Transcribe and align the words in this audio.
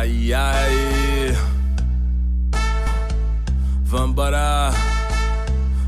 Ai, 0.00 0.32
ai. 0.32 1.36
Vambora. 3.84 4.70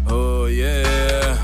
Oh, 0.06 0.46
yeah. 0.48 1.38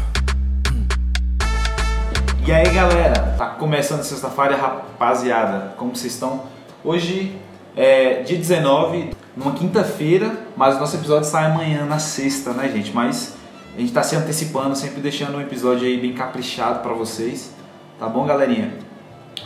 E 2.47 2.53
aí 2.53 2.69
galera, 2.69 3.37
tá 3.39 3.47
começando 3.47 4.03
sexta-feira, 4.03 4.55
rapaziada, 4.55 5.73
como 5.79 5.97
vocês 5.97 6.13
estão? 6.13 6.43
Hoje 6.85 7.39
é 7.75 8.21
dia 8.21 8.37
19, 8.37 9.13
numa 9.35 9.53
quinta-feira, 9.53 10.31
mas 10.55 10.77
o 10.77 10.81
nosso 10.81 10.97
episódio 10.97 11.27
sai 11.27 11.47
amanhã 11.47 11.87
na 11.87 11.99
sexta, 11.99 12.53
né 12.53 12.69
gente? 12.69 12.93
Mas 12.93 13.35
a 13.75 13.81
gente 13.81 13.95
tá 13.95 14.03
se 14.03 14.15
antecipando, 14.15 14.77
sempre 14.77 15.01
deixando 15.01 15.39
um 15.39 15.41
episódio 15.41 15.87
aí 15.87 15.99
bem 15.99 16.13
caprichado 16.13 16.81
pra 16.81 16.93
vocês, 16.93 17.51
tá 17.99 18.07
bom 18.07 18.27
galerinha? 18.27 18.75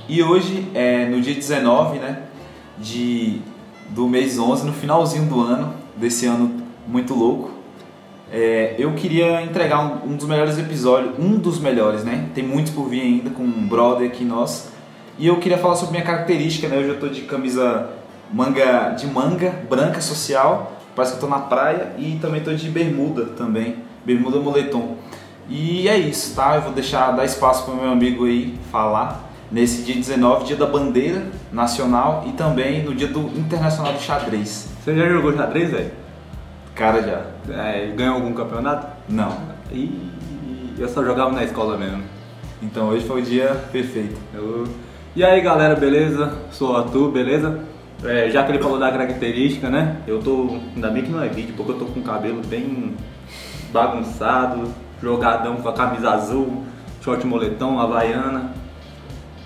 E 0.09 0.21
hoje, 0.25 0.69
é 0.75 1.07
no 1.07 1.21
dia 1.21 1.35
19, 1.35 2.01
né, 2.01 2.23
de, 2.83 3.41
do 3.91 4.09
mês 4.09 4.39
11, 4.39 4.67
no 4.67 4.73
finalzinho 4.73 5.27
do 5.27 5.41
ano, 5.41 5.73
desse 5.97 6.27
ano 6.27 6.63
muito 6.87 7.15
louco, 7.15 7.51
é, 8.31 8.75
eu 8.79 8.93
queria 8.95 9.43
entregar 9.43 9.81
um, 9.81 10.13
um, 10.13 10.17
dos 10.17 10.27
melhores 10.27 10.59
episódios, 10.59 11.15
um 11.19 11.37
dos 11.37 11.59
melhores, 11.59 12.03
né? 12.03 12.29
Tem 12.35 12.43
muitos 12.43 12.73
por 12.73 12.89
vir 12.89 13.03
ainda 13.03 13.31
com 13.31 13.43
um 13.43 13.67
brother 13.69 14.09
aqui 14.09 14.25
nós. 14.25 14.73
E 15.19 15.27
eu 15.27 15.39
queria 15.39 15.59
falar 15.59 15.77
sobre 15.77 15.93
minha 15.93 16.05
característica, 16.05 16.67
né? 16.67 16.79
Hoje 16.79 16.89
eu 16.89 16.99
tô 16.99 17.09
de 17.09 17.23
camisa 17.23 17.91
manga 18.33 18.91
de 18.91 19.07
manga 19.07 19.51
branca 19.69 20.01
social, 20.01 20.81
parece 20.97 21.13
que 21.13 21.19
eu 21.19 21.29
tô 21.29 21.35
na 21.35 21.43
praia 21.43 21.93
e 21.99 22.19
também 22.23 22.41
tô 22.41 22.55
de 22.55 22.71
bermuda 22.71 23.27
também, 23.27 23.77
bermuda 24.05 24.39
moletom. 24.39 24.97
E 25.47 25.87
é 25.87 25.99
isso, 25.99 26.35
tá? 26.35 26.57
Eu 26.57 26.63
vou 26.63 26.73
deixar 26.73 27.11
dar 27.11 27.27
espaço 27.27 27.67
para 27.67 27.75
meu 27.75 27.93
amigo 27.93 28.25
aí 28.25 28.59
falar 28.71 29.32
nesse 29.53 29.83
dia 29.83 29.95
19, 29.95 30.47
dia 30.47 30.57
da 30.57 30.67
bandeira 30.67 31.27
nacional 31.53 32.25
e 32.27 32.33
também 32.33 32.83
no 32.83 32.95
dia 32.95 33.09
do 33.09 33.21
internacional 33.39 33.93
do 33.93 34.01
xadrez. 34.01 34.69
Você 34.83 34.97
já 34.97 35.07
jogou 35.09 35.37
xadrez, 35.37 35.71
velho? 35.71 35.91
Cara, 36.75 37.03
já. 37.03 37.53
É, 37.55 37.93
ganhou 37.95 38.15
algum 38.15 38.33
campeonato? 38.33 38.87
Não. 39.09 39.37
E 39.71 40.11
eu 40.79 40.89
só 40.89 41.05
jogava 41.05 41.31
na 41.33 41.45
escola 41.45 41.77
mesmo. 41.77 42.03
Então 42.63 42.89
hoje 42.89 43.05
foi 43.07 43.21
o 43.21 43.25
dia 43.25 43.49
perfeito. 43.71 44.17
Eu... 44.33 44.67
E 45.15 45.23
aí 45.23 45.41
galera, 45.43 45.77
beleza? 45.77 46.39
Sou 46.51 46.73
o 46.73 46.77
Arthur, 46.77 47.11
beleza? 47.11 47.61
É, 48.05 48.31
já 48.31 48.43
que 48.43 48.53
ele 48.53 48.63
falou 48.63 48.79
da 48.79 48.91
característica, 48.91 49.69
né? 49.69 49.99
Eu 50.07 50.21
tô. 50.21 50.59
Ainda 50.75 50.89
bem 50.89 51.03
que 51.03 51.11
não 51.11 51.23
é 51.23 51.29
vídeo, 51.29 51.55
porque 51.57 51.73
eu 51.73 51.79
tô 51.79 51.85
com 51.85 52.01
o 52.01 52.03
cabelo 52.03 52.41
bem 52.47 52.97
bagunçado, 53.71 54.69
jogadão 55.01 55.57
com 55.57 55.69
a 55.69 55.73
camisa 55.73 56.11
azul, 56.11 56.65
short 57.03 57.27
moletom, 57.27 57.79
havaiana. 57.79 58.62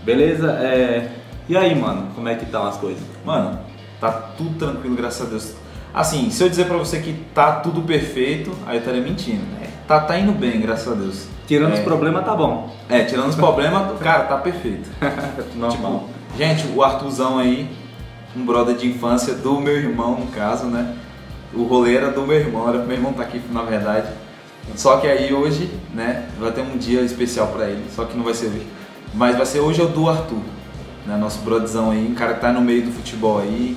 Beleza? 0.07 0.53
É... 0.53 1.11
E 1.49 1.57
aí, 1.57 1.75
mano, 1.75 2.13
como 2.15 2.29
é 2.29 2.37
que 2.37 2.45
estão 2.45 2.65
as 2.65 2.77
coisas? 2.77 3.03
Mano, 3.25 3.59
tá 4.01 4.13
tudo 4.13 4.57
tranquilo, 4.57 4.95
graças 4.95 5.27
a 5.27 5.29
Deus. 5.29 5.55
Assim, 5.93 6.31
se 6.31 6.43
eu 6.45 6.49
dizer 6.49 6.67
pra 6.67 6.77
você 6.77 7.01
que 7.01 7.13
tá 7.35 7.57
tudo 7.57 7.83
perfeito, 7.83 8.53
aí 8.67 8.77
eu 8.77 8.81
estaria 8.81 9.03
mentindo. 9.03 9.43
É, 9.61 9.67
tá, 9.89 9.99
tá 9.99 10.17
indo 10.17 10.31
bem, 10.31 10.61
graças 10.61 10.93
a 10.93 10.95
Deus. 10.95 11.27
Tirando 11.49 11.73
é, 11.73 11.79
os 11.79 11.81
problemas, 11.81 12.25
tá 12.25 12.37
bom. 12.37 12.73
É, 12.89 13.03
tirando 13.03 13.31
os 13.31 13.35
problemas, 13.35 13.99
cara, 13.99 14.25
tá 14.25 14.37
perfeito. 14.37 14.89
Normal. 15.57 16.05
Tipo, 16.05 16.39
gente, 16.39 16.69
o 16.69 16.85
Artuzão 16.85 17.39
aí, 17.39 17.69
um 18.37 18.47
brother 18.47 18.77
de 18.77 18.87
infância 18.87 19.35
do 19.35 19.61
meu 19.61 19.77
irmão, 19.77 20.21
no 20.21 20.27
caso, 20.29 20.67
né? 20.67 20.97
O 21.53 21.65
rolê 21.65 21.97
era 21.97 22.13
do 22.13 22.23
meu 22.23 22.37
irmão, 22.37 22.69
era 22.69 22.79
pro 22.79 22.87
meu 22.87 22.97
irmão 22.97 23.13
tá 23.13 23.23
aqui, 23.23 23.41
na 23.51 23.63
verdade. 23.63 24.09
Só 24.77 24.99
que 24.99 25.09
aí 25.09 25.33
hoje, 25.33 25.71
né, 25.95 26.29
vai 26.39 26.53
ter 26.53 26.61
um 26.61 26.77
dia 26.77 27.01
especial 27.01 27.49
pra 27.49 27.69
ele, 27.69 27.85
só 27.95 28.05
que 28.05 28.17
não 28.17 28.25
vai 28.25 28.35
ser 28.35 28.47
hoje. 28.47 28.67
Mas 29.17 29.35
vai 29.35 29.47
ser 29.47 29.61
hoje 29.61 29.81
é 29.81 29.85
o 29.85 29.89
do 29.89 30.09
Arthur, 30.11 30.43
né? 31.07 31.17
Nosso 31.17 31.41
brodzão 31.41 31.91
aí, 31.91 32.07
um 32.07 32.15
cara 32.15 32.35
que 32.35 32.41
tá 32.41 32.53
no 32.53 32.61
meio 32.61 32.83
do 32.83 32.93
futebol 32.93 33.39
aí. 33.39 33.75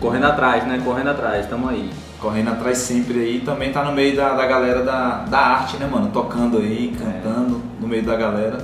Correndo 0.00 0.26
atrás, 0.26 0.64
né? 0.64 0.80
Correndo 0.84 1.10
atrás, 1.10 1.46
tamo 1.46 1.68
aí. 1.68 1.90
Correndo 2.20 2.50
atrás 2.50 2.78
sempre 2.78 3.18
aí, 3.18 3.40
também 3.40 3.72
tá 3.72 3.84
no 3.84 3.92
meio 3.92 4.16
da, 4.16 4.34
da 4.34 4.46
galera 4.46 4.84
da, 4.84 5.24
da 5.24 5.38
arte, 5.38 5.76
né, 5.78 5.88
mano? 5.90 6.10
Tocando 6.12 6.58
aí, 6.58 6.96
cantando 6.96 7.56
é. 7.56 7.82
no 7.82 7.88
meio 7.88 8.04
da 8.04 8.14
galera. 8.14 8.58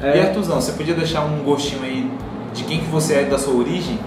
É. 0.00 0.16
E 0.16 0.20
Arthurzão, 0.20 0.58
você 0.58 0.72
podia 0.72 0.94
deixar 0.94 1.24
um 1.26 1.42
gostinho 1.42 1.82
aí 1.82 2.10
de 2.54 2.64
quem 2.64 2.80
que 2.80 2.86
você 2.86 3.14
é 3.14 3.24
da 3.24 3.38
sua 3.38 3.54
origem? 3.54 3.98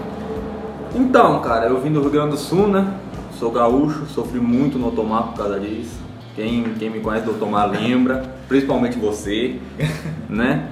Então, 0.92 1.40
cara, 1.40 1.66
eu 1.66 1.80
vim 1.80 1.92
do 1.92 2.00
Rio 2.00 2.10
Grande 2.10 2.30
do 2.30 2.36
Sul, 2.36 2.66
né? 2.66 2.94
Sou 3.38 3.52
gaúcho, 3.52 4.06
sofri 4.06 4.40
muito 4.40 4.76
no 4.76 4.88
Otomar 4.88 5.28
por 5.28 5.36
causa 5.36 5.60
disso. 5.60 6.00
Quem, 6.34 6.64
quem 6.78 6.90
me 6.90 6.98
conhece 6.98 7.24
do 7.24 7.32
Otomar 7.32 7.70
lembra, 7.70 8.24
principalmente 8.48 8.98
você, 8.98 9.60
né? 10.28 10.68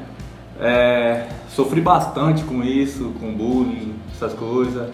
É, 0.61 1.27
sofri 1.49 1.81
bastante 1.81 2.45
com 2.45 2.63
isso, 2.63 3.13
com 3.21 3.33
bullying, 3.35 3.95
essas 4.15 4.33
coisas. 4.35 4.91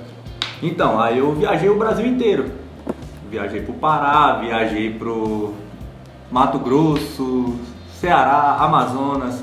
Então, 0.63 1.01
aí 1.01 1.19
eu 1.19 1.35
viajei 1.35 1.69
o 1.69 1.79
Brasil 1.79 2.07
inteiro. 2.07 2.51
Viajei 3.31 3.61
pro 3.61 3.75
Pará, 3.75 4.39
viajei 4.41 4.93
pro 4.95 5.55
Mato 6.31 6.59
Grosso, 6.59 7.57
Ceará, 7.93 8.57
Amazonas, 8.61 9.43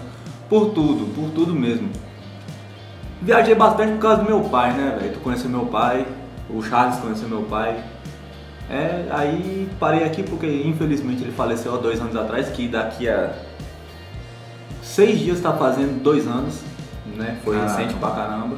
por 0.49 0.71
tudo, 0.71 1.13
por 1.13 1.29
tudo 1.31 1.53
mesmo. 1.53 1.89
Viajei 3.21 3.55
bastante 3.55 3.93
por 3.93 3.99
causa 3.99 4.23
do 4.23 4.25
meu 4.25 4.41
pai, 4.41 4.73
né, 4.73 4.97
velho? 4.99 5.13
Tu 5.13 5.19
conheceu 5.19 5.49
meu 5.49 5.65
pai, 5.65 6.05
o 6.49 6.61
Charles 6.61 6.99
conheceu 6.99 7.29
meu 7.29 7.43
pai. 7.43 7.83
É, 8.69 9.05
aí 9.11 9.69
parei 9.79 10.03
aqui 10.03 10.23
porque 10.23 10.47
infelizmente 10.65 11.21
ele 11.21 11.31
faleceu 11.31 11.75
há 11.75 11.77
dois 11.77 12.01
anos 12.01 12.15
atrás, 12.15 12.49
que 12.49 12.67
daqui 12.67 13.07
a 13.07 13.31
seis 14.95 15.19
dias 15.19 15.41
tá 15.41 15.51
fazendo 15.51 16.01
dois 16.01 16.25
anos, 16.25 16.61
né? 17.17 17.37
Foi 17.43 17.57
Caraca. 17.57 17.75
recente 17.77 17.93
pra 17.95 18.11
caramba. 18.11 18.55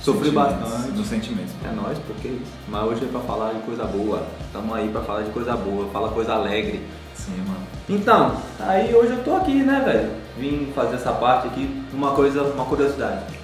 Sofri 0.00 0.30
bastante. 0.30 0.92
No 0.92 1.04
sentimento. 1.04 1.52
É 1.64 1.70
nóis, 1.74 1.98
porque. 2.06 2.38
Mas 2.68 2.84
hoje 2.84 3.04
é 3.04 3.08
pra 3.08 3.20
falar 3.20 3.52
de 3.52 3.60
coisa 3.60 3.84
boa. 3.84 4.26
Tamo 4.52 4.74
aí 4.74 4.88
pra 4.88 5.02
falar 5.02 5.22
de 5.22 5.30
coisa 5.30 5.54
boa, 5.56 5.88
fala 5.92 6.08
coisa 6.10 6.34
alegre. 6.34 6.82
Sim, 7.14 7.36
mano. 7.46 7.60
Então, 7.88 8.36
aí 8.60 8.94
hoje 8.94 9.12
eu 9.12 9.24
tô 9.24 9.36
aqui, 9.36 9.62
né, 9.62 9.82
velho? 9.84 10.10
Vim 10.38 10.72
fazer 10.74 10.96
essa 10.96 11.12
parte 11.12 11.48
aqui, 11.48 11.82
uma 11.92 12.12
coisa, 12.12 12.42
uma 12.42 12.64
curiosidade. 12.64 13.35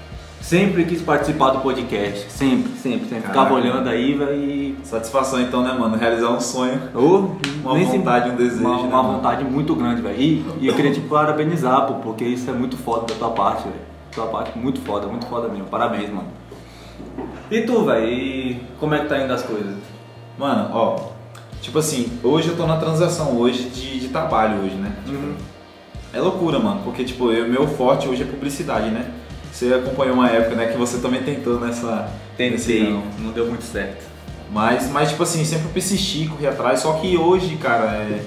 Sempre 0.43 0.85
quis 0.85 1.01
participar 1.01 1.51
do 1.51 1.61
podcast. 1.61 2.31
Sempre, 2.31 2.73
sempre, 2.73 3.09
sempre. 3.09 3.29
Ficava 3.29 3.55
olhando 3.55 3.89
aí, 3.89 4.13
velho. 4.13 4.77
Satisfação 4.83 5.41
então, 5.41 5.63
né, 5.63 5.73
mano? 5.73 5.97
Realizar 5.97 6.31
um 6.31 6.41
sonho. 6.41 6.83
Oh, 6.95 7.31
uma 7.63 7.79
vontade, 7.79 8.31
um 8.31 8.35
desejo. 8.35 8.61
Uma, 8.61 8.83
né, 8.83 8.89
uma 8.89 9.03
vontade 9.03 9.45
muito 9.45 9.75
grande, 9.77 10.03
velho. 10.03 10.21
E, 10.21 10.45
e, 10.61 10.67
eu 10.67 10.75
queria 10.75 10.93
te 10.93 11.01
parabenizar, 11.01 11.87
pô, 11.87 11.95
porque 11.95 12.25
isso 12.25 12.51
é 12.51 12.53
muito 12.53 12.77
foda 12.77 13.07
da 13.07 13.15
tua 13.15 13.31
parte, 13.31 13.63
velho. 13.63 13.81
Tua 14.11 14.27
parte 14.27 14.59
muito 14.59 14.81
foda, 14.81 15.07
muito 15.07 15.27
foda 15.27 15.49
mesmo. 15.49 15.67
Parabéns, 15.67 16.11
mano. 16.11 16.29
E 17.49 17.61
tu, 17.63 17.85
velho? 17.85 18.07
E 18.07 18.61
como 18.81 18.95
é 18.95 18.99
que 18.99 19.09
tá 19.09 19.23
indo 19.23 19.33
as 19.33 19.43
coisas? 19.43 19.77
Mano, 20.37 20.71
ó. 20.75 20.97
Tipo 21.61 21.79
assim, 21.79 22.19
hoje 22.23 22.49
eu 22.49 22.57
tô 22.57 22.67
na 22.67 22.79
transação 22.79 23.39
hoje 23.39 23.69
de, 23.69 24.01
de 24.01 24.09
trabalho 24.09 24.59
hoje, 24.65 24.75
né? 24.75 24.93
Uhum. 25.07 25.35
É 26.13 26.21
loucura, 26.21 26.59
mano, 26.59 26.81
porque 26.85 27.05
tipo, 27.05 27.27
o 27.27 27.49
meu 27.49 27.69
forte 27.69 28.09
hoje 28.09 28.23
é 28.23 28.27
publicidade, 28.27 28.91
né? 28.91 29.22
Você 29.53 29.75
acompanhou 29.75 30.15
uma 30.15 30.31
época, 30.31 30.57
né, 30.57 30.73
que 30.73 30.79
você 30.79 30.99
também 30.99 31.23
tentou 31.23 31.61
nessa. 31.61 32.11
Tentei, 32.37 32.91
não. 32.91 33.05
não 33.19 33.33
deu 33.33 33.47
muito 33.47 33.63
certo. 33.63 34.03
Mas, 34.51 34.91
mas, 34.91 35.11
tipo 35.11 35.23
assim, 35.23 35.45
sempre 35.45 35.69
persisti, 35.69 36.27
corri 36.27 36.47
atrás. 36.47 36.81
Só 36.81 36.95
que 36.95 37.17
hoje, 37.17 37.57
cara, 37.57 37.93
é. 37.93 38.21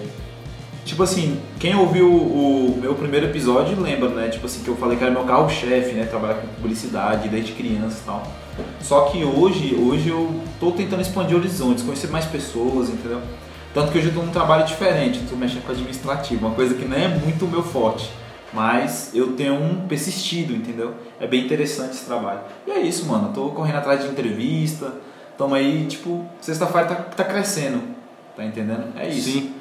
Tipo 0.86 1.02
assim, 1.02 1.40
quem 1.60 1.76
ouviu 1.76 2.08
o 2.08 2.78
meu 2.80 2.94
primeiro 2.94 3.26
episódio 3.26 3.80
lembra, 3.82 4.10
né? 4.10 4.30
Tipo 4.30 4.46
assim, 4.46 4.62
que 4.64 4.68
eu 4.68 4.76
falei 4.76 4.96
que 4.96 5.04
era 5.04 5.12
meu 5.12 5.24
carro-chefe, 5.24 5.94
né? 5.94 6.06
Trabalhar 6.06 6.36
com 6.36 6.48
publicidade 6.48 7.28
desde 7.28 7.54
criança 7.54 8.02
e 8.04 8.06
tal. 8.06 8.32
Só 8.82 9.02
que 9.06 9.24
hoje, 9.24 9.76
hoje 9.76 10.10
eu 10.10 10.42
tô 10.60 10.72
tentando 10.72 11.02
expandir 11.02 11.36
horizontes, 11.36 11.84
conhecer 11.84 12.08
mais 12.08 12.26
pessoas, 12.26 12.90
entendeu? 12.90 13.20
Tanto 13.74 13.92
que 13.92 13.98
hoje 13.98 14.08
eu 14.08 14.14
tô 14.14 14.22
num 14.22 14.32
trabalho 14.32 14.64
diferente, 14.64 15.22
tô 15.28 15.36
mexendo 15.36 15.66
com 15.66 15.72
administrativo, 15.72 16.46
uma 16.46 16.56
coisa 16.56 16.76
que 16.76 16.86
não 16.86 16.96
é 16.96 17.08
muito 17.08 17.46
o 17.46 17.48
meu 17.48 17.64
forte. 17.64 18.10
Mas 18.56 19.12
eu 19.14 19.34
tenho 19.34 19.54
um 19.54 19.86
persistido, 19.86 20.56
entendeu? 20.56 20.94
É 21.20 21.28
bem 21.28 21.44
interessante 21.44 21.92
esse 21.92 22.06
trabalho. 22.06 22.40
E 22.66 22.72
é 22.72 22.80
isso, 22.80 23.06
mano. 23.06 23.34
tô 23.34 23.50
correndo 23.50 23.80
atrás 23.80 24.02
de 24.02 24.08
entrevista. 24.08 24.94
Tamo 25.38 25.54
aí, 25.54 25.86
tipo, 25.86 26.26
sexta-feira 26.40 26.88
tá, 26.88 26.96
tá 26.96 27.24
crescendo. 27.26 27.82
Tá 28.36 28.46
entendendo? 28.46 28.86
É 28.98 29.10
isso. 29.10 29.32
Sim. 29.32 29.54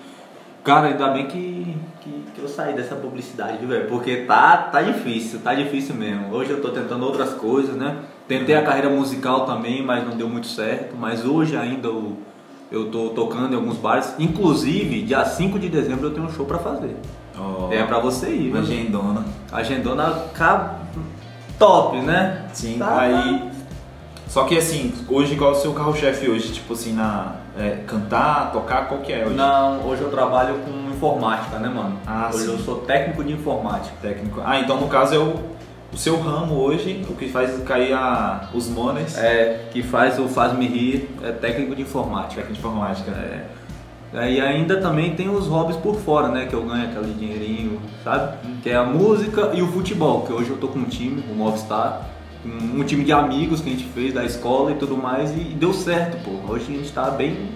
Cara, 0.62 0.88
ainda 0.88 1.08
bem 1.08 1.26
que, 1.26 1.76
que, 2.00 2.24
que 2.34 2.40
eu 2.40 2.48
saí 2.48 2.72
dessa 2.74 2.94
publicidade, 2.94 3.66
velho? 3.66 3.86
Porque 3.88 4.18
tá, 4.18 4.56
tá 4.56 4.80
difícil, 4.80 5.40
tá 5.40 5.54
difícil 5.54 5.94
mesmo. 5.94 6.32
Hoje 6.32 6.52
eu 6.52 6.62
tô 6.62 6.70
tentando 6.70 7.04
outras 7.04 7.34
coisas, 7.34 7.76
né? 7.76 7.98
Tentei 8.26 8.54
a 8.54 8.62
carreira 8.62 8.88
musical 8.88 9.44
também, 9.44 9.82
mas 9.82 10.06
não 10.06 10.16
deu 10.16 10.28
muito 10.28 10.46
certo. 10.46 10.96
Mas 10.96 11.24
hoje 11.24 11.56
ainda 11.56 11.88
eu, 11.88 12.16
eu 12.70 12.90
tô 12.90 13.10
tocando 13.10 13.52
em 13.52 13.56
alguns 13.56 13.76
bares. 13.76 14.14
Inclusive, 14.18 15.02
dia 15.02 15.24
5 15.24 15.58
de 15.58 15.68
dezembro 15.68 16.06
eu 16.06 16.14
tenho 16.14 16.26
um 16.26 16.32
show 16.32 16.46
pra 16.46 16.58
fazer. 16.58 16.96
Oh, 17.38 17.72
é 17.72 17.82
pra 17.84 17.98
você 17.98 18.28
ir, 18.30 18.50
viu? 18.50 18.60
Agendona. 18.60 19.24
Agendona 19.52 20.10
top, 21.58 21.98
né? 21.98 22.46
Sim, 22.52 22.78
tá, 22.78 23.00
aí. 23.00 23.50
Só 24.28 24.44
que 24.44 24.56
assim, 24.58 24.92
hoje 25.08 25.36
qual 25.36 25.50
é 25.50 25.52
o 25.52 25.56
seu 25.56 25.72
carro-chefe 25.72 26.28
hoje? 26.28 26.52
Tipo 26.52 26.72
assim, 26.74 26.92
na. 26.92 27.36
É, 27.56 27.78
cantar, 27.86 28.50
tocar, 28.52 28.88
qual 28.88 29.00
que 29.00 29.12
é 29.12 29.24
hoje? 29.24 29.34
Não, 29.34 29.86
hoje 29.86 30.02
eu 30.02 30.10
trabalho 30.10 30.56
com 30.58 30.90
informática, 30.90 31.58
né, 31.58 31.68
mano? 31.68 31.98
Ah, 32.04 32.30
hoje 32.34 32.46
sim. 32.46 32.50
eu 32.52 32.58
sou 32.58 32.76
técnico 32.80 33.22
de 33.22 33.32
informática. 33.32 33.94
Técnico. 34.02 34.40
Ah, 34.44 34.58
então 34.58 34.80
no 34.80 34.88
caso 34.88 35.14
é 35.14 35.18
o. 35.18 35.34
o 35.92 35.96
seu 35.96 36.18
ramo 36.20 36.56
hoje, 36.56 37.04
o 37.08 37.14
que 37.14 37.28
faz 37.28 37.62
cair 37.62 37.92
a, 37.92 38.48
os 38.52 38.68
monies, 38.68 39.16
É, 39.16 39.68
que 39.72 39.82
faz 39.84 40.18
o 40.18 40.26
Faz-me 40.26 40.66
Rir, 40.66 41.08
é 41.22 41.30
técnico 41.30 41.76
de 41.76 41.82
informática. 41.82 42.42
técnica 42.42 42.52
de 42.54 42.58
informática. 42.58 43.10
É. 43.12 43.44
É, 44.14 44.30
E 44.30 44.40
ainda 44.40 44.80
também 44.80 45.14
tem 45.16 45.28
os 45.28 45.48
hobbies 45.48 45.76
por 45.76 45.96
fora, 45.96 46.28
né? 46.28 46.46
Que 46.46 46.54
eu 46.54 46.62
ganho 46.62 46.84
aquele 46.84 47.12
dinheirinho, 47.14 47.80
sabe? 48.04 48.36
Que 48.62 48.70
é 48.70 48.76
a 48.76 48.84
música 48.84 49.50
e 49.54 49.60
o 49.60 49.66
futebol, 49.66 50.22
que 50.22 50.32
hoje 50.32 50.50
eu 50.50 50.56
tô 50.56 50.68
com 50.68 50.78
um 50.78 50.84
time, 50.84 51.22
o 51.30 51.34
Movistar, 51.34 52.08
um, 52.46 52.80
um 52.80 52.84
time 52.84 53.04
de 53.04 53.12
amigos 53.12 53.60
que 53.60 53.68
a 53.68 53.72
gente 53.72 53.84
fez 53.86 54.14
da 54.14 54.24
escola 54.24 54.70
e 54.70 54.76
tudo 54.76 54.96
mais, 54.96 55.30
e, 55.32 55.40
e 55.40 55.54
deu 55.54 55.72
certo, 55.74 56.16
pô. 56.24 56.52
Hoje 56.52 56.66
a 56.68 56.76
gente 56.76 56.92
tá 56.92 57.10
bem, 57.10 57.48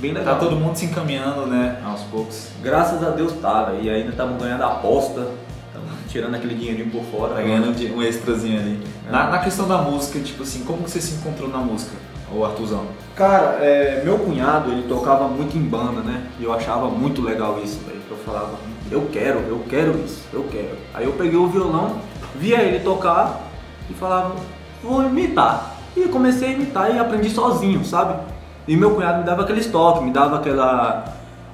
bem 0.00 0.12
legal. 0.12 0.34
Tá 0.34 0.40
todo 0.40 0.56
mundo 0.56 0.74
se 0.74 0.86
encaminhando, 0.86 1.46
né? 1.46 1.80
Aos 1.84 2.00
poucos. 2.02 2.48
Graças 2.60 3.02
a 3.02 3.10
Deus 3.10 3.32
tá, 3.34 3.64
velho. 3.64 3.84
E 3.84 3.90
ainda 3.90 4.10
estamos 4.10 4.42
ganhando 4.42 4.64
a 4.64 4.66
aposta, 4.66 5.28
estamos 5.68 5.90
tirando 6.08 6.34
aquele 6.34 6.56
dinheirinho 6.56 6.90
por 6.90 7.04
fora. 7.04 7.34
Tá 7.34 7.42
ganhando 7.42 7.68
um 7.94 8.02
extrazinho 8.02 8.58
ali. 8.58 8.80
Na, 9.08 9.30
na 9.30 9.38
questão 9.38 9.68
da 9.68 9.78
música, 9.78 10.18
tipo 10.18 10.42
assim, 10.42 10.64
como 10.64 10.82
que 10.82 10.90
você 10.90 11.00
se 11.00 11.14
encontrou 11.14 11.48
na 11.48 11.58
música, 11.58 11.92
o 12.32 12.44
Artuzão? 12.44 12.86
Cara, 13.14 13.58
é, 13.60 14.02
meu 14.04 14.18
cunhado, 14.18 14.70
ele 14.70 14.88
tocava 14.88 15.28
muito 15.28 15.56
em 15.56 15.62
banda, 15.62 16.00
né? 16.00 16.26
E 16.38 16.44
eu 16.44 16.52
achava 16.52 16.88
muito 16.88 17.22
legal 17.22 17.60
isso, 17.62 17.80
velho. 17.86 18.00
Eu 18.10 18.16
falava, 18.18 18.52
eu 18.90 19.08
quero, 19.12 19.40
eu 19.40 19.64
quero 19.68 19.98
isso, 20.04 20.24
eu 20.32 20.44
quero. 20.50 20.76
Aí 20.92 21.04
eu 21.04 21.12
peguei 21.12 21.38
o 21.38 21.46
violão, 21.46 21.96
via 22.36 22.62
ele 22.62 22.80
tocar 22.80 23.40
e 23.88 23.94
falava, 23.94 24.34
vou 24.82 25.04
imitar. 25.04 25.76
E 25.96 26.08
comecei 26.08 26.48
a 26.48 26.52
imitar 26.52 26.94
e 26.94 26.98
aprendi 26.98 27.30
sozinho, 27.30 27.84
sabe? 27.84 28.20
E 28.66 28.76
meu 28.76 28.94
cunhado 28.94 29.18
me 29.18 29.24
dava 29.24 29.42
aqueles 29.42 29.66
toques, 29.66 30.02
me 30.02 30.10
dava 30.10 30.36
aquela, 30.36 31.04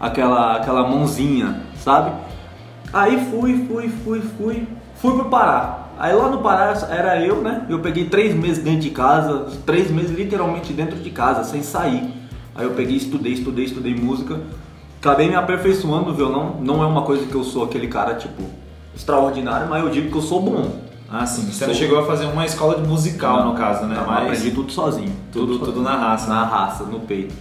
aquela, 0.00 0.56
aquela 0.56 0.88
mãozinha, 0.88 1.62
sabe? 1.76 2.12
Aí 2.92 3.30
fui, 3.30 3.66
fui, 3.66 3.88
fui, 3.88 4.20
fui, 4.20 4.68
fui 4.94 5.14
pro 5.14 5.26
Pará. 5.26 5.79
Aí 6.00 6.14
lá 6.14 6.30
no 6.30 6.38
Pará 6.38 6.72
era 6.88 7.20
eu, 7.20 7.42
né? 7.42 7.66
Eu 7.68 7.80
peguei 7.80 8.06
três 8.06 8.34
meses 8.34 8.64
dentro 8.64 8.80
de 8.80 8.88
casa, 8.88 9.48
três 9.66 9.90
meses 9.90 10.10
literalmente 10.16 10.72
dentro 10.72 10.96
de 10.96 11.10
casa, 11.10 11.44
sem 11.44 11.62
sair. 11.62 12.10
Aí 12.54 12.64
eu 12.64 12.70
peguei, 12.70 12.96
estudei, 12.96 13.34
estudei, 13.34 13.66
estudei 13.66 13.94
música. 13.94 14.40
Acabei 14.98 15.28
me 15.28 15.34
aperfeiçoando 15.34 16.06
no 16.06 16.14
violão. 16.14 16.56
Não 16.62 16.82
é 16.82 16.86
uma 16.86 17.02
coisa 17.02 17.26
que 17.26 17.34
eu 17.34 17.44
sou 17.44 17.64
aquele 17.64 17.86
cara, 17.86 18.14
tipo, 18.14 18.42
extraordinário, 18.96 19.68
mas 19.68 19.84
eu 19.84 19.90
digo 19.90 20.10
que 20.10 20.16
eu 20.16 20.22
sou 20.22 20.40
bom. 20.40 20.70
Ah, 21.12 21.26
sim. 21.26 21.42
Você 21.52 21.66
Sou- 21.66 21.74
chegou 21.74 21.98
a 21.98 22.06
fazer 22.06 22.24
uma 22.26 22.46
escola 22.46 22.80
de 22.80 22.88
musical, 22.88 23.40
Não, 23.40 23.52
no 23.52 23.58
caso, 23.58 23.84
né? 23.84 23.96
não, 23.96 24.06
Mas 24.06 24.24
aprendi 24.38 24.52
tudo 24.52 24.72
sozinho. 24.72 25.12
tudo, 25.30 25.52
sozinho. 25.58 25.66
tudo 25.66 25.82
na 25.82 25.96
raça. 25.96 26.28
na 26.30 26.44
raça, 26.44 26.84
no 26.84 27.00
peito. 27.00 27.34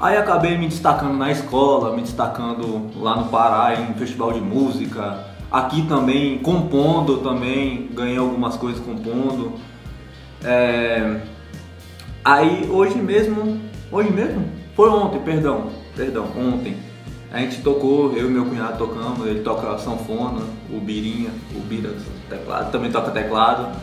Aí 0.00 0.16
acabei 0.16 0.56
me 0.56 0.68
destacando 0.68 1.18
na 1.18 1.30
escola, 1.30 1.94
me 1.94 2.00
destacando 2.00 2.86
lá 2.98 3.16
no 3.16 3.24
Pará 3.26 3.74
em 3.78 3.92
festival 3.94 4.32
de 4.32 4.40
música. 4.40 5.28
Aqui 5.50 5.82
também, 5.82 6.38
compondo 6.38 7.18
também, 7.18 7.88
ganhei 7.92 8.16
algumas 8.16 8.56
coisas 8.56 8.80
compondo. 8.84 9.52
É, 10.44 11.20
Aí 12.24 12.68
hoje 12.70 12.98
mesmo, 12.98 13.58
hoje 13.90 14.12
mesmo? 14.12 14.44
Foi 14.76 14.90
ontem, 14.90 15.18
perdão, 15.20 15.70
perdão, 15.96 16.26
ontem. 16.36 16.76
A 17.32 17.38
gente 17.38 17.62
tocou, 17.62 18.12
eu 18.14 18.28
e 18.28 18.30
meu 18.30 18.44
cunhado 18.44 18.76
tocamos, 18.76 19.26
ele 19.26 19.40
toca 19.40 19.78
sanfona, 19.78 20.42
o 20.70 20.80
Birinha, 20.80 21.30
o 21.54 21.60
Bira 21.60 21.94
teclado, 22.28 22.70
também 22.70 22.90
toca 22.90 23.10
teclado. 23.10 23.74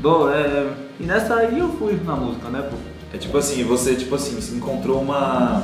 Bom, 0.00 0.30
é, 0.30 0.72
e 0.98 1.04
nessa 1.04 1.34
aí 1.34 1.58
eu 1.58 1.68
fui 1.72 2.00
na 2.04 2.16
música, 2.16 2.48
né, 2.48 2.62
pô? 2.62 2.76
É 3.12 3.18
tipo 3.18 3.36
assim, 3.36 3.62
você 3.64 3.94
tipo 3.94 4.14
assim, 4.14 4.40
se 4.40 4.54
encontrou 4.54 5.00
uma 5.02 5.62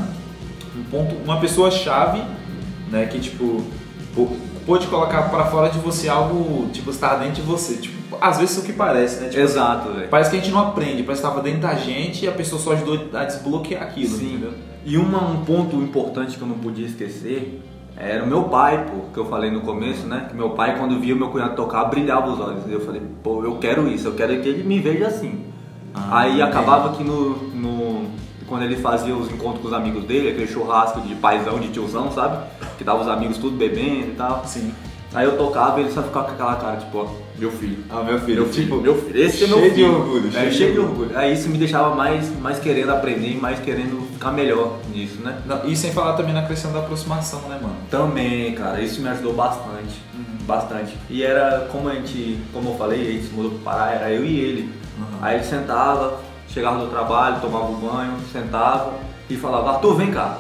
um 0.76 0.84
ponto, 0.84 1.14
uma 1.24 1.40
pessoa 1.40 1.70
chave, 1.70 2.22
né, 2.90 3.06
que 3.06 3.18
tipo 3.18 3.64
pôde 4.66 4.86
colocar 4.86 5.22
pra 5.30 5.44
fora 5.46 5.68
de 5.70 5.78
você 5.78 6.08
algo, 6.08 6.68
tipo, 6.72 6.90
estar 6.90 7.16
dentro 7.16 7.34
de 7.36 7.42
você, 7.42 7.74
tipo, 7.76 8.16
às 8.20 8.38
vezes 8.38 8.58
é 8.58 8.60
o 8.60 8.64
que 8.64 8.72
parece, 8.72 9.20
né? 9.22 9.28
Tipo, 9.28 9.40
Exato, 9.42 9.92
velho. 9.92 10.08
Parece 10.08 10.30
que 10.30 10.36
a 10.36 10.40
gente 10.40 10.52
não 10.52 10.60
aprende, 10.60 11.02
parece 11.02 11.22
que 11.22 11.28
estava 11.28 11.42
dentro 11.42 11.60
da 11.60 11.74
gente 11.74 12.24
e 12.24 12.28
a 12.28 12.32
pessoa 12.32 12.60
só 12.60 12.72
ajudou 12.72 13.08
a 13.14 13.24
desbloquear 13.24 13.82
aquilo, 13.82 14.16
Sim. 14.16 14.26
entendeu? 14.34 14.52
E 14.84 14.96
uma, 14.96 15.22
um 15.30 15.44
ponto 15.44 15.76
importante 15.76 16.36
que 16.36 16.42
eu 16.42 16.48
não 16.48 16.58
podia 16.58 16.86
esquecer 16.86 17.62
era 17.96 18.24
o 18.24 18.26
meu 18.26 18.44
pai, 18.44 18.86
pô, 18.90 19.12
que 19.12 19.18
eu 19.18 19.26
falei 19.26 19.50
no 19.50 19.60
começo, 19.60 20.06
né? 20.06 20.26
Que 20.30 20.34
meu 20.36 20.50
pai, 20.50 20.78
quando 20.78 20.98
via 20.98 21.14
meu 21.14 21.28
cunhado 21.28 21.54
tocar, 21.54 21.84
brilhava 21.84 22.30
os 22.30 22.40
olhos. 22.40 22.62
E 22.66 22.72
eu 22.72 22.80
falei, 22.80 23.02
pô, 23.22 23.44
eu 23.44 23.56
quero 23.56 23.86
isso, 23.88 24.08
eu 24.08 24.14
quero 24.14 24.40
que 24.40 24.48
ele 24.48 24.62
me 24.64 24.78
veja 24.80 25.06
assim. 25.08 25.44
Ah, 25.94 26.20
Aí 26.20 26.40
acabava 26.40 26.94
que 26.96 27.04
no, 27.04 27.36
no- 27.54 28.06
Quando 28.46 28.62
ele 28.62 28.76
fazia 28.76 29.14
os 29.14 29.30
encontros 29.30 29.60
com 29.62 29.68
os 29.68 29.74
amigos 29.74 30.04
dele, 30.04 30.30
aquele 30.30 30.46
churrasco 30.48 31.00
de 31.02 31.14
paizão, 31.16 31.58
de 31.60 31.68
tiozão, 31.68 32.10
sabe? 32.10 32.38
Que 32.80 32.84
tava 32.84 33.02
os 33.02 33.08
amigos 33.08 33.36
tudo 33.36 33.58
bebendo 33.58 34.12
e 34.12 34.14
tal. 34.16 34.42
Sim. 34.46 34.72
Aí 35.12 35.26
eu 35.26 35.36
tocava 35.36 35.78
e 35.78 35.82
ele 35.82 35.92
só 35.92 36.02
ficava 36.02 36.24
com 36.28 36.32
aquela 36.32 36.54
cara, 36.56 36.76
tipo, 36.78 36.96
ó, 36.96 37.06
meu 37.38 37.50
filho. 37.52 37.84
Ah, 37.90 38.02
meu 38.02 38.18
filho, 38.20 38.44
Meu 38.44 38.52
filho, 38.52 38.64
tipo, 38.64 38.80
meu 38.80 38.94
filho, 39.02 39.20
esse 39.22 39.44
é 39.44 39.46
meu 39.48 39.58
cheio 39.58 39.68
de 39.70 39.74
filho. 39.74 39.94
orgulho, 39.98 40.28
É, 40.28 40.30
cheio 40.30 40.50
de 40.50 40.56
cheio 40.56 40.72
de 40.72 40.78
orgulho. 40.78 41.00
orgulho. 41.02 41.18
Aí 41.18 41.34
isso 41.34 41.48
me 41.50 41.58
deixava 41.58 41.94
mais, 41.94 42.40
mais 42.40 42.58
querendo 42.58 42.90
aprender 42.90 43.26
e 43.32 43.36
mais 43.36 43.58
querendo 43.60 44.00
ficar 44.14 44.30
melhor 44.32 44.78
nisso, 44.94 45.20
né? 45.20 45.36
Não, 45.44 45.66
e 45.66 45.76
sem 45.76 45.92
falar 45.92 46.14
também 46.14 46.32
na 46.32 46.46
questão 46.46 46.72
da 46.72 46.78
aproximação, 46.78 47.40
né, 47.48 47.58
mano? 47.60 47.74
Também, 47.90 48.54
cara, 48.54 48.80
isso 48.80 49.02
me 49.02 49.08
ajudou 49.10 49.34
bastante. 49.34 50.00
Uhum. 50.14 50.46
Bastante. 50.46 50.96
E 51.10 51.22
era 51.22 51.68
como 51.70 51.90
a 51.90 51.94
gente, 51.96 52.38
como 52.52 52.70
eu 52.70 52.74
falei, 52.76 53.00
a 53.02 53.12
gente 53.12 53.26
se 53.26 53.34
mudou 53.34 53.50
pro 53.50 53.60
Pará, 53.60 53.90
era 53.90 54.10
eu 54.10 54.24
e 54.24 54.40
ele. 54.40 54.62
Uhum. 54.96 55.04
Aí 55.20 55.34
ele 55.36 55.44
sentava, 55.44 56.20
chegava 56.48 56.78
do 56.78 56.86
trabalho, 56.90 57.40
tomava 57.42 57.66
um 57.66 57.74
banho, 57.74 58.14
sentava 58.32 58.92
e 59.28 59.36
falava, 59.36 59.72
Arthur, 59.72 59.96
vem 59.96 60.10
cá, 60.12 60.38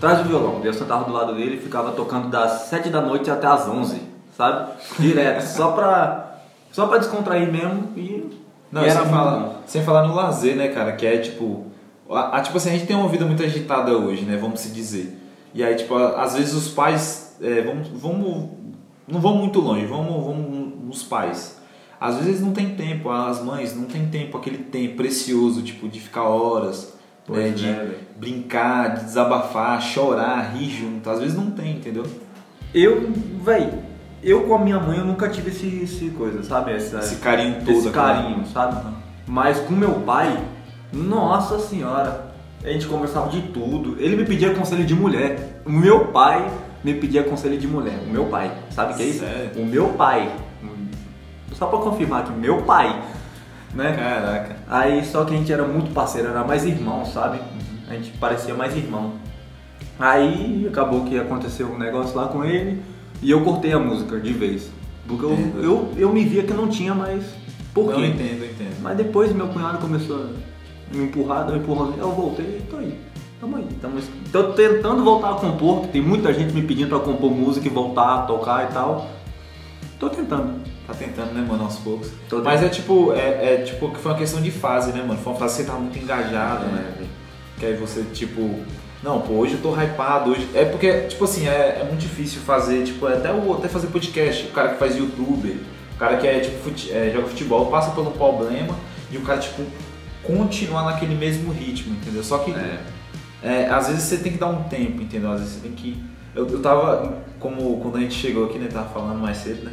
traz 0.00 0.20
o 0.20 0.24
violão. 0.24 0.60
Eu 0.64 0.72
sentava 0.72 1.04
do 1.04 1.12
lado 1.12 1.34
dele 1.34 1.56
e 1.56 1.60
ficava 1.60 1.92
tocando 1.92 2.28
das 2.28 2.62
7 2.62 2.88
da 2.88 3.00
noite 3.00 3.30
até 3.30 3.46
as 3.46 3.68
11, 3.68 4.00
sabe? 4.36 4.72
Direto, 4.98 5.42
só 5.42 5.72
pra, 5.72 6.38
só 6.72 6.86
pra 6.86 6.98
descontrair 6.98 7.50
mesmo 7.52 7.88
e, 7.96 8.30
Não, 8.72 8.82
e 8.82 8.84
era 8.86 8.92
sem 8.94 9.02
muito 9.02 9.14
falar, 9.16 9.62
sem 9.66 9.82
falar 9.84 10.08
no 10.08 10.14
lazer, 10.14 10.56
né, 10.56 10.68
cara, 10.68 10.92
que 10.92 11.06
é 11.06 11.18
tipo. 11.18 11.66
A, 12.08 12.38
a- 12.38 12.40
tipo 12.40 12.56
assim, 12.56 12.70
a 12.70 12.72
gente 12.72 12.86
tem 12.86 12.96
uma 12.96 13.08
vida 13.08 13.24
muito 13.24 13.42
agitada 13.42 13.96
hoje, 13.96 14.24
né? 14.24 14.36
Vamos 14.36 14.60
se 14.60 14.70
dizer. 14.70 15.16
E 15.54 15.62
aí, 15.62 15.76
tipo, 15.76 15.94
a- 15.94 16.22
às 16.22 16.34
vezes 16.34 16.54
os 16.54 16.68
pais. 16.68 17.36
É, 17.40 17.60
vamos, 17.62 17.88
vamos. 17.88 18.50
Não 19.06 19.20
vão 19.20 19.36
muito 19.36 19.60
longe, 19.60 19.86
vamos, 19.86 20.24
vamos 20.24 20.72
nos 20.84 21.02
pais. 21.02 21.58
Às 22.00 22.14
vezes 22.14 22.28
eles 22.28 22.40
não 22.40 22.52
tem 22.52 22.74
tempo, 22.74 23.10
as 23.10 23.42
mães 23.42 23.76
não 23.76 23.84
tem 23.84 24.06
tempo, 24.08 24.36
aquele 24.38 24.58
tempo 24.58 24.96
precioso, 24.96 25.62
tipo, 25.62 25.86
de 25.88 26.00
ficar 26.00 26.22
horas, 26.24 26.94
Pois 27.26 27.38
né, 27.44 27.48
é, 27.48 27.52
de 27.52 27.66
velho. 27.66 27.98
brincar, 28.18 28.94
de 28.94 29.04
desabafar, 29.04 29.80
chorar, 29.80 30.52
rir 30.54 30.70
junto. 30.70 31.08
Às 31.08 31.20
vezes 31.20 31.36
não 31.36 31.50
tem, 31.50 31.76
entendeu? 31.76 32.04
Eu, 32.74 33.10
véi, 33.42 33.72
eu 34.22 34.42
com 34.44 34.54
a 34.54 34.58
minha 34.58 34.78
mãe 34.78 34.98
eu 34.98 35.04
nunca 35.04 35.28
tive 35.28 35.50
esse, 35.50 35.66
esse 35.82 36.10
coisa, 36.10 36.42
sabe? 36.42 36.72
Essa, 36.72 36.98
Esse 36.98 37.16
carinho 37.16 37.56
todo. 37.64 37.70
esse 37.70 37.90
carinho, 37.90 38.44
sabe? 38.46 38.80
Mas 39.26 39.58
com 39.60 39.72
meu 39.74 39.92
pai, 40.00 40.42
nossa 40.92 41.58
senhora, 41.58 42.32
a 42.64 42.68
gente 42.68 42.86
conversava 42.86 43.28
de 43.30 43.42
tudo. 43.42 43.96
Ele 44.00 44.16
me 44.16 44.24
pedia 44.24 44.54
conselho 44.54 44.84
de 44.84 44.94
mulher. 44.94 45.62
O 45.64 45.70
meu 45.70 46.06
pai 46.06 46.50
me 46.82 46.94
pedia 46.94 47.22
conselho 47.22 47.58
de 47.58 47.66
mulher. 47.66 47.98
O 48.06 48.10
meu 48.10 48.26
pai, 48.26 48.52
sabe 48.70 48.92
o 48.92 48.96
que 48.96 49.02
é 49.02 49.06
isso? 49.06 49.20
Sério? 49.20 49.62
O 49.62 49.66
meu 49.66 49.88
pai. 49.90 50.30
Só 51.52 51.66
pra 51.66 51.78
confirmar 51.80 52.24
que 52.24 52.32
meu 52.32 52.62
pai, 52.62 53.02
né? 53.74 53.92
Caraca. 53.92 54.56
Aí 54.70 55.04
só 55.04 55.24
que 55.24 55.34
a 55.34 55.36
gente 55.36 55.52
era 55.52 55.64
muito 55.66 55.92
parceiro, 55.92 56.28
era 56.28 56.44
mais 56.44 56.64
irmão, 56.64 57.04
sabe? 57.04 57.40
A 57.88 57.94
gente 57.94 58.12
parecia 58.12 58.54
mais 58.54 58.76
irmão. 58.76 59.14
Aí 59.98 60.64
acabou 60.70 61.04
que 61.04 61.18
aconteceu 61.18 61.66
um 61.66 61.76
negócio 61.76 62.16
lá 62.16 62.28
com 62.28 62.44
ele 62.44 62.80
e 63.20 63.32
eu 63.32 63.42
cortei 63.42 63.72
a 63.72 63.80
música 63.80 64.20
de 64.20 64.32
vez. 64.32 64.70
Porque 65.08 65.24
eu, 65.24 65.36
eu, 65.60 65.92
eu 65.96 66.12
me 66.12 66.24
via 66.24 66.44
que 66.44 66.54
não 66.54 66.68
tinha 66.68 66.94
mais 66.94 67.24
por 67.74 67.86
Não, 67.86 67.94
quê. 67.94 68.00
eu 68.00 68.06
entendo, 68.06 68.44
eu 68.44 68.50
entendo. 68.50 68.80
Mas 68.80 68.96
depois 68.96 69.32
meu 69.32 69.48
cunhado 69.48 69.78
começou 69.78 70.16
a 70.24 70.96
me 70.96 71.04
empurrar, 71.04 71.46
deu 71.46 71.56
um 71.56 71.58
empurrãozinho, 71.58 71.98
eu 72.00 72.12
voltei 72.12 72.60
e 72.60 72.70
tô 72.70 72.76
aí. 72.76 72.96
Tamo 73.40 73.56
aí. 73.56 73.66
Tamo, 73.82 73.98
tô 74.30 74.44
tentando 74.52 75.02
voltar 75.02 75.30
a 75.30 75.34
compor, 75.34 75.80
que 75.82 75.88
tem 75.88 76.00
muita 76.02 76.32
gente 76.32 76.54
me 76.54 76.62
pedindo 76.62 76.90
pra 76.90 77.00
compor 77.00 77.32
música 77.32 77.66
e 77.66 77.70
voltar 77.70 78.14
a 78.14 78.22
tocar 78.22 78.70
e 78.70 78.72
tal. 78.72 79.08
Tô 80.00 80.08
tentando. 80.10 80.60
Tá 80.86 80.94
tentando, 80.94 81.32
né, 81.34 81.44
mano, 81.46 81.62
aos 81.64 81.76
poucos. 81.76 82.08
Tô 82.28 82.38
Mas 82.42 82.62
é 82.62 82.68
tipo, 82.68 83.12
é, 83.12 83.54
é 83.54 83.62
tipo 83.62 83.90
que 83.90 83.98
foi 84.00 84.10
uma 84.12 84.18
questão 84.18 84.40
de 84.42 84.50
fase, 84.50 84.90
né, 84.92 85.02
mano? 85.06 85.20
Foi 85.20 85.32
uma 85.32 85.38
fase 85.38 85.56
que 85.56 85.62
você 85.62 85.66
tava 85.68 85.78
muito 85.80 85.98
engajado, 85.98 86.64
né? 86.66 86.92
É. 87.00 87.04
Que 87.60 87.66
aí 87.66 87.74
você, 87.76 88.02
tipo, 88.12 88.60
não, 89.02 89.20
pô, 89.20 89.34
hoje 89.34 89.54
eu 89.54 89.60
tô 89.62 89.74
hypado, 89.78 90.30
hoje. 90.32 90.48
É 90.54 90.64
porque, 90.64 91.02
tipo 91.02 91.22
assim, 91.24 91.46
é, 91.46 91.78
é 91.82 91.84
muito 91.86 92.00
difícil 92.00 92.40
fazer, 92.40 92.82
tipo, 92.84 93.06
até, 93.06 93.30
o, 93.30 93.52
até 93.52 93.68
fazer 93.68 93.88
podcast, 93.88 94.46
o 94.46 94.50
cara 94.50 94.70
que 94.70 94.78
faz 94.78 94.96
youtuber, 94.96 95.56
o 95.94 95.98
cara 95.98 96.16
que 96.16 96.26
é, 96.26 96.40
tipo, 96.40 96.58
fute- 96.64 96.90
é, 96.90 97.10
joga 97.14 97.28
futebol, 97.28 97.66
passa 97.66 97.90
um 98.00 98.04
problema 98.12 98.74
e 99.12 99.18
o 99.18 99.20
cara, 99.20 99.38
tipo, 99.38 99.62
continuar 100.22 100.84
naquele 100.84 101.14
mesmo 101.14 101.52
ritmo, 101.52 101.94
entendeu? 101.94 102.24
Só 102.24 102.38
que 102.38 102.52
É. 102.52 102.80
é, 103.42 103.68
às 103.68 103.88
vezes 103.88 104.04
você 104.04 104.16
tem 104.16 104.32
que 104.32 104.38
dar 104.38 104.48
um 104.48 104.62
tempo, 104.64 105.02
entendeu? 105.02 105.30
Às 105.30 105.40
vezes 105.40 105.54
você 105.56 105.60
tem 105.60 105.72
que. 105.72 106.02
Eu, 106.34 106.48
eu 106.48 106.62
tava, 106.62 107.18
como 107.38 107.78
quando 107.80 107.96
a 107.96 108.00
gente 108.00 108.14
chegou 108.14 108.46
aqui, 108.46 108.58
né? 108.58 108.68
Tava 108.72 108.88
falando 108.88 109.18
mais 109.20 109.36
cedo, 109.38 109.64
né? 109.64 109.72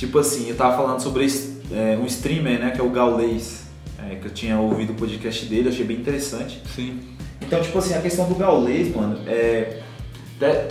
Tipo 0.00 0.18
assim, 0.18 0.48
eu 0.48 0.56
tava 0.56 0.74
falando 0.78 0.98
sobre 1.00 1.26
é, 1.70 1.98
um 2.00 2.06
streamer, 2.06 2.58
né? 2.58 2.70
Que 2.70 2.80
é 2.80 2.82
o 2.82 2.88
Gaulês. 2.88 3.64
é, 3.98 4.14
que 4.14 4.26
eu 4.26 4.30
tinha 4.32 4.58
ouvido 4.58 4.94
o 4.94 4.96
podcast 4.96 5.44
dele, 5.44 5.68
achei 5.68 5.84
bem 5.84 5.98
interessante. 5.98 6.58
Sim. 6.74 6.98
Então, 7.42 7.60
tipo 7.60 7.78
assim, 7.78 7.92
a 7.94 8.00
questão 8.00 8.26
do 8.26 8.34
Gaulês, 8.34 8.94
mano, 8.96 9.18
é. 9.26 9.78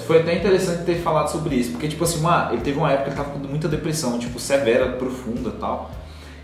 Foi 0.07 0.21
até 0.21 0.35
interessante 0.35 0.83
ter 0.83 0.95
falado 0.95 1.29
sobre 1.29 1.55
isso, 1.55 1.69
porque, 1.69 1.87
tipo 1.87 2.03
assim, 2.03 2.19
uma, 2.21 2.49
ele 2.51 2.61
teve 2.61 2.79
uma 2.79 2.91
época 2.91 3.03
que 3.03 3.09
ele 3.11 3.17
tava 3.23 3.29
com 3.37 3.47
muita 3.47 3.67
depressão, 3.67 4.17
tipo, 4.17 4.39
severa, 4.39 4.93
profunda 4.93 5.49
e 5.49 5.59
tal. 5.59 5.91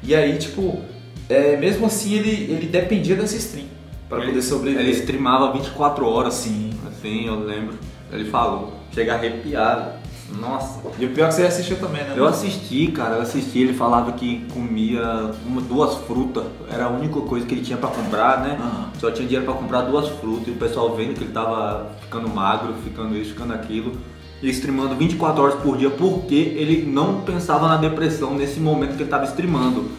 E 0.03 0.13
aí, 0.13 0.37
tipo, 0.37 0.83
é, 1.27 1.57
mesmo 1.57 1.87
assim 1.87 2.13
ele, 2.13 2.29
ele 2.53 2.67
dependia 2.67 3.15
dessa 3.15 3.35
stream 3.35 3.65
pra 4.07 4.19
Ele- 4.19 4.27
poder 4.27 4.41
sobreviver. 4.43 4.85
Ele 4.85 4.91
streamava 4.95 5.51
24 5.53 6.05
horas, 6.07 6.35
Sim. 6.35 6.69
assim, 6.87 7.25
eu 7.25 7.39
lembro. 7.39 7.79
Ele 8.11 8.29
falou, 8.29 8.75
chega 8.93 9.15
arrepiado. 9.15 9.93
Nossa. 10.39 10.79
E 10.99 11.05
o 11.05 11.09
pior 11.11 11.25
é 11.25 11.27
que 11.29 11.35
você 11.35 11.43
assistiu 11.43 11.77
também, 11.79 12.03
né? 12.03 12.13
Eu 12.15 12.25
assisti, 12.27 12.87
cara, 12.87 13.15
eu 13.15 13.21
assisti, 13.21 13.59
ele 13.59 13.73
falava 13.73 14.11
que 14.13 14.45
comia 14.53 15.31
uma, 15.45 15.61
duas 15.61 15.95
frutas, 15.99 16.43
era 16.71 16.85
a 16.85 16.89
única 16.89 17.19
coisa 17.21 17.45
que 17.45 17.53
ele 17.53 17.61
tinha 17.61 17.77
pra 17.77 17.89
comprar, 17.89 18.41
né? 18.41 18.57
Aham. 18.59 18.89
Só 18.99 19.11
tinha 19.11 19.27
dinheiro 19.27 19.45
pra 19.45 19.53
comprar 19.53 19.81
duas 19.81 20.07
frutas 20.09 20.47
e 20.47 20.51
o 20.51 20.55
pessoal 20.55 20.95
vendo 20.95 21.13
que 21.13 21.23
ele 21.23 21.31
tava 21.31 21.91
ficando 22.01 22.27
magro, 22.27 22.73
ficando 22.83 23.15
isso, 23.15 23.31
ficando 23.31 23.53
aquilo, 23.53 23.93
e 24.41 24.49
streamando 24.49 24.95
24 24.95 25.41
horas 25.43 25.55
por 25.55 25.77
dia 25.77 25.89
porque 25.91 26.35
ele 26.35 26.85
não 26.91 27.21
pensava 27.21 27.67
na 27.67 27.77
depressão 27.77 28.33
nesse 28.35 28.59
momento 28.59 28.95
que 28.97 29.03
ele 29.03 29.09
tava 29.09 29.25
streamando. 29.25 29.89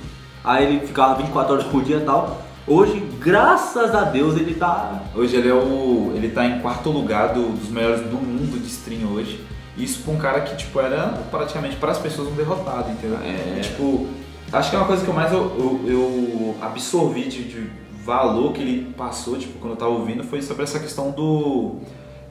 Aí 0.45 0.65
ele 0.65 0.87
ficava 0.87 1.15
24 1.15 1.53
horas 1.55 1.67
por 1.67 1.83
dia 1.83 1.97
e 1.97 2.01
tal. 2.05 2.43
Hoje, 2.67 3.01
graças 3.21 3.95
a 3.95 4.03
Deus, 4.03 4.35
ele 4.37 4.55
tá. 4.55 5.03
Hoje 5.15 5.37
ele 5.37 5.49
é 5.49 5.55
o. 5.55 6.13
ele 6.15 6.29
tá 6.29 6.45
em 6.45 6.59
quarto 6.61 6.91
lugar 6.91 7.33
do- 7.33 7.51
dos 7.57 7.69
melhores 7.71 8.01
do 8.03 8.17
mundo 8.17 8.59
de 8.61 8.67
stream 8.69 9.09
hoje. 9.13 9.41
Isso 9.77 10.03
pra 10.03 10.13
um 10.15 10.17
cara 10.19 10.41
que, 10.41 10.57
tipo, 10.57 10.81
era 10.81 11.09
praticamente 11.31 11.77
para 11.77 11.93
as 11.93 11.99
pessoas 11.99 12.29
um 12.29 12.35
derrotado, 12.35 12.91
entendeu? 12.91 13.19
É. 13.23 13.61
Tipo, 13.61 14.07
acho 14.53 14.71
que 14.71 14.77
é 14.77 14.79
uma 14.79 14.87
coisa 14.87 15.03
que 15.05 15.09
eu 15.11 15.15
mais 15.15 15.33
eu, 15.33 15.41
eu- 15.59 15.81
eu 15.87 16.57
absorvi 16.63 17.25
de, 17.29 17.45
de 17.45 17.71
valor 18.05 18.53
que 18.53 18.61
ele 18.63 18.95
passou, 18.97 19.37
tipo, 19.37 19.59
quando 19.59 19.73
eu 19.73 19.77
tava 19.77 19.91
ouvindo, 19.91 20.25
foi 20.25 20.41
sobre 20.41 20.63
essa 20.63 20.79
questão 20.79 21.11
do 21.11 21.77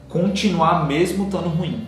continuar 0.08 0.86
mesmo 0.86 1.24
estando 1.26 1.48
ruim. 1.48 1.86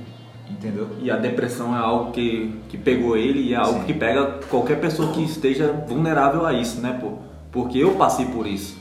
Entendeu? 0.50 0.88
E 1.00 1.10
a 1.10 1.16
depressão 1.16 1.74
é 1.76 1.78
algo 1.78 2.10
que, 2.10 2.54
que 2.68 2.76
pegou 2.78 3.16
ele 3.16 3.40
e 3.40 3.52
é 3.54 3.56
algo 3.56 3.80
Sim. 3.80 3.84
que 3.86 3.94
pega 3.94 4.40
qualquer 4.48 4.80
pessoa 4.80 5.12
que 5.12 5.22
esteja 5.22 5.72
vulnerável 5.86 6.44
a 6.46 6.52
isso, 6.52 6.80
né, 6.80 6.98
pô? 7.00 7.12
Porque 7.52 7.78
eu 7.78 7.92
passei 7.92 8.26
por 8.26 8.46
isso. 8.46 8.76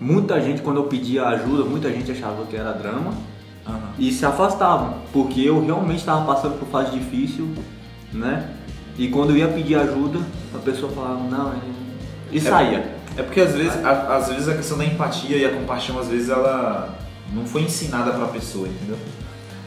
Muita 0.00 0.40
gente, 0.40 0.60
quando 0.62 0.76
eu 0.78 0.84
pedia 0.84 1.24
ajuda, 1.26 1.64
muita 1.64 1.90
gente 1.90 2.10
achava 2.10 2.44
que 2.44 2.54
era 2.56 2.72
drama 2.72 3.12
Aham. 3.68 3.90
e 3.98 4.12
se 4.12 4.24
afastavam, 4.24 4.98
porque 5.12 5.40
eu 5.40 5.64
realmente 5.64 5.98
estava 5.98 6.24
passando 6.24 6.58
por 6.58 6.68
fase 6.68 6.92
difícil, 6.96 7.48
né? 8.12 8.48
E 8.98 9.08
quando 9.08 9.30
eu 9.30 9.36
ia 9.36 9.48
pedir 9.48 9.74
ajuda, 9.74 10.20
a 10.54 10.58
pessoa 10.58 10.90
falava, 10.92 11.20
não, 11.28 11.52
ele... 11.52 11.74
e 12.32 12.40
saía. 12.40 12.94
É 13.16 13.22
porque 13.22 13.40
às 13.40 13.52
vezes, 13.54 13.84
a, 13.84 14.16
às 14.16 14.28
vezes 14.28 14.48
a 14.48 14.54
questão 14.54 14.78
da 14.78 14.84
empatia 14.84 15.36
e 15.36 15.44
a 15.44 15.50
compaixão, 15.50 15.98
às 15.98 16.08
vezes 16.08 16.28
ela 16.28 16.96
não 17.32 17.44
foi 17.46 17.62
ensinada 17.62 18.12
pra 18.12 18.26
pessoa, 18.28 18.68
entendeu? 18.68 18.96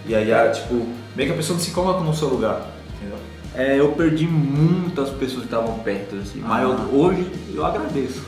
E 0.06 0.16
aí, 0.16 0.32
a, 0.34 0.50
tipo, 0.52 0.76
meio 1.16 1.30
que 1.30 1.34
a 1.34 1.38
pessoa 1.38 1.58
não 1.58 1.64
se 1.64 1.72
coloca 1.72 2.00
no 2.02 2.14
seu 2.14 2.28
lugar, 2.30 2.62
entendeu? 2.98 3.18
É, 3.56 3.80
eu 3.80 3.92
perdi 3.92 4.26
muitas 4.28 5.10
pessoas 5.10 5.42
que 5.42 5.46
estavam 5.54 5.80
perto, 5.80 6.16
assim, 6.16 6.40
mas 6.46 6.64
eu- 6.64 6.72
Ah. 6.74 6.88
hoje 6.94 7.30
eu 7.54 7.66
agradeço, 7.66 8.24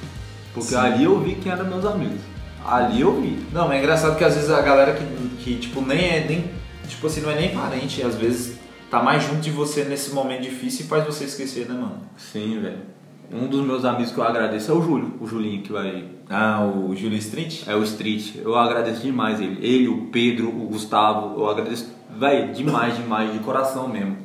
porque 0.54 0.70
Sim. 0.70 0.76
ali 0.78 1.04
eu 1.06 1.20
vi 1.22 1.36
quem 1.36 1.52
eram 1.52 1.66
meus 1.66 1.86
amigos. 1.86 2.20
Ali 2.66 3.02
eu 3.02 3.20
vi. 3.20 3.38
Não, 3.52 3.68
mas 3.68 3.78
é 3.78 3.80
engraçado 3.80 4.18
que 4.18 4.24
às 4.24 4.36
vezes 4.36 4.50
a 4.50 4.62
galera 4.62 4.94
que, 4.94 5.04
que 5.44 5.56
tipo, 5.58 5.82
nem 5.82 6.00
é 6.10 6.26
nem. 6.28 6.46
Tipo 6.88 7.08
assim, 7.08 7.22
não 7.22 7.32
é 7.32 7.36
nem 7.36 7.50
parente, 7.56 8.04
às 8.04 8.16
vezes 8.16 8.60
tá 8.90 9.02
mais 9.02 9.24
junto 9.24 9.40
de 9.40 9.50
você 9.50 9.84
nesse 9.86 10.14
momento 10.14 10.42
difícil 10.42 10.86
e 10.86 10.88
faz 10.90 11.06
você 11.06 11.24
esquecer, 11.24 11.66
né, 11.68 11.74
mano? 11.74 12.00
Sim, 12.18 12.60
velho. 12.62 12.80
Um 13.34 13.48
dos 13.48 13.66
meus 13.66 13.86
amigos 13.86 14.12
que 14.12 14.18
eu 14.18 14.24
agradeço 14.26 14.70
é 14.72 14.76
o 14.76 14.82
Júlio, 14.82 15.14
o 15.22 15.26
Julinho 15.26 15.62
que 15.62 15.72
vai. 15.72 16.04
Ah, 16.30 16.66
o 16.66 16.94
Júlio 16.94 17.18
Street? 17.18 17.62
É 17.66 17.74
o 17.74 17.84
Street. 17.84 18.36
Eu 18.44 18.58
agradeço 18.58 19.02
demais 19.02 19.40
ele. 19.40 19.58
Ele, 19.66 19.88
o 19.88 20.08
Pedro, 20.08 20.50
o 20.50 20.68
Gustavo, 20.68 21.40
eu 21.40 21.50
agradeço, 21.50 21.90
velho, 22.18 22.54
demais, 22.54 22.98
demais, 22.98 23.32
de 23.32 23.40
coração 23.40 23.88
mesmo. 23.88 24.18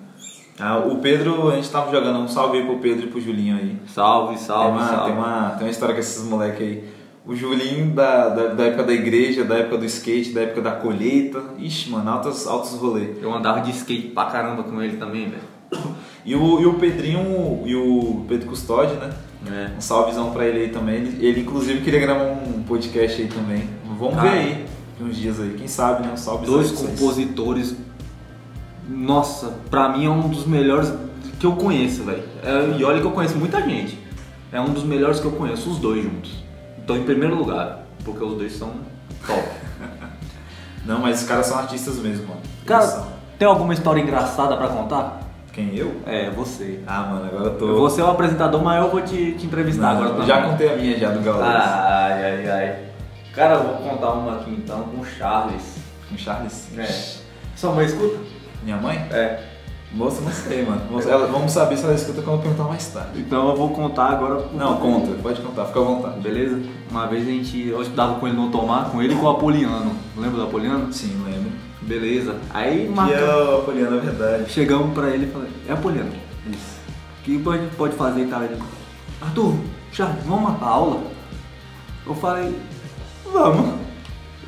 Ah, 0.59 0.78
o 0.78 0.99
Pedro, 0.99 1.50
a 1.50 1.55
gente 1.55 1.71
tava 1.71 1.90
jogando 1.93 2.19
um 2.19 2.26
salve 2.26 2.59
aí 2.59 2.64
pro 2.64 2.78
Pedro 2.78 3.07
e 3.07 3.11
pro 3.11 3.21
Julinho 3.21 3.57
aí. 3.57 3.76
Salve, 3.87 4.35
Tem 4.35 4.45
salve, 4.45 4.78
uma, 4.78 4.88
salve. 4.88 5.12
tem, 5.12 5.14
uma, 5.21 5.50
tem 5.50 5.66
uma 5.66 5.71
história 5.71 5.95
com 5.95 6.00
esses 6.00 6.25
moleques 6.25 6.61
aí. 6.61 6.85
O 7.26 7.35
Julinho 7.35 7.90
da, 7.92 8.28
da, 8.28 8.47
da 8.54 8.64
época 8.66 8.85
da 8.85 8.92
igreja, 8.92 9.42
da 9.45 9.56
época 9.56 9.78
do 9.78 9.85
skate, 9.85 10.33
da 10.33 10.42
época 10.42 10.62
da 10.62 10.71
colheita. 10.73 11.42
Ixi, 11.59 11.90
mano, 11.90 12.09
altos, 12.09 12.47
altos 12.47 12.73
rolês. 12.75 13.16
Eu 13.21 13.35
andava 13.35 13.61
de 13.61 13.71
skate 13.73 14.09
pra 14.09 14.26
caramba 14.26 14.62
com 14.62 14.80
ele 14.80 14.97
também, 14.97 15.28
velho. 15.28 15.42
E 16.25 16.35
o, 16.37 16.61
e 16.61 16.66
o 16.66 16.75
Pedrinho 16.75 17.62
e 17.66 17.75
o 17.75 18.25
Pedro 18.28 18.49
Custódio, 18.49 18.95
né? 18.97 19.11
É. 19.50 19.76
Um 19.76 19.80
salvezão 19.80 20.30
pra 20.30 20.45
ele 20.47 20.61
aí 20.61 20.68
também. 20.68 20.97
Ele, 20.97 21.26
ele, 21.26 21.40
inclusive 21.40 21.80
queria 21.80 21.99
gravar 22.00 22.25
um 22.25 22.62
podcast 22.62 23.21
aí 23.21 23.28
também. 23.28 23.68
Vamos 23.99 24.18
Ah. 24.18 24.23
ver 24.23 24.28
aí, 24.28 24.64
uns 25.00 25.16
dias 25.16 25.40
aí. 25.40 25.54
Quem 25.59 25.66
sabe, 25.66 26.06
né? 26.06 26.12
Um 26.12 26.16
salve 26.16 26.47
Dois 26.47 26.71
vocês. 26.71 26.88
compositores. 26.99 27.76
Nossa, 28.88 29.52
pra 29.68 29.88
mim 29.97 30.06
é 30.06 30.11
um 30.11 30.28
dos 30.28 30.47
melhores 30.47 30.92
que 31.40 31.47
eu 31.47 31.52
conheço, 31.56 32.04
velho. 32.04 32.23
É, 32.45 32.78
e 32.78 32.85
olha 32.85 33.00
que 33.00 33.06
eu 33.06 33.11
conheço 33.11 33.37
muita 33.37 33.61
gente. 33.62 33.99
É 34.52 34.61
um 34.61 34.71
dos 34.73 34.85
melhores 34.85 35.18
que 35.18 35.26
eu 35.26 35.33
conheço, 35.33 35.68
os 35.71 35.78
dois 35.78 36.04
juntos. 36.04 36.45
Então, 36.87 36.97
em 36.97 37.02
primeiro 37.02 37.35
lugar, 37.35 37.81
porque 38.05 38.23
os 38.23 38.38
dois 38.38 38.52
são 38.52 38.71
top. 39.26 39.43
Não, 40.87 41.00
mas 41.00 41.21
os 41.21 41.26
caras 41.26 41.47
são 41.47 41.59
artistas 41.59 41.97
mesmo, 41.97 42.28
mano. 42.28 42.40
Cara, 42.64 42.83
são. 42.83 43.09
tem 43.37 43.49
alguma 43.49 43.75
história 43.75 44.00
engraçada 44.00 44.57
pra 44.57 44.69
contar? 44.69 45.21
Quem 45.52 45.75
eu? 45.75 46.00
É, 46.07 46.31
você. 46.31 46.78
Ah, 46.87 47.00
mano, 47.00 47.25
agora 47.26 47.45
eu 47.47 47.59
tô. 47.59 47.75
Você 47.81 48.00
é 48.00 48.05
o 48.05 48.11
apresentador, 48.11 48.62
mas 48.62 48.85
eu 48.85 48.88
vou 48.88 49.00
te, 49.00 49.33
te 49.33 49.47
entrevistar 49.47 49.95
Não, 49.95 50.05
agora 50.05 50.23
eu 50.23 50.26
já 50.28 50.43
contei 50.43 50.73
a 50.73 50.76
minha 50.76 50.97
já 50.97 51.11
do 51.11 51.21
Gaules. 51.23 51.43
Ai, 51.43 52.25
ai, 52.25 52.49
ai. 52.49 52.78
Cara, 53.35 53.55
eu 53.55 53.64
vou 53.64 53.90
contar 53.90 54.12
uma 54.12 54.37
aqui 54.37 54.52
então 54.52 54.85
com 54.85 55.00
o 55.00 55.05
Charles. 55.05 55.78
Com 56.09 56.14
o 56.14 56.19
Charles? 56.19 56.69
É. 56.78 56.87
Sua 57.57 57.73
mãe 57.73 57.87
escuta? 57.87 58.21
Minha 58.62 58.76
mãe? 58.76 58.97
É. 59.11 59.43
Moça, 59.93 60.21
não 60.21 60.33
sei, 60.33 60.64
mano. 60.64 60.83
Moça, 60.90 61.09
ela- 61.09 61.26
vamos 61.28 61.52
saber 61.52 61.76
se 61.76 61.85
ela 61.85 61.95
escuta 61.95 62.21
quando 62.21 62.37
eu 62.37 62.43
perguntar 62.43 62.64
mais 62.64 62.87
tarde. 62.88 63.19
Então 63.21 63.49
eu 63.50 63.57
vou 63.57 63.71
contar 63.71 64.11
agora. 64.11 64.45
Não, 64.52 64.76
conta, 64.76 65.12
pode 65.23 65.40
contar, 65.40 65.64
fica 65.66 65.81
à 65.81 65.83
vontade. 65.83 66.21
Beleza? 66.21 66.61
Uma 66.90 67.07
vez 67.07 67.26
a 67.26 67.31
gente. 67.31 67.66
Eu 67.69 67.81
estudava 67.81 68.16
com 68.19 68.26
ele 68.28 68.37
no 68.37 68.50
Tomar, 68.50 68.90
com 68.90 69.00
ele 69.02 69.14
e 69.14 69.16
com 69.16 69.25
o 69.26 69.31
Apoliano. 69.31 69.93
Lembra 70.16 70.38
do 70.38 70.43
Apoliano? 70.45 70.93
Sim, 70.93 71.16
lembro. 71.25 71.50
Beleza. 71.83 72.37
Aí 72.52 72.87
Que 72.88 72.93
marcamos. 72.93 73.23
é 73.23 73.55
o 73.55 73.62
Poliana, 73.62 73.97
é 73.97 74.00
verdade. 74.00 74.50
Chegamos 74.52 74.93
pra 74.93 75.09
ele 75.09 75.26
e 75.26 75.31
falei, 75.31 75.49
é 75.69 75.73
Apoliano. 75.73 76.11
Isso. 76.50 76.76
O 77.21 77.23
que 77.25 77.49
a 77.49 77.57
gente 77.57 77.76
pode 77.76 77.95
fazer 77.97 78.23
e 78.23 78.26
tal? 78.26 78.43
Ele, 78.43 78.57
Arthur, 79.23 79.55
Charles, 79.93 80.25
vamos 80.26 80.50
matar 80.50 80.66
a 80.66 80.71
aula? 80.71 81.00
Eu 82.07 82.14
falei, 82.14 82.55
vamos. 83.33 83.86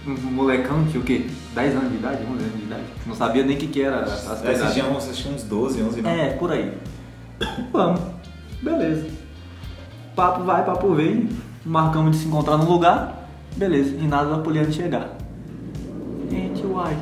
Um 0.08 0.32
molecão 0.32 0.86
tinha 0.86 1.00
o 1.00 1.04
quê? 1.04 1.26
10 1.54 1.76
anos 1.76 1.90
de 1.90 1.96
idade, 1.96 2.22
11 2.22 2.30
anos 2.30 2.56
de 2.56 2.62
idade. 2.62 2.82
Não 3.06 3.14
sabia 3.14 3.44
nem 3.44 3.56
o 3.56 3.58
que, 3.58 3.66
que 3.66 3.82
era 3.82 4.00
as 4.00 4.22
vocês 4.22 4.40
pegadas. 4.40 4.72
tinham, 4.72 4.94
vocês 4.94 5.16
tinham 5.18 5.34
uns 5.34 5.42
12, 5.42 5.82
11, 5.82 6.02
não? 6.02 6.10
É, 6.10 6.30
por 6.30 6.50
aí. 6.50 6.72
Vamos. 7.70 8.00
Beleza. 8.62 9.06
Papo 10.16 10.44
vai, 10.44 10.64
papo 10.64 10.94
vem. 10.94 11.28
Marcamos 11.64 12.12
de 12.12 12.22
se 12.22 12.28
encontrar 12.28 12.56
num 12.56 12.64
lugar. 12.64 13.28
Beleza. 13.56 13.94
E 13.96 14.06
nada 14.06 14.30
da 14.30 14.38
Poliana 14.38 14.72
chegar. 14.72 15.10
Gente, 16.30 16.64
uai. 16.64 16.96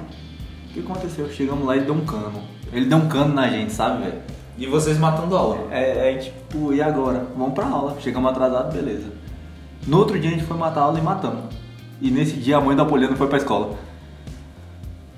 O 0.70 0.72
que 0.72 0.80
aconteceu? 0.80 1.30
Chegamos 1.30 1.64
lá 1.64 1.76
e 1.76 1.80
deu 1.82 1.94
um 1.94 2.04
cano. 2.04 2.42
Ele 2.72 2.86
deu 2.86 2.98
um 2.98 3.08
cano 3.08 3.32
na 3.32 3.48
gente, 3.48 3.72
sabe, 3.72 4.02
velho? 4.02 4.20
E 4.58 4.66
vocês 4.66 4.98
matando 4.98 5.36
aula. 5.36 5.68
É, 5.70 6.12
é 6.12 6.18
tipo, 6.18 6.72
e 6.72 6.82
agora? 6.82 7.26
Vamos 7.36 7.54
pra 7.54 7.66
aula. 7.66 7.96
Chegamos 8.00 8.30
atrasados, 8.30 8.74
beleza. 8.74 9.06
No 9.86 9.98
outro 9.98 10.18
dia 10.18 10.30
a 10.30 10.32
gente 10.32 10.44
foi 10.44 10.56
matar 10.56 10.80
a 10.80 10.84
aula 10.84 10.98
e 10.98 11.02
matamos. 11.02 11.54
E 12.00 12.10
nesse 12.10 12.36
dia 12.36 12.56
a 12.56 12.60
mãe 12.60 12.76
da 12.76 12.84
Poliana 12.84 13.16
foi 13.16 13.26
pra 13.26 13.38
escola. 13.38 13.74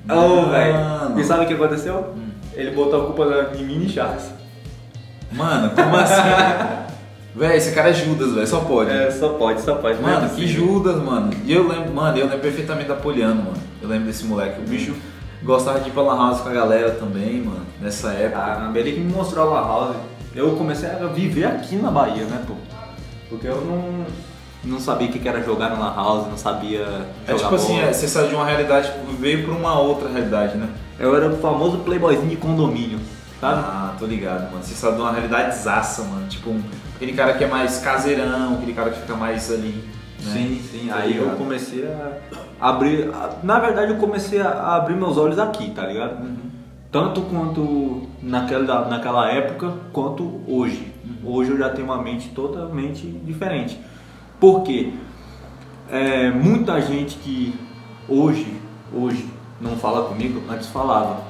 Ô, 0.09 0.51
velho. 0.51 0.75
Mano. 0.75 1.21
E 1.21 1.25
sabe 1.25 1.45
o 1.45 1.49
que 1.49 1.55
aconteceu? 1.55 2.15
Ele 2.55 2.71
botou 2.71 3.03
a 3.03 3.07
culpa 3.07 3.51
em 3.59 3.65
mim 3.65 3.85
e 3.85 3.89
Charles. 3.89 4.31
Mano, 5.33 5.71
como 5.71 5.97
assim? 5.97 6.15
Véi, 7.37 7.57
esse 7.57 7.73
cara 7.73 7.91
é 7.91 7.93
Judas, 7.93 8.33
velho, 8.33 8.47
só 8.47 8.61
pode. 8.61 8.91
É, 8.91 9.11
só 9.13 9.29
pode, 9.31 9.61
só 9.61 9.77
pode. 9.77 10.01
não 10.03 10.09
é 10.09 10.15
Mano, 10.15 10.31
que. 10.31 10.47
Judas, 10.47 10.97
mano. 11.01 11.31
E 11.45 11.53
eu 11.53 11.69
lembro, 11.69 11.95
mano, 11.95 12.17
eu 12.19 12.25
lembro 12.25 12.41
perfeitamente 12.41 12.89
da 12.89 12.97
Poliano, 12.97 13.37
mano. 13.43 13.57
Eu 13.81 13.89
lembro 13.89 14.07
desse 14.07 14.25
moleque. 14.25 14.61
O 14.61 14.65
bicho 14.65 14.97
gostava 15.45 15.79
de 15.79 15.89
ir 15.89 15.93
pra 15.93 16.03
Lan 16.03 16.17
House 16.17 16.41
com 16.41 16.49
a 16.49 16.53
galera 16.53 16.91
também, 16.93 17.43
mano, 17.43 17.65
nessa 17.81 18.11
época. 18.11 18.41
Caramba, 18.41 18.79
ele 18.79 18.93
que 18.93 19.01
me 19.01 19.13
mostrou 19.13 19.55
a 19.55 19.61
La 19.61 19.67
House. 19.69 19.97
Eu 20.35 20.57
comecei 20.57 20.89
a 20.89 21.07
viver 21.07 21.45
aqui 21.45 21.77
na 21.77 21.91
Bahia, 21.91 22.25
né, 22.25 22.43
pô? 22.47 22.55
Porque 23.29 23.47
eu 23.47 23.61
não, 23.61 24.05
não 24.69 24.79
sabia 24.81 25.09
o 25.09 25.13
que 25.13 25.29
era 25.29 25.43
jogar 25.43 25.71
na 25.71 25.79
La 25.79 25.95
House, 25.95 26.27
não 26.29 26.37
sabia 26.37 26.81
É 27.27 27.33
jogar 27.33 27.43
tipo 27.45 27.55
assim, 27.55 27.75
bola. 27.77 27.89
é, 27.89 27.93
você 27.93 28.07
saiu 28.09 28.29
de 28.29 28.35
uma 28.35 28.45
realidade, 28.45 28.93
veio 29.19 29.45
pra 29.45 29.55
uma 29.55 29.79
outra 29.79 30.09
realidade, 30.09 30.57
né? 30.57 30.69
Eu 30.99 31.15
era 31.17 31.29
o 31.29 31.37
famoso 31.39 31.79
playboyzinho 31.79 32.29
de 32.29 32.37
condomínio, 32.37 32.99
sabe? 33.41 33.61
Ah, 33.65 33.95
tô 33.99 34.07
ligado, 34.07 34.51
mano. 34.51 34.63
Você 34.63 34.75
saiu 34.75 34.95
de 34.97 35.01
uma 35.01 35.13
realidade 35.13 35.57
zaça, 35.57 36.03
mano. 36.03 36.27
Tipo, 36.29 36.51
um- 36.51 36.63
aquele 36.97 37.13
cara 37.13 37.35
que 37.35 37.45
é 37.45 37.47
mais 37.49 37.79
caseirão, 37.79 38.55
aquele 38.55 38.73
cara 38.73 38.91
que 38.91 39.01
fica 39.01 39.15
mais 39.15 39.51
ali. 39.51 39.85
Né? 40.25 40.33
Sim, 40.33 40.61
sim. 40.71 40.89
Tô 40.89 40.95
Aí 40.97 41.17
eu 41.17 41.23
ligado. 41.25 41.39
comecei 41.39 41.87
a 41.87 42.13
abrir. 42.61 43.09
a- 43.15 43.31
Na 43.45 43.61
verdade, 43.61 43.93
eu 43.93 43.99
comecei 43.99 44.41
a 44.41 44.75
abrir 44.77 44.95
meus 44.97 45.17
olhos 45.17 45.39
aqui, 45.39 45.71
tá 45.71 45.87
ligado? 45.87 46.21
Uhum. 46.21 46.37
Tanto 46.91 47.21
quanto 47.23 48.09
naquela, 48.23 48.89
naquela 48.89 49.31
época, 49.31 49.73
quanto 49.93 50.41
hoje. 50.49 50.93
Hoje 51.25 51.51
eu 51.53 51.59
já 51.59 51.69
tenho 51.69 51.85
uma 51.87 52.03
mente 52.03 52.31
totalmente 52.31 53.07
diferente. 53.07 53.79
Por 54.41 54.63
quê? 54.63 54.93
É, 55.91 56.31
muita 56.31 56.81
gente 56.81 57.17
que 57.17 57.55
hoje, 58.09 58.61
hoje 58.93 59.27
não 59.61 59.77
fala 59.77 60.09
comigo, 60.09 60.43
antes 60.49 60.69
falava. 60.69 61.23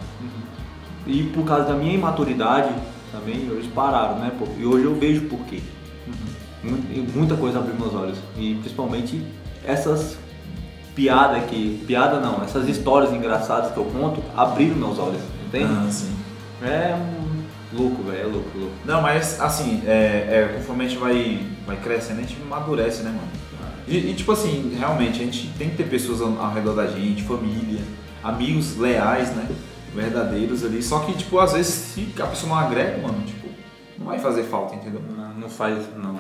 E 1.07 1.23
por 1.25 1.45
causa 1.45 1.65
da 1.65 1.75
minha 1.75 1.95
imaturidade, 1.95 2.75
também 3.11 3.37
eles 3.37 3.67
pararam, 3.69 4.19
né? 4.19 4.31
E 4.59 4.67
hoje 4.67 4.85
eu 4.85 4.95
vejo 4.95 5.23
por 5.27 5.39
quê. 5.47 5.61
E 6.63 7.01
Muita 7.15 7.37
coisa 7.37 7.59
abriu 7.59 7.75
meus 7.77 7.95
olhos. 7.95 8.19
E 8.37 8.57
principalmente 8.57 9.25
essas 9.65 10.19
piadas 10.95 11.45
que. 11.45 11.83
Piada 11.87 12.21
não, 12.21 12.43
essas 12.43 12.69
histórias 12.69 13.13
engraçadas 13.13 13.73
que 13.73 13.79
eu 13.79 13.85
conto 13.85 14.21
abriram 14.37 14.77
meus 14.77 14.99
olhos, 14.99 15.23
entende? 15.47 15.73
Ah, 15.73 15.89
sim. 15.91 16.15
É 16.63 16.95
um 16.95 17.18
louco, 17.79 18.03
velho, 18.03 18.21
é 18.21 18.25
louco, 18.25 18.59
louco. 18.59 18.75
Não, 18.85 19.01
mas 19.01 19.41
assim, 19.41 19.83
é, 19.87 19.91
é, 20.51 20.53
conforme 20.55 20.85
a 20.85 20.89
gente 20.89 20.99
vai, 20.99 21.47
vai 21.67 21.77
crescendo, 21.77 22.19
a 22.19 22.23
gente 22.23 22.37
amadurece, 22.43 23.03
né, 23.03 23.11
mano? 23.11 23.49
E, 23.89 24.11
e, 24.11 24.15
tipo 24.15 24.31
assim, 24.33 24.77
realmente, 24.79 25.21
a 25.21 25.25
gente 25.25 25.49
tem 25.57 25.71
que 25.71 25.77
ter 25.77 25.85
pessoas 25.85 26.21
ao, 26.21 26.39
ao 26.39 26.53
redor 26.53 26.75
da 26.75 26.87
gente, 26.87 27.23
família, 27.23 27.81
amigos 28.23 28.77
leais, 28.77 29.35
né? 29.35 29.49
Verdadeiros 29.95 30.63
ali. 30.63 30.83
Só 30.83 31.01
que, 31.01 31.15
tipo, 31.15 31.39
às 31.39 31.55
vezes, 31.55 31.73
se 31.73 32.13
a 32.21 32.27
pessoa 32.27 32.51
não 32.51 32.59
agrega, 32.59 32.99
mano, 32.99 33.23
tipo, 33.25 33.49
não 33.99 34.07
vai 34.07 34.19
fazer 34.19 34.43
falta, 34.43 34.75
entendeu? 34.75 35.01
Não, 35.17 35.33
não 35.33 35.49
faz, 35.49 35.85
não. 35.97 36.19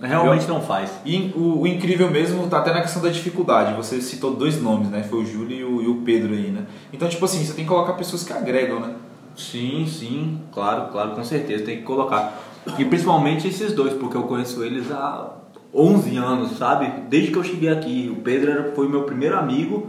Realmente 0.00 0.46
não 0.46 0.62
faz. 0.62 0.90
E 1.04 1.30
o, 1.36 1.60
o 1.60 1.66
incrível 1.66 2.10
mesmo 2.10 2.46
tá 2.48 2.58
até 2.58 2.72
na 2.72 2.80
questão 2.80 3.02
da 3.02 3.10
dificuldade. 3.10 3.74
Você 3.74 4.00
citou 4.00 4.34
dois 4.34 4.60
nomes, 4.60 4.88
né? 4.88 5.02
Foi 5.02 5.22
o 5.22 5.26
Júlio 5.26 5.56
e 5.56 5.64
o, 5.64 5.82
e 5.82 5.88
o 5.88 5.96
Pedro 5.96 6.32
aí, 6.32 6.50
né? 6.50 6.64
Então, 6.90 7.06
tipo 7.06 7.24
assim, 7.24 7.44
você 7.44 7.52
tem 7.52 7.64
que 7.64 7.68
colocar 7.68 7.92
pessoas 7.94 8.24
que 8.24 8.32
agregam, 8.32 8.80
né? 8.80 8.94
Sim, 9.36 9.86
sim, 9.86 10.38
claro, 10.52 10.90
claro, 10.92 11.12
com 11.12 11.24
certeza, 11.24 11.64
tem 11.64 11.78
que 11.78 11.82
colocar. 11.82 12.38
E 12.78 12.84
principalmente 12.84 13.48
esses 13.48 13.72
dois, 13.72 13.94
porque 13.94 14.16
eu 14.16 14.24
conheço 14.24 14.62
eles 14.62 14.90
há 14.92 15.30
11 15.74 16.16
anos, 16.16 16.58
sabe? 16.58 16.92
Desde 17.08 17.30
que 17.30 17.38
eu 17.38 17.44
cheguei 17.44 17.68
aqui. 17.70 18.12
O 18.14 18.20
Pedro 18.20 18.50
era- 18.50 18.72
foi 18.72 18.88
meu 18.88 19.04
primeiro 19.04 19.38
amigo. 19.38 19.86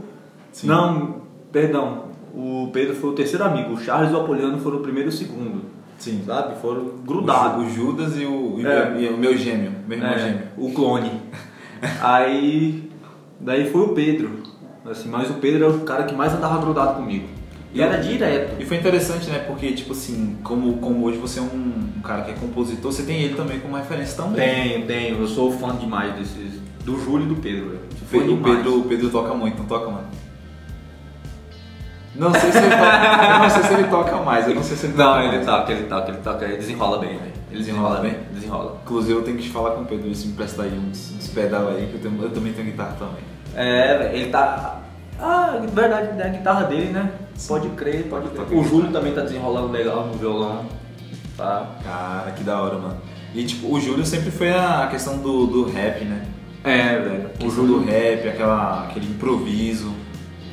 Sim. 0.52 0.68
Não, 0.68 1.16
perdão. 1.52 2.06
O 2.34 2.70
Pedro 2.72 2.96
foi 2.96 3.10
o 3.10 3.14
terceiro 3.14 3.44
amigo. 3.44 3.74
O 3.74 3.78
Charles 3.80 4.12
e 4.12 4.16
o 4.16 4.22
Apoliano 4.22 4.58
foram 4.60 4.78
o 4.78 4.82
primeiro 4.82 5.10
e 5.10 5.14
o 5.14 5.16
segundo. 5.16 5.64
Sim. 5.98 6.24
Sabe? 6.26 6.56
Foram 6.62 6.86
grudados. 7.06 7.66
O 7.66 7.70
Judas 7.70 8.16
e 8.18 8.26
o, 8.26 8.56
e 8.60 8.66
É. 8.66 8.90
meu, 8.90 9.02
e 9.02 9.08
o 9.10 9.18
meu 9.18 9.38
gêmeo, 9.38 9.72
meu 9.88 9.98
irmão 9.98 10.14
É, 10.14 10.20
gêmeo. 10.20 10.42
o 10.58 10.72
clone. 10.72 11.12
Aí, 12.02 12.90
daí 13.40 13.70
foi 13.70 13.82
o 13.82 13.90
Pedro. 13.90 14.44
Assim, 14.90 15.10
mas 15.10 15.30
o 15.30 15.36
Pedro 15.36 15.66
era 15.66 15.74
o 15.74 15.80
cara 15.82 16.04
que 16.04 16.16
mais 16.16 16.34
andava 16.34 16.58
grudado 16.60 16.96
comigo. 16.96 17.28
E 17.74 17.82
era 17.82 17.98
direto. 17.98 18.62
E 18.62 18.66
foi 18.66 18.78
interessante, 18.78 19.30
né? 19.30 19.40
Porque, 19.40 19.72
tipo 19.72 19.94
assim, 19.94 20.38
como, 20.44 20.78
como 20.78 21.06
hoje 21.06 21.18
você 21.18 21.40
é 21.40 21.42
um, 21.42 21.90
um 21.98 22.02
cara 22.02 22.24
que 22.24 22.32
é 22.32 22.34
compositor, 22.34 22.92
você 22.92 23.04
tem 23.04 23.22
ele 23.22 23.36
também 23.36 23.60
como 23.60 23.76
referência 23.78 24.18
também. 24.22 24.42
Tenho, 24.74 24.86
tenho. 24.88 25.18
Eu 25.20 25.28
sou 25.28 25.52
fã 25.52 25.76
demais 25.76 26.14
desses. 26.16 26.60
Do 26.84 27.00
Júlio 27.00 27.26
e 27.26 27.30
do 27.30 27.36
Pedro. 27.36 27.80
O 28.02 28.06
Pedro, 28.12 28.36
demais. 28.36 28.88
Pedro, 28.90 29.10
toca 29.10 29.34
muito, 29.34 29.58
não 29.60 29.66
toca, 29.66 29.90
mano? 29.90 30.08
Não 32.14 32.34
sei 32.34 32.52
se 32.52 32.58
ele 32.58 32.70
toca, 32.70 33.40
não 33.40 33.50
sei 33.50 33.64
se 33.64 33.74
ele 33.74 33.84
toca 33.86 34.16
mais, 34.18 34.48
eu 34.48 34.56
não 34.56 34.64
sei 34.64 34.76
se 34.76 34.86
ele 34.88 34.98
Não, 34.98 35.06
toca 35.06 35.20
ele 35.24 35.32
mais. 35.36 35.46
toca, 35.46 35.72
ele 35.72 35.84
toca, 35.86 36.10
ele 36.12 36.18
toca, 36.18 36.46
ele 36.46 36.58
desenrola 36.58 37.00
bem, 37.00 37.18
velho. 37.18 37.32
Ele 37.50 37.60
Desenrola 37.60 38.00
bem? 38.02 38.16
Desenrola. 38.34 38.82
Inclusive 38.84 39.14
eu 39.14 39.24
tenho 39.24 39.38
que 39.38 39.48
falar 39.50 39.72
com 39.72 39.84
o 39.84 39.86
Pedro, 39.86 40.14
se 40.14 40.26
me 40.28 40.34
emprestar 40.34 40.66
aí 40.66 40.78
uns, 40.78 41.14
uns 41.18 41.28
pedal 41.30 41.70
aí, 41.70 41.88
que 41.88 41.94
eu, 41.96 42.02
tenho- 42.12 42.22
eu 42.24 42.30
também 42.32 42.52
tenho 42.52 42.66
guitarra 42.66 42.96
também. 43.00 43.24
É, 43.56 44.12
ele 44.14 44.30
tá. 44.30 44.81
Ah, 45.22 45.62
verdade, 45.72 46.14
né, 46.14 46.24
a 46.26 46.30
guitarra 46.30 46.64
dele, 46.64 46.92
né? 46.92 47.12
Pode 47.48 47.70
crer, 47.70 48.08
pode 48.10 48.28
crer. 48.30 48.58
O. 48.58 48.64
Júlio 48.64 48.92
também 48.92 49.14
tá 49.14 49.22
desenrolando 49.22 49.68
legal 49.68 50.08
no 50.08 50.14
violão. 50.14 50.66
Tá. 51.38 51.76
Cara, 51.84 52.32
que 52.32 52.44
da 52.44 52.60
hora, 52.60 52.80
mano. 52.80 52.98
E 53.36 53.46
tipo, 53.46 53.72
o 53.72 53.80
Júlio 53.80 54.04
sempre 54.04 54.32
foi 54.32 54.52
a 54.52 54.88
questão 54.90 55.20
do, 55.20 55.46
do 55.46 55.70
rap, 55.70 56.04
né? 56.06 56.26
É, 56.64 57.00
velho. 57.00 57.30
O 57.44 57.52
Júlio 57.52 57.80
do 57.80 57.86
rap, 57.86 58.28
aquela, 58.28 58.86
aquele 58.86 59.06
improviso, 59.06 59.90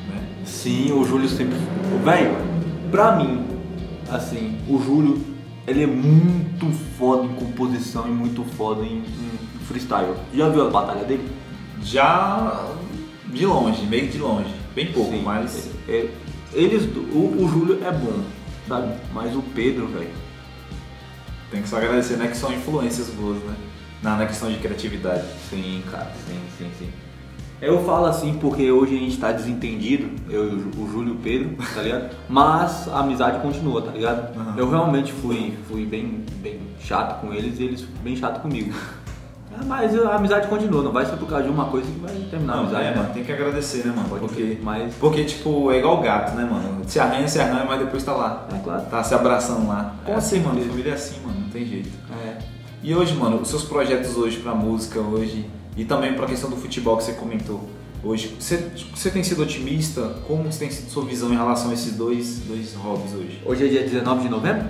né? 0.07 0.21
Sim, 0.45 0.91
o 0.91 1.03
Júlio 1.03 1.27
sempre. 1.27 1.57
Velho, 2.03 2.37
pra 2.91 3.15
mim, 3.15 3.45
assim, 4.11 4.59
o 4.67 4.79
Júlio, 4.79 5.19
ele 5.67 5.83
é 5.83 5.87
muito 5.87 6.71
foda 6.97 7.25
em 7.25 7.33
composição 7.33 8.07
e 8.07 8.11
muito 8.11 8.43
foda 8.43 8.83
em, 8.83 8.99
em 8.99 9.65
freestyle. 9.65 10.13
Já 10.33 10.47
viu 10.47 10.67
a 10.67 10.69
batalha 10.69 11.03
dele? 11.03 11.27
Já 11.81 12.65
de 13.25 13.45
longe, 13.45 13.85
meio 13.85 14.07
que 14.07 14.13
de 14.13 14.19
longe. 14.19 14.58
Bem 14.75 14.91
pouco, 14.91 15.11
Sim. 15.11 15.21
mas. 15.23 15.69
É, 15.87 16.09
eles, 16.53 16.83
o, 16.95 17.43
o 17.43 17.49
Júlio 17.51 17.83
é 17.85 17.91
bom, 17.91 18.23
sabe? 18.67 18.93
Mas 19.13 19.35
o 19.35 19.41
Pedro, 19.41 19.87
velho. 19.87 20.09
Tem 21.51 21.61
que 21.61 21.69
só 21.69 21.77
agradecer, 21.77 22.17
né? 22.17 22.27
Que 22.27 22.37
são 22.37 22.51
influências 22.53 23.07
boas, 23.09 23.37
né? 23.43 23.55
Na, 24.03 24.15
na 24.17 24.25
questão 24.25 24.51
de 24.51 24.57
criatividade. 24.59 25.23
Sim, 25.49 25.81
cara, 25.91 26.11
sim, 26.27 26.39
sim, 26.57 26.69
sim. 26.77 26.89
Eu 27.61 27.83
falo 27.83 28.05
assim 28.05 28.35
porque 28.39 28.71
hoje 28.71 28.95
a 28.95 28.99
gente 28.99 29.17
tá 29.17 29.31
desentendido, 29.33 30.09
eu 30.31 30.45
e 30.49 30.55
o 30.55 30.59
Jú- 30.59 30.71
o 30.83 30.89
Júlio 30.91 31.13
e 31.13 31.15
o 31.17 31.19
Pedro, 31.19 31.57
tá 31.75 31.81
ligado? 31.81 32.15
Mas 32.29 32.87
a 32.87 32.99
amizade 32.99 33.41
continua, 33.41 33.81
tá 33.81 33.91
ligado? 33.91 34.33
Aham. 34.39 34.53
Eu 34.57 34.69
realmente 34.69 35.11
fui, 35.11 35.53
fui 35.67 35.85
bem, 35.85 36.23
bem 36.37 36.61
chato 36.79 37.19
com 37.19 37.33
eles 37.33 37.59
e 37.59 37.63
eles 37.63 37.81
bem 38.01 38.15
chato 38.15 38.41
comigo. 38.41 38.73
É, 39.51 39.63
Mas 39.65 39.97
a 39.99 40.15
amizade 40.15 40.47
continua, 40.47 40.83
não 40.83 40.91
vai 40.91 41.05
ser 41.05 41.17
por 41.17 41.27
causa 41.27 41.43
de 41.45 41.49
uma 41.49 41.65
coisa 41.65 41.89
que 41.91 41.99
vai 41.99 42.13
terminar 42.29 42.53
a 42.53 42.55
Não, 42.57 42.63
amizade. 42.63 42.85
é, 42.85 42.91
né? 42.91 42.97
mano, 42.97 43.13
tem 43.13 43.23
que 43.23 43.31
agradecer, 43.31 43.85
né, 43.85 43.93
mano? 43.95 44.09
Pode 44.09 44.21
porque, 44.21 44.57
mas- 44.61 44.93
porque, 44.95 45.23
tipo, 45.25 45.71
é 45.71 45.79
igual 45.79 45.99
gato, 46.01 46.35
né, 46.35 46.47
mano? 46.49 46.81
Se 46.87 46.99
arranha, 46.99 47.27
se 47.27 47.39
arranha, 47.39 47.65
mas 47.65 47.79
depois 47.79 48.03
tá 48.03 48.13
lá. 48.13 48.47
É 48.53 48.59
claro. 48.59 48.85
Tá 48.89 49.03
se 49.03 49.13
abraçando 49.15 49.67
lá. 49.67 49.95
Com 50.05 50.11
é 50.11 50.15
assim, 50.15 50.39
mano. 50.39 50.53
certeza. 50.55 50.69
Família 50.71 50.91
é 50.91 50.95
assim, 50.95 51.15
mano. 51.25 51.39
Não 51.41 51.49
tem 51.49 51.65
jeito. 51.65 51.89
É. 52.25 52.37
E 52.83 52.95
hoje, 52.95 53.13
mano, 53.15 53.37
os 53.41 53.47
seus 53.49 53.63
projetos 53.63 54.15
hoje 54.15 54.37
pra 54.37 54.53
música 54.53 54.99
hoje 54.99 55.49
e 55.75 55.83
também 55.83 56.13
pra 56.13 56.25
questão 56.27 56.49
do 56.49 56.55
futebol 56.55 56.95
que 56.97 57.03
você 57.03 57.13
comentou 57.13 57.67
hoje, 58.03 58.35
você, 58.39 58.69
você 58.95 59.09
tem 59.09 59.23
sido 59.23 59.41
otimista? 59.41 60.15
Como 60.27 60.43
tem 60.49 60.69
sido 60.71 60.89
sua 60.89 61.03
visão 61.03 61.29
em 61.33 61.35
relação 61.35 61.71
a 61.71 61.73
esses 61.73 61.95
dois, 61.95 62.39
dois 62.47 62.73
hobbies 62.75 63.13
hoje? 63.13 63.41
Hoje 63.45 63.65
é 63.65 63.69
dia 63.69 63.81
19 63.83 64.21
de 64.21 64.29
novembro? 64.29 64.65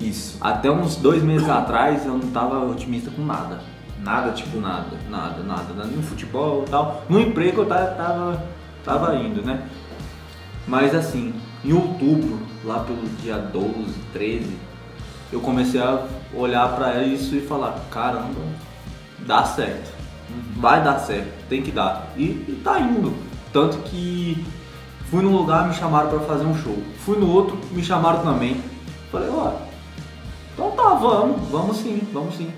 Isso. 0.00 0.36
Até 0.40 0.68
uns 0.70 0.96
dois 0.96 1.22
meses 1.22 1.48
atrás 1.48 2.04
eu 2.04 2.12
não 2.18 2.28
tava 2.30 2.64
otimista 2.66 3.10
com 3.10 3.22
nada. 3.24 3.60
Nada, 4.02 4.32
tipo, 4.32 4.58
Nada, 4.58 4.96
nada, 5.08 5.42
nada, 5.42 5.74
nada. 5.74 5.88
No 5.88 6.02
futebol 6.02 6.64
e 6.66 6.70
tal. 6.70 7.02
No 7.08 7.20
emprego 7.20 7.62
eu 7.62 7.66
ta- 7.66 7.86
tava, 7.86 8.42
tava 8.84 9.14
indo, 9.16 9.42
né? 9.42 9.62
Mas 10.66 10.94
assim, 10.94 11.32
em 11.64 11.72
outubro, 11.72 12.38
lá 12.64 12.80
pelo 12.80 13.02
dia 13.20 13.36
12, 13.38 13.94
13, 14.12 14.56
eu 15.32 15.40
comecei 15.40 15.80
a 15.80 16.04
olhar 16.34 16.68
pra 16.76 17.02
isso 17.02 17.34
e 17.34 17.40
falar, 17.40 17.78
caramba, 17.90 18.40
dá 19.20 19.44
certo. 19.44 19.92
Vai 20.56 20.82
dar 20.82 20.98
certo, 20.98 21.30
tem 21.48 21.62
que 21.62 21.70
dar. 21.70 22.08
E, 22.16 22.22
e 22.22 22.60
tá 22.64 22.78
indo. 22.80 23.14
Tanto 23.52 23.78
que 23.78 24.44
fui 25.10 25.22
num 25.22 25.36
lugar, 25.36 25.68
me 25.68 25.74
chamaram 25.74 26.08
pra 26.10 26.20
fazer 26.20 26.44
um 26.44 26.56
show. 26.56 26.76
Fui 27.04 27.18
no 27.18 27.30
outro, 27.30 27.58
me 27.72 27.82
chamaram 27.82 28.22
também. 28.22 28.60
Falei, 29.10 29.28
ó, 29.30 29.52
então 30.54 30.70
tá, 30.70 30.94
vamos, 30.94 31.48
vamos 31.50 31.76
sim, 31.78 32.00
vamos 32.12 32.34
sim. 32.36 32.50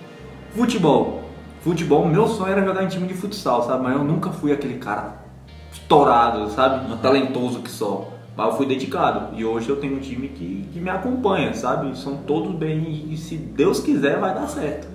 Futebol. 0.55 1.24
Futebol, 1.65 2.07
meu 2.07 2.29
sonho 2.29 2.53
era 2.53 2.63
jogar 2.63 2.85
em 2.85 2.89
time 2.89 3.07
de 3.07 3.15
futsal, 3.15 3.63
sabe? 3.63 3.85
Mas 3.85 3.95
eu 3.95 4.05
nunca 4.05 4.29
fui 4.29 4.53
aquele 4.53 4.75
cara 4.75 5.25
estourado, 5.73 6.51
sabe? 6.51 6.95
Talentoso 6.99 7.61
que 7.61 7.71
só. 7.71 8.11
Mas 8.37 8.49
eu 8.49 8.57
fui 8.59 8.67
dedicado. 8.67 9.35
E 9.35 9.47
hoje 9.47 9.71
eu 9.71 9.77
tenho 9.77 9.97
um 9.97 9.99
time 9.99 10.29
que, 10.29 10.69
que 10.71 10.79
me 10.79 10.91
acompanha, 10.91 11.55
sabe? 11.55 11.97
São 11.97 12.19
todos 12.19 12.55
bem. 12.55 13.07
E 13.09 13.17
se 13.17 13.37
Deus 13.37 13.81
quiser, 13.81 14.21
vai 14.21 14.35
dar 14.35 14.47
certo. 14.47 14.87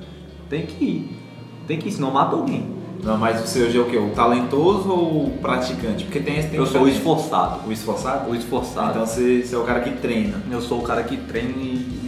Tem 0.47 0.67
que 0.67 0.86
ir. 0.86 1.17
Tem 1.65 1.79
que 1.79 1.88
ir, 1.88 1.91
senão 1.91 2.12
mata 2.12 2.36
alguém. 2.36 2.77
Não, 3.03 3.17
mas 3.17 3.41
você 3.41 3.63
hoje 3.63 3.75
é 3.75 3.82
o 3.82 3.86
quê? 3.86 3.97
O 3.97 4.12
talentoso 4.12 4.91
ou 4.91 5.25
o 5.25 5.38
praticante? 5.41 6.03
Porque 6.03 6.19
tem 6.19 6.38
esse 6.38 6.49
tem 6.49 6.60
Eu 6.60 6.67
sou 6.67 6.84
o 6.84 6.88
esforçado. 6.88 7.67
O 7.67 7.71
esforçado? 7.71 8.29
O 8.29 8.36
esforçado. 8.36 8.91
Então 8.91 9.08
você, 9.08 9.41
você 9.41 9.55
é 9.55 9.58
o 9.58 9.63
cara 9.63 9.79
que 9.79 9.89
treina. 9.97 10.39
Eu 10.51 10.62
sou 10.62 10.77
o 10.77 10.84
cara 10.84 11.01
que 11.01 11.17
treina 11.17 11.49
e, 11.58 11.98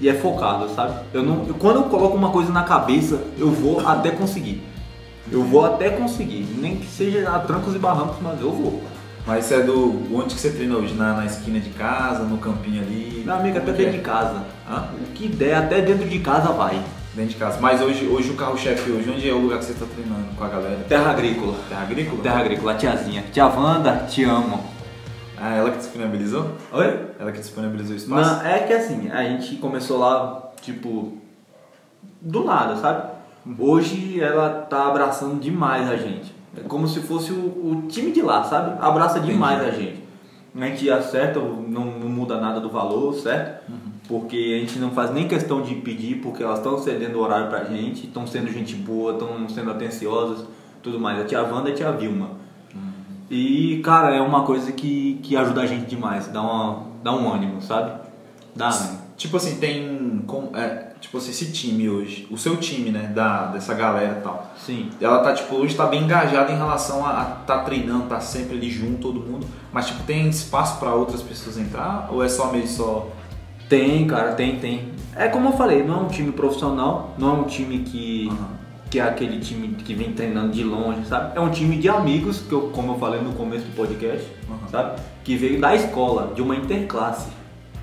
e- 0.00 0.08
é 0.08 0.14
focado, 0.14 0.68
sabe? 0.74 0.94
Eu 1.12 1.22
não, 1.22 1.46
eu- 1.46 1.54
quando 1.54 1.76
eu 1.76 1.82
coloco 1.84 2.16
uma 2.16 2.30
coisa 2.30 2.52
na 2.52 2.62
cabeça, 2.62 3.20
eu 3.38 3.50
vou 3.50 3.80
até 3.86 4.10
conseguir. 4.10 4.62
Eu 5.30 5.42
vou 5.44 5.64
até 5.64 5.90
conseguir. 5.90 6.46
Nem 6.58 6.76
que 6.76 6.86
seja 6.86 7.28
a 7.30 7.38
trancos 7.38 7.74
e 7.74 7.78
barrancos, 7.78 8.16
mas 8.20 8.40
eu 8.40 8.50
vou. 8.50 8.82
Mas 9.26 9.44
você 9.44 9.54
é 9.56 9.60
do. 9.62 10.02
Onde 10.12 10.34
que 10.34 10.40
você 10.40 10.50
treina 10.50 10.76
hoje? 10.76 10.94
Na, 10.94 11.12
na 11.14 11.26
esquina 11.26 11.60
de 11.60 11.68
casa, 11.70 12.24
no 12.24 12.38
campinho 12.38 12.82
ali? 12.82 13.22
Meu 13.24 13.34
amigo, 13.34 13.58
até 13.58 13.70
dentro 13.72 13.94
é? 13.94 13.96
de 13.96 13.98
casa. 13.98 14.42
Hã? 14.68 14.84
O 14.98 15.12
que 15.12 15.28
der, 15.28 15.54
até 15.56 15.80
dentro 15.82 16.08
de 16.08 16.18
casa 16.20 16.48
vai. 16.52 16.80
Dentro 17.14 17.32
de 17.32 17.36
casa. 17.36 17.58
Mas 17.60 17.80
hoje, 17.82 18.06
hoje 18.06 18.30
o 18.30 18.34
carro-chefe 18.34 18.90
hoje, 18.90 19.10
onde 19.14 19.28
é 19.28 19.32
o 19.32 19.38
lugar 19.38 19.58
que 19.58 19.66
você 19.66 19.72
está 19.72 19.84
treinando 19.86 20.24
com 20.36 20.42
a 20.44 20.48
galera? 20.48 20.78
Terra 20.88 21.10
agrícola. 21.10 21.54
Terra 21.68 21.82
Agrícola? 21.82 22.22
Terra 22.22 22.38
agrícola, 22.40 22.74
tiazinha. 22.74 23.24
Tia 23.32 23.46
Wanda, 23.46 24.06
te 24.08 24.24
amo. 24.24 24.64
Ah, 25.40 25.54
ela 25.54 25.70
que 25.70 25.78
disponibilizou? 25.78 26.50
Oi? 26.70 27.06
Ela 27.18 27.32
que 27.32 27.38
disponibilizou 27.38 27.94
o 27.94 27.96
espaço? 27.96 28.30
Não, 28.30 28.46
é 28.46 28.58
que 28.58 28.72
assim, 28.74 29.10
a 29.10 29.22
gente 29.24 29.56
começou 29.56 29.98
lá, 29.98 30.50
tipo, 30.60 31.16
do 32.20 32.44
nada, 32.44 32.76
sabe? 32.76 33.10
Hoje 33.58 34.20
ela 34.20 34.66
tá 34.68 34.88
abraçando 34.88 35.40
demais 35.40 35.90
a 35.90 35.96
gente. 35.96 36.34
É 36.56 36.60
como 36.68 36.86
se 36.86 37.00
fosse 37.00 37.32
o, 37.32 37.36
o 37.36 37.84
time 37.88 38.12
de 38.12 38.20
lá, 38.20 38.44
sabe? 38.44 38.76
Abraça 38.80 39.18
demais 39.18 39.62
a 39.62 39.70
gente. 39.70 40.00
A 40.54 40.66
gente 40.66 40.90
acerta, 40.90 41.40
não, 41.40 41.86
não 41.86 42.08
muda 42.08 42.38
nada 42.38 42.60
do 42.60 42.68
valor, 42.68 43.14
certo? 43.14 43.62
Porque 44.06 44.36
a 44.56 44.60
gente 44.60 44.78
não 44.78 44.90
faz 44.90 45.10
nem 45.10 45.26
questão 45.26 45.62
de 45.62 45.76
pedir, 45.76 46.16
porque 46.16 46.42
elas 46.42 46.58
estão 46.58 46.76
cedendo 46.76 47.16
o 47.16 47.22
horário 47.22 47.48
pra 47.48 47.64
gente, 47.64 48.06
estão 48.06 48.26
sendo 48.26 48.52
gente 48.52 48.74
boa, 48.74 49.12
estão 49.12 49.48
sendo 49.48 49.70
atenciosas, 49.70 50.44
tudo 50.82 50.98
mais. 50.98 51.20
A 51.20 51.24
tia 51.24 51.40
Wanda 51.42 51.70
e 51.70 51.72
a 51.72 51.76
tia 51.76 51.92
Vilma. 51.92 52.30
E, 53.30 53.80
cara, 53.84 54.14
é 54.14 54.20
uma 54.20 54.42
coisa 54.42 54.72
que, 54.72 55.20
que 55.22 55.36
ajuda 55.36 55.60
a 55.60 55.66
gente 55.66 55.86
demais, 55.86 56.26
dá, 56.26 56.42
uma, 56.42 56.82
dá 57.02 57.12
um 57.12 57.32
ânimo, 57.32 57.62
sabe? 57.62 57.92
Dá 58.56 58.70
ânimo. 58.70 58.98
Tipo 59.16 59.36
assim, 59.36 59.56
tem. 59.60 60.22
com- 60.26 60.50
é, 60.54 60.94
tipo 61.00 61.18
assim, 61.18 61.30
esse 61.30 61.52
time 61.52 61.88
hoje, 61.88 62.26
o 62.30 62.36
seu 62.36 62.56
time, 62.56 62.90
né, 62.90 63.12
da, 63.14 63.46
dessa 63.46 63.72
galera 63.74 64.16
e 64.18 64.22
tal, 64.22 64.50
Sim. 64.56 64.90
ela 65.00 65.20
tá, 65.20 65.32
tipo, 65.34 65.54
hoje 65.56 65.74
tá 65.76 65.86
bem 65.86 66.02
engajada 66.04 66.50
em 66.50 66.56
relação 66.56 67.04
a, 67.06 67.20
a 67.20 67.24
tá 67.24 67.58
treinando, 67.58 68.06
tá 68.06 68.18
sempre 68.18 68.56
ali 68.56 68.70
junto, 68.70 68.98
todo 69.12 69.20
mundo, 69.20 69.46
mas, 69.72 69.86
tipo, 69.86 70.02
tem 70.04 70.28
espaço 70.28 70.78
pra 70.78 70.94
outras 70.94 71.22
pessoas 71.22 71.56
entrar 71.58 72.08
ou 72.10 72.24
é 72.24 72.28
só 72.28 72.50
meio 72.50 72.66
só... 72.66 73.08
Tem, 73.68 74.06
cara, 74.06 74.32
tem, 74.32 74.58
tem. 74.58 74.92
É 75.14 75.28
como 75.28 75.50
eu 75.50 75.52
falei, 75.52 75.84
não 75.84 76.00
é 76.00 76.02
um 76.02 76.08
time 76.08 76.32
profissional, 76.32 77.14
não 77.16 77.28
é 77.28 77.32
um 77.40 77.44
time 77.44 77.78
que, 77.80 78.28
Aham. 78.28 78.59
Que 78.90 78.98
é 78.98 79.02
aquele 79.02 79.38
time 79.38 79.68
que 79.68 79.94
vem 79.94 80.12
treinando 80.12 80.50
de 80.50 80.64
longe, 80.64 81.06
sabe? 81.06 81.36
É 81.36 81.40
um 81.40 81.48
time 81.48 81.76
de 81.76 81.88
amigos, 81.88 82.40
que 82.40 82.52
eu, 82.52 82.62
como 82.70 82.92
eu 82.92 82.98
falei 82.98 83.20
no 83.20 83.32
começo 83.34 83.64
do 83.64 83.76
podcast, 83.76 84.26
Aham. 84.50 84.68
sabe? 84.68 85.00
Que 85.22 85.36
veio 85.36 85.60
da 85.60 85.74
escola, 85.76 86.32
de 86.34 86.42
uma 86.42 86.56
interclasse, 86.56 87.28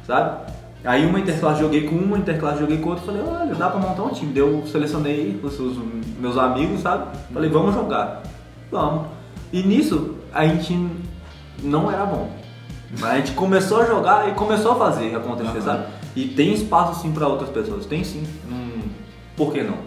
sabe? 0.05 0.51
Aí 0.83 1.05
uma 1.05 1.19
interclasse 1.19 1.61
joguei 1.61 1.87
com 1.87 1.95
uma, 1.95 2.17
interclasse 2.17 2.59
joguei 2.59 2.77
com 2.77 2.89
outra, 2.89 3.05
falei, 3.05 3.21
olha, 3.21 3.55
dá 3.55 3.69
pra 3.69 3.79
montar 3.79 4.03
um 4.03 4.09
time. 4.09 4.33
Daí 4.33 4.41
eu 4.43 4.65
selecionei 4.67 5.39
os, 5.41 5.57
os 5.59 5.77
meus 6.19 6.37
amigos, 6.37 6.81
sabe? 6.81 7.17
Falei, 7.33 7.49
vamos 7.49 7.73
jogar. 7.73 8.23
Vamos. 8.69 9.07
E 9.51 9.63
nisso, 9.63 10.15
a 10.33 10.45
gente 10.45 10.89
não 11.63 11.89
era 11.89 12.05
bom. 12.05 12.29
Mas 12.99 13.11
a 13.11 13.15
gente 13.17 13.31
começou 13.31 13.81
a 13.81 13.85
jogar 13.85 14.29
e 14.29 14.33
começou 14.33 14.73
a 14.73 14.75
fazer 14.75 15.15
acontecer, 15.15 15.57
Aham. 15.57 15.61
sabe? 15.61 15.85
E 16.15 16.27
tem 16.27 16.53
espaço 16.53 17.01
sim 17.01 17.11
pra 17.11 17.27
outras 17.27 17.49
pessoas, 17.49 17.85
tem 17.85 18.03
sim. 18.03 18.23
Hum, 18.49 18.89
por 19.35 19.53
que 19.53 19.63
não? 19.63 19.77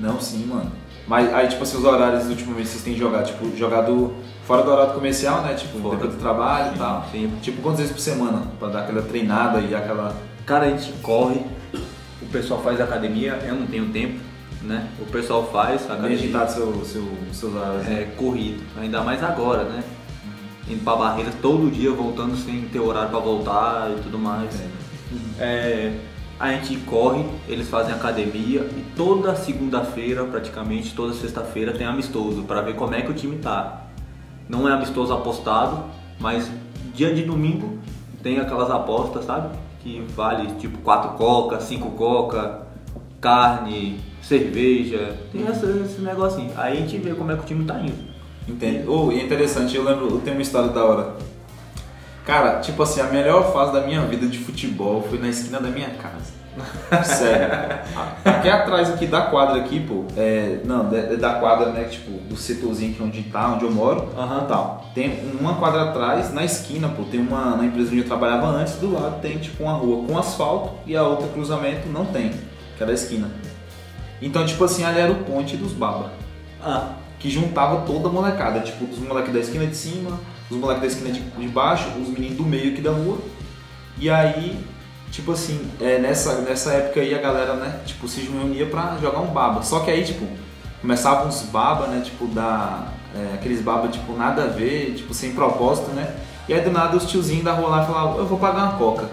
Não, 0.00 0.20
sim, 0.20 0.46
mano. 0.46 0.70
Mas 1.06 1.32
aí, 1.32 1.48
tipo 1.48 1.62
assim, 1.62 1.78
os 1.78 1.84
horários 1.84 2.26
ultimamente 2.28 2.68
vocês 2.68 2.82
têm 2.84 2.94
jogado, 2.96 3.26
tipo, 3.26 3.56
jogado 3.56 4.12
fora 4.44 4.62
do 4.62 4.70
horário 4.70 4.92
comercial, 4.92 5.40
né? 5.42 5.54
Tipo, 5.54 5.78
Fora. 5.78 5.96
depois 5.96 6.14
do 6.14 6.20
trabalho 6.20 6.74
e 6.74 6.78
tal. 6.78 7.06
Sim. 7.10 7.32
Tipo, 7.40 7.62
quantas 7.62 7.80
vezes 7.80 7.94
por 7.94 8.00
semana? 8.00 8.42
Pra 8.58 8.68
dar 8.68 8.80
aquela 8.80 9.02
treinada 9.02 9.60
e 9.60 9.74
aquela. 9.74 10.14
Cara, 10.44 10.66
a 10.66 10.70
gente 10.70 10.92
corre, 11.02 11.40
o 12.22 12.26
pessoal 12.30 12.60
faz 12.62 12.80
academia, 12.80 13.38
eu 13.46 13.54
não 13.54 13.66
tenho 13.66 13.86
tempo, 13.90 14.18
né? 14.62 14.86
O 15.00 15.06
pessoal 15.06 15.48
faz 15.50 15.82
Bem 15.82 15.92
academia. 15.92 16.16
agitado 16.18 16.52
seu, 16.52 16.84
seu, 16.84 17.08
seus 17.32 17.54
horários. 17.54 17.84
né? 17.84 18.02
é, 18.02 18.04
corrido, 18.16 18.62
ainda 18.78 19.02
mais 19.02 19.22
agora, 19.22 19.64
né? 19.64 19.82
Indo 20.68 20.84
pra 20.84 20.96
Barreiras 20.96 21.34
todo 21.40 21.70
dia, 21.70 21.90
voltando 21.92 22.36
sem 22.36 22.62
ter 22.68 22.80
horário 22.80 23.08
pra 23.08 23.18
voltar 23.18 23.90
e 23.90 24.02
tudo 24.02 24.18
mais. 24.18 24.50
É, 25.38 25.92
a 26.38 26.52
gente 26.52 26.76
corre, 26.80 27.24
eles 27.48 27.68
fazem 27.68 27.92
academia 27.92 28.60
e 28.60 28.84
toda 28.96 29.34
segunda-feira, 29.34 30.24
praticamente 30.24 30.94
toda 30.94 31.12
sexta-feira 31.14 31.72
tem 31.72 31.86
amistoso 31.86 32.42
pra 32.42 32.60
ver 32.60 32.74
como 32.76 32.94
é 32.94 33.02
que 33.02 33.10
o 33.10 33.14
time 33.14 33.36
tá. 33.38 33.82
Não 34.48 34.68
é 34.68 34.72
amistoso 34.72 35.12
apostado, 35.12 35.84
mas 36.20 36.50
dia 36.94 37.12
de 37.14 37.22
domingo 37.24 37.78
tem 38.22 38.38
aquelas 38.38 38.70
apostas, 38.70 39.24
sabe? 39.24 39.56
Que 39.80 40.00
vale 40.14 40.52
tipo 40.58 40.78
4 40.78 41.10
coca, 41.16 41.60
5 41.60 41.90
coca, 41.92 42.62
carne, 43.20 44.00
cerveja, 44.22 45.16
tem 45.32 45.46
essa- 45.46 45.66
esse 45.66 46.00
negocinho. 46.00 46.52
Aí 46.56 46.78
a 46.78 46.80
gente 46.80 46.98
vê 46.98 47.14
como 47.14 47.32
é 47.32 47.36
que 47.36 47.42
o 47.42 47.46
time 47.46 47.64
tá 47.64 47.80
indo. 47.80 48.08
Entende? 48.46 48.88
Oh, 48.88 49.10
e 49.12 49.20
é 49.20 49.24
interessante, 49.24 49.76
eu 49.76 49.82
lembro, 49.84 50.18
tenho 50.20 50.36
uma 50.36 50.42
história 50.42 50.70
da 50.70 50.84
hora. 50.84 51.14
Cara, 52.28 52.60
tipo 52.60 52.82
assim, 52.82 53.00
a 53.00 53.04
melhor 53.04 53.54
fase 53.54 53.72
da 53.72 53.80
minha 53.80 54.02
vida 54.02 54.26
de 54.26 54.36
futebol 54.36 55.02
foi 55.08 55.18
na 55.18 55.30
esquina 55.30 55.58
da 55.58 55.70
minha 55.70 55.88
casa. 55.88 56.36
Sério. 57.02 57.48
Aqui 58.22 58.50
atrás 58.50 58.90
aqui 58.90 59.06
da 59.06 59.22
quadra 59.22 59.58
aqui, 59.58 59.80
pô, 59.80 60.04
é, 60.14 60.60
não, 60.62 60.90
da, 60.90 61.14
da 61.14 61.34
quadra, 61.40 61.72
né, 61.72 61.84
tipo, 61.84 62.10
do 62.28 62.36
setorzinho 62.36 62.92
aqui 62.92 63.02
onde 63.02 63.22
tá, 63.22 63.54
onde 63.54 63.64
eu 63.64 63.70
moro, 63.70 64.10
Aham. 64.14 64.44
tal. 64.46 64.84
Tem 64.94 65.18
uma 65.40 65.54
quadra 65.54 65.84
atrás, 65.84 66.30
na 66.30 66.44
esquina, 66.44 66.90
pô, 66.90 67.04
tem 67.04 67.18
uma, 67.18 67.56
na 67.56 67.64
empresa 67.64 67.88
onde 67.88 68.00
eu 68.00 68.06
trabalhava 68.06 68.46
antes, 68.48 68.74
do 68.74 68.92
lado 68.92 69.22
tem 69.22 69.38
tipo 69.38 69.62
uma 69.62 69.72
rua 69.72 70.04
com 70.06 70.18
asfalto 70.18 70.72
e 70.84 70.94
a 70.94 71.02
outra 71.02 71.28
cruzamento 71.28 71.88
não 71.88 72.04
tem, 72.04 72.32
que 72.76 72.82
é 72.82 72.84
da 72.84 72.92
esquina. 72.92 73.30
Então, 74.20 74.44
tipo 74.44 74.62
assim, 74.64 74.84
ali 74.84 75.00
era 75.00 75.12
o 75.12 75.24
ponte 75.24 75.56
dos 75.56 75.72
baba 75.72 76.10
Ah, 76.62 76.90
que 77.18 77.30
juntava 77.30 77.86
toda 77.86 78.08
a 78.10 78.12
molecada, 78.12 78.60
tipo, 78.60 78.84
os 78.84 78.98
moleques 78.98 79.32
da 79.32 79.38
esquina 79.40 79.66
de 79.66 79.74
cima, 79.74 80.20
os 80.50 80.56
moleques 80.56 80.82
da 80.82 80.86
esquina 80.86 81.10
de, 81.10 81.20
de 81.20 81.48
baixo, 81.48 81.88
os 82.00 82.08
meninos 82.08 82.36
do 82.36 82.44
meio 82.44 82.72
aqui 82.72 82.80
da 82.80 82.90
rua. 82.90 83.18
E 83.98 84.08
aí, 84.08 84.64
tipo 85.10 85.32
assim, 85.32 85.70
é, 85.80 85.98
nessa, 85.98 86.40
nessa 86.42 86.72
época 86.72 87.00
aí 87.00 87.14
a 87.14 87.20
galera, 87.20 87.54
né, 87.54 87.80
tipo, 87.84 88.06
se 88.08 88.20
reunia 88.20 88.66
pra 88.66 88.96
jogar 89.00 89.20
um 89.20 89.28
baba. 89.28 89.62
Só 89.62 89.80
que 89.80 89.90
aí, 89.90 90.04
tipo, 90.04 90.26
começavam 90.80 91.28
uns 91.28 91.42
baba, 91.42 91.86
né, 91.88 92.00
tipo, 92.04 92.26
da, 92.28 92.88
é, 93.14 93.34
aqueles 93.34 93.60
baba, 93.60 93.88
tipo, 93.88 94.12
nada 94.12 94.44
a 94.44 94.46
ver, 94.46 94.94
tipo, 94.94 95.12
sem 95.12 95.32
propósito, 95.32 95.90
né. 95.90 96.14
E 96.48 96.54
aí 96.54 96.60
do 96.62 96.70
nada 96.70 96.96
os 96.96 97.04
tiozinhos 97.04 97.44
da 97.44 97.52
rua 97.52 97.68
lá 97.68 97.84
falavam, 97.84 98.18
eu 98.18 98.26
vou 98.26 98.38
pagar 98.38 98.64
uma 98.64 98.78
coca 98.78 99.08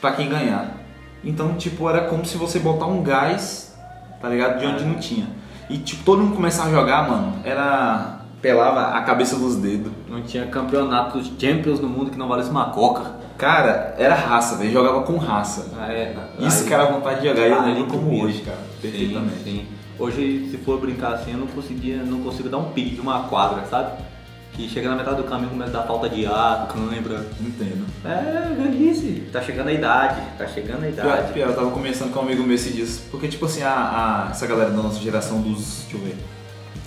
pra 0.00 0.12
quem 0.12 0.28
ganhar. 0.28 0.74
Então, 1.22 1.54
tipo, 1.54 1.88
era 1.88 2.06
como 2.08 2.24
se 2.24 2.36
você 2.36 2.58
botar 2.58 2.86
um 2.86 3.02
gás, 3.02 3.76
tá 4.20 4.28
ligado? 4.28 4.58
De 4.58 4.66
onde 4.66 4.84
não 4.84 4.94
tinha. 4.94 5.28
E, 5.68 5.78
tipo, 5.78 6.02
todo 6.02 6.22
mundo 6.22 6.34
começava 6.34 6.68
a 6.68 6.72
jogar, 6.72 7.08
mano, 7.08 7.34
era. 7.44 8.19
Pelava 8.40 8.96
a 8.96 9.02
cabeça 9.02 9.36
dos 9.36 9.56
dedos. 9.56 9.92
não 10.08 10.22
tinha 10.22 10.46
campeonato 10.46 11.18
dos 11.18 11.30
Champions 11.38 11.80
no 11.80 11.88
mundo 11.88 12.10
que 12.10 12.18
não 12.18 12.28
valesse 12.28 12.50
uma 12.50 12.66
coca. 12.70 13.18
Cara, 13.36 13.94
era 13.98 14.14
raça, 14.14 14.56
velho. 14.56 14.70
Jogava 14.72 15.02
com 15.02 15.16
raça. 15.16 15.68
Ah, 15.78 15.90
é. 15.92 16.14
Isso 16.40 16.60
Aí- 16.62 16.68
que 16.68 16.74
era 16.74 16.82
a 16.82 16.86
vontade 16.92 17.20
de 17.22 17.28
jogar. 17.28 17.46
E 17.46 17.50
eu 17.50 17.58
Ah, 17.58 17.64
lembro 17.64 17.86
como 17.86 18.22
hoje, 18.22 18.42
cara. 18.42 18.58
Perfeitamente. 18.82 19.38
Sim, 19.38 19.44
sim. 19.44 19.66
Hoje, 19.98 20.48
se 20.50 20.56
for 20.58 20.78
brincar 20.80 21.14
assim, 21.14 21.32
eu 21.32 21.38
não 21.38 21.46
conseguia, 21.46 22.02
não 22.02 22.20
consigo 22.20 22.48
dar 22.48 22.58
um 22.58 22.70
pique 22.70 22.94
de 22.96 23.00
uma 23.00 23.20
quadra, 23.28 23.64
sabe? 23.70 23.92
Que 24.52 24.68
chega 24.68 24.88
na 24.90 24.96
metade 24.96 25.16
do 25.16 25.24
caminho 25.24 25.50
começa 25.50 25.70
a 25.70 25.80
dar 25.80 25.86
falta 25.86 26.08
de 26.08 26.26
ar, 26.26 26.68
cãibra. 26.68 27.24
Entendo. 27.40 27.86
É, 28.04 28.54
velhice. 28.62 29.28
Tá 29.32 29.40
chegando 29.40 29.68
a 29.68 29.72
idade, 29.72 30.20
tá 30.36 30.46
chegando 30.46 30.84
a 30.84 30.88
idade. 30.88 31.32
pior, 31.32 31.48
eu 31.48 31.54
tava 31.54 31.70
conversando 31.70 32.12
com 32.12 32.18
um 32.20 32.22
amigo 32.22 32.42
meu 32.42 32.54
esses 32.56 32.74
dias. 32.74 33.02
Porque, 33.10 33.28
tipo 33.28 33.44
assim, 33.46 33.62
a, 33.62 33.70
a- 34.26 34.30
essa 34.30 34.46
galera 34.46 34.70
da 34.70 34.82
nossa 34.82 34.98
geração 35.00 35.40
dos. 35.40 35.82
Deixa 35.90 35.96
eu 35.96 36.00
ver. 36.00 36.16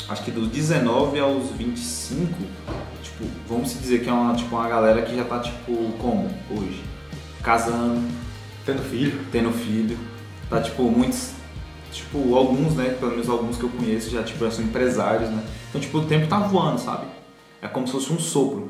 Acho 0.10 0.24
que 0.24 0.32
dos 0.32 0.48
19 0.50 1.20
aos 1.20 1.50
25, 1.52 2.34
tipo, 3.02 3.26
vamos 3.48 3.70
se 3.70 3.78
dizer 3.80 4.04
que 4.04 4.10
é 4.10 4.13
uma, 4.13 4.34
tipo, 4.36 4.56
uma 4.56 4.68
galera 4.68 5.02
que 5.02 5.16
já 5.16 5.24
tá, 5.24 5.39
tipo, 5.39 5.74
como? 6.00 6.30
Hoje? 6.52 6.84
Casando, 7.42 8.02
Tendo 8.66 8.82
filho. 8.82 9.20
tendo 9.32 9.52
filho. 9.52 9.98
Tá, 10.50 10.62
tipo, 10.62 10.84
muitos. 10.84 11.32
Tipo, 11.92 12.36
alguns, 12.36 12.76
né? 12.76 12.96
Pelo 13.00 13.12
menos 13.12 13.30
alguns 13.30 13.58
que 13.58 13.63
eu 13.63 13.70
conheço 13.70 14.10
já, 14.10 14.24
tipo, 14.24 14.44
já 14.44 14.52
são 14.52 14.66
empresários, 14.66 15.30
né? 15.30 15.44
Então, 15.70 15.80
tipo, 15.80 15.98
o 16.00 16.06
tempo 16.06 16.28
tá 16.28 16.39
voando, 16.39 16.80
sabe? 16.80 17.06
É 17.62 17.68
como 17.68 17.86
se 17.86 17.94
fosse 17.94 18.12
um 18.12 18.20
sopro. 18.20 18.70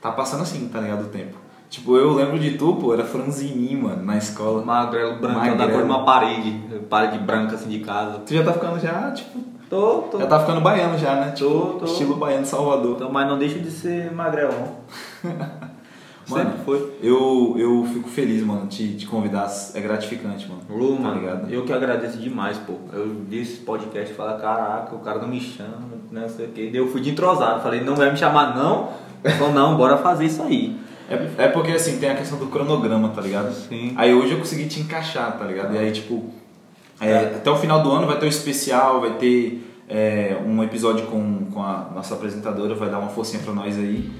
Tá 0.00 0.12
passando 0.12 0.42
assim, 0.42 0.68
tá 0.68 0.80
ligado? 0.80 1.04
O 1.04 1.08
tempo. 1.08 1.36
Tipo, 1.68 1.96
eu 1.96 2.12
lembro 2.14 2.38
de 2.38 2.52
tu, 2.52 2.76
pô, 2.76 2.94
era 2.94 3.04
franzininho, 3.04 3.82
mano, 3.82 4.04
na 4.04 4.16
escola. 4.16 4.64
Magrelo 4.64 5.18
branco, 5.18 5.56
da 5.56 5.68
cor 5.68 5.78
de 5.78 5.82
uma 5.84 6.04
parede. 6.04 6.62
Parede 6.88 7.18
branca 7.18 7.56
assim 7.56 7.68
de 7.68 7.80
casa. 7.80 8.18
Tu 8.20 8.34
já 8.34 8.44
tá 8.44 8.52
ficando 8.52 8.78
já, 8.78 9.10
tipo. 9.10 9.55
Tô, 9.68 10.02
tô. 10.02 10.18
Já 10.18 10.26
tá 10.26 10.40
ficando 10.40 10.60
baiano 10.60 10.96
já, 10.96 11.16
né? 11.16 11.32
Tipo, 11.32 11.50
Tô, 11.50 11.66
tô. 11.78 11.84
estilo 11.86 12.16
baiano 12.16 12.42
de 12.42 12.48
Salvador. 12.48 12.96
Então, 12.96 13.10
mas 13.10 13.28
não 13.28 13.38
deixa 13.38 13.58
de 13.58 13.70
ser 13.70 14.12
magrelão. 14.12 14.76
Mano, 16.28 16.44
Sempre 16.50 16.64
foi. 16.64 16.92
Eu, 17.00 17.54
eu 17.56 17.86
fico 17.92 18.08
feliz, 18.08 18.42
mano, 18.42 18.66
de 18.66 18.96
te 18.96 19.06
convidar. 19.06 19.48
É 19.74 19.80
gratificante, 19.80 20.48
mano. 20.48 20.62
Lu, 20.68 20.96
tá 20.96 21.02
mano, 21.02 21.20
ligado? 21.20 21.48
eu 21.52 21.64
que 21.64 21.72
agradeço 21.72 22.18
demais, 22.18 22.58
pô. 22.58 22.72
Eu 22.92 23.22
vi 23.28 23.42
esse 23.42 23.58
podcast 23.58 24.12
e 24.12 24.16
falei, 24.16 24.36
caraca, 24.40 24.92
o 24.92 24.98
cara 24.98 25.20
não 25.20 25.28
me 25.28 25.40
chama, 25.40 25.82
não 26.10 26.28
sei 26.28 26.46
o 26.46 26.48
quê. 26.48 26.68
Daí 26.72 26.80
eu 26.80 26.88
fui 26.88 27.00
de 27.00 27.10
entrosado, 27.10 27.62
falei, 27.62 27.80
não 27.80 27.94
vai 27.94 28.10
me 28.10 28.16
chamar 28.16 28.56
não? 28.56 28.88
Falou, 29.38 29.54
não, 29.54 29.76
bora 29.76 29.98
fazer 29.98 30.24
isso 30.24 30.42
aí. 30.42 30.76
É, 31.08 31.44
é 31.44 31.48
porque 31.48 31.70
assim, 31.70 31.98
tem 31.98 32.10
a 32.10 32.16
questão 32.16 32.38
do 32.38 32.46
cronograma, 32.46 33.10
tá 33.10 33.20
ligado? 33.20 33.52
Sim. 33.52 33.94
Aí 33.96 34.12
hoje 34.12 34.32
eu 34.32 34.38
consegui 34.38 34.66
te 34.66 34.80
encaixar, 34.80 35.38
tá 35.38 35.44
ligado? 35.44 35.74
E 35.76 35.78
aí, 35.78 35.92
tipo, 35.92 36.24
é, 37.00 37.18
até 37.36 37.50
o 37.50 37.56
final 37.56 37.82
do 37.82 37.90
ano 37.90 38.06
vai 38.06 38.18
ter 38.18 38.26
um 38.26 38.28
especial, 38.28 39.00
vai 39.00 39.14
ter 39.14 39.62
é, 39.88 40.36
um 40.44 40.62
episódio 40.62 41.06
com, 41.06 41.46
com 41.52 41.62
a 41.62 41.90
nossa 41.94 42.14
apresentadora, 42.14 42.74
vai 42.74 42.90
dar 42.90 42.98
uma 42.98 43.08
forcinha 43.08 43.42
pra 43.42 43.52
nós 43.52 43.76
aí. 43.76 44.10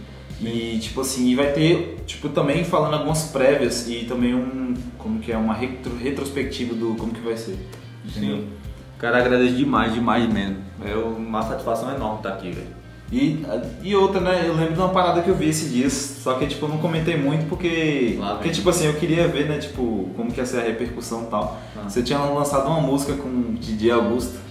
E 0.40 0.78
tipo 0.78 1.00
assim, 1.00 1.34
vai 1.34 1.52
ter, 1.52 2.02
tipo, 2.06 2.28
também 2.28 2.62
falando 2.62 2.94
algumas 2.94 3.24
prévias 3.24 3.88
e 3.88 4.04
também 4.04 4.34
um, 4.34 4.74
como 4.98 5.18
que 5.18 5.32
é, 5.32 5.36
uma 5.36 5.54
retro, 5.54 5.96
retrospectiva 5.96 6.74
do 6.74 6.94
como 6.94 7.12
que 7.12 7.20
vai 7.20 7.36
ser. 7.36 7.58
Entendeu? 8.04 8.38
Sim. 8.38 8.48
Cara, 8.98 9.18
agradeço 9.18 9.54
demais, 9.54 9.94
demais 9.94 10.30
mesmo. 10.30 10.58
É 10.84 10.94
uma 10.94 11.42
satisfação 11.42 11.94
enorme 11.94 12.18
estar 12.18 12.30
aqui, 12.30 12.50
velho. 12.50 12.66
E, 13.10 13.44
e 13.82 13.94
outra, 13.94 14.20
né? 14.20 14.44
Eu 14.46 14.54
lembro 14.54 14.74
de 14.74 14.80
uma 14.80 14.88
parada 14.88 15.22
que 15.22 15.28
eu 15.28 15.34
vi 15.34 15.48
esses 15.48 15.72
dias, 15.72 15.92
só 16.22 16.34
que 16.34 16.46
tipo, 16.46 16.64
eu 16.66 16.70
não 16.70 16.78
comentei 16.78 17.16
muito 17.16 17.48
porque. 17.48 18.16
Vem. 18.18 18.36
Porque, 18.36 18.50
tipo 18.50 18.68
assim, 18.68 18.86
eu 18.86 18.94
queria 18.94 19.28
ver, 19.28 19.48
né, 19.48 19.58
tipo, 19.58 20.10
como 20.16 20.32
que 20.32 20.40
ia 20.40 20.46
ser 20.46 20.58
a 20.58 20.62
repercussão 20.62 21.22
e 21.22 21.26
tal. 21.26 21.56
Ah. 21.76 21.88
Você 21.88 22.02
tinha 22.02 22.18
lançado 22.18 22.66
uma 22.66 22.80
música 22.80 23.12
com 23.14 23.28
o 23.28 23.56
DJ 23.60 23.92
Augusto. 23.92 24.46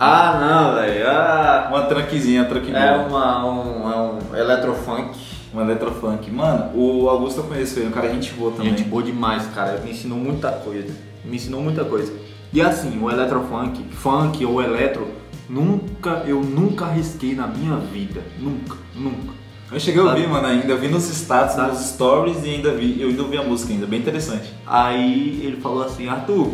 Ah, 0.00 0.38
não, 0.40 0.74
velho. 0.76 1.06
Ah, 1.08 1.68
Uma 1.70 1.82
tranquezinha, 1.82 2.44
tranque 2.44 2.72
é 2.72 2.92
uma, 2.96 3.44
um, 3.44 3.92
é 3.92 3.96
um 3.96 4.36
electrofunk. 4.36 5.18
Uma 5.52 5.62
eletrofunk. 5.62 6.30
Mano, 6.30 6.70
o 6.74 7.08
Augusto 7.08 7.40
eu 7.40 7.44
conheço 7.44 7.78
ele, 7.78 7.88
um 7.88 7.90
cara 7.92 8.08
gente 8.08 8.32
boa 8.32 8.52
também. 8.52 8.70
Gente 8.76 8.84
boa 8.84 9.02
demais, 9.02 9.46
cara. 9.54 9.80
Me 9.84 9.90
ensinou 9.90 10.18
muita 10.18 10.52
coisa. 10.52 10.94
Me 11.24 11.36
ensinou 11.36 11.60
muita 11.60 11.84
coisa. 11.84 12.12
E 12.52 12.60
assim, 12.62 12.98
o 13.02 13.10
eletrofunk, 13.10 13.82
funk 13.90 14.44
ou 14.46 14.62
eletro, 14.62 15.06
nunca, 15.48 16.24
eu 16.26 16.42
nunca 16.42 16.86
arrisquei 16.86 17.34
na 17.34 17.46
minha 17.46 17.76
vida. 17.76 18.22
Nunca, 18.38 18.76
nunca. 18.94 19.38
Eu 19.70 19.78
cheguei 19.78 20.00
a 20.00 20.04
ouvir, 20.04 20.26
mano, 20.26 20.46
ainda. 20.46 20.76
Vi 20.76 20.88
nos 20.88 21.08
status, 21.10 21.56
Sabe? 21.56 21.72
nos 21.72 21.86
stories 21.86 22.44
e 22.44 22.48
ainda 22.48 22.72
vi, 22.74 23.00
eu 23.00 23.08
ainda 23.08 23.22
ouvi 23.22 23.36
a 23.36 23.42
música 23.42 23.72
ainda. 23.72 23.86
Bem 23.86 24.00
interessante. 24.00 24.52
Aí 24.66 25.42
ele 25.44 25.60
falou 25.60 25.82
assim, 25.82 26.08
Arthur, 26.08 26.52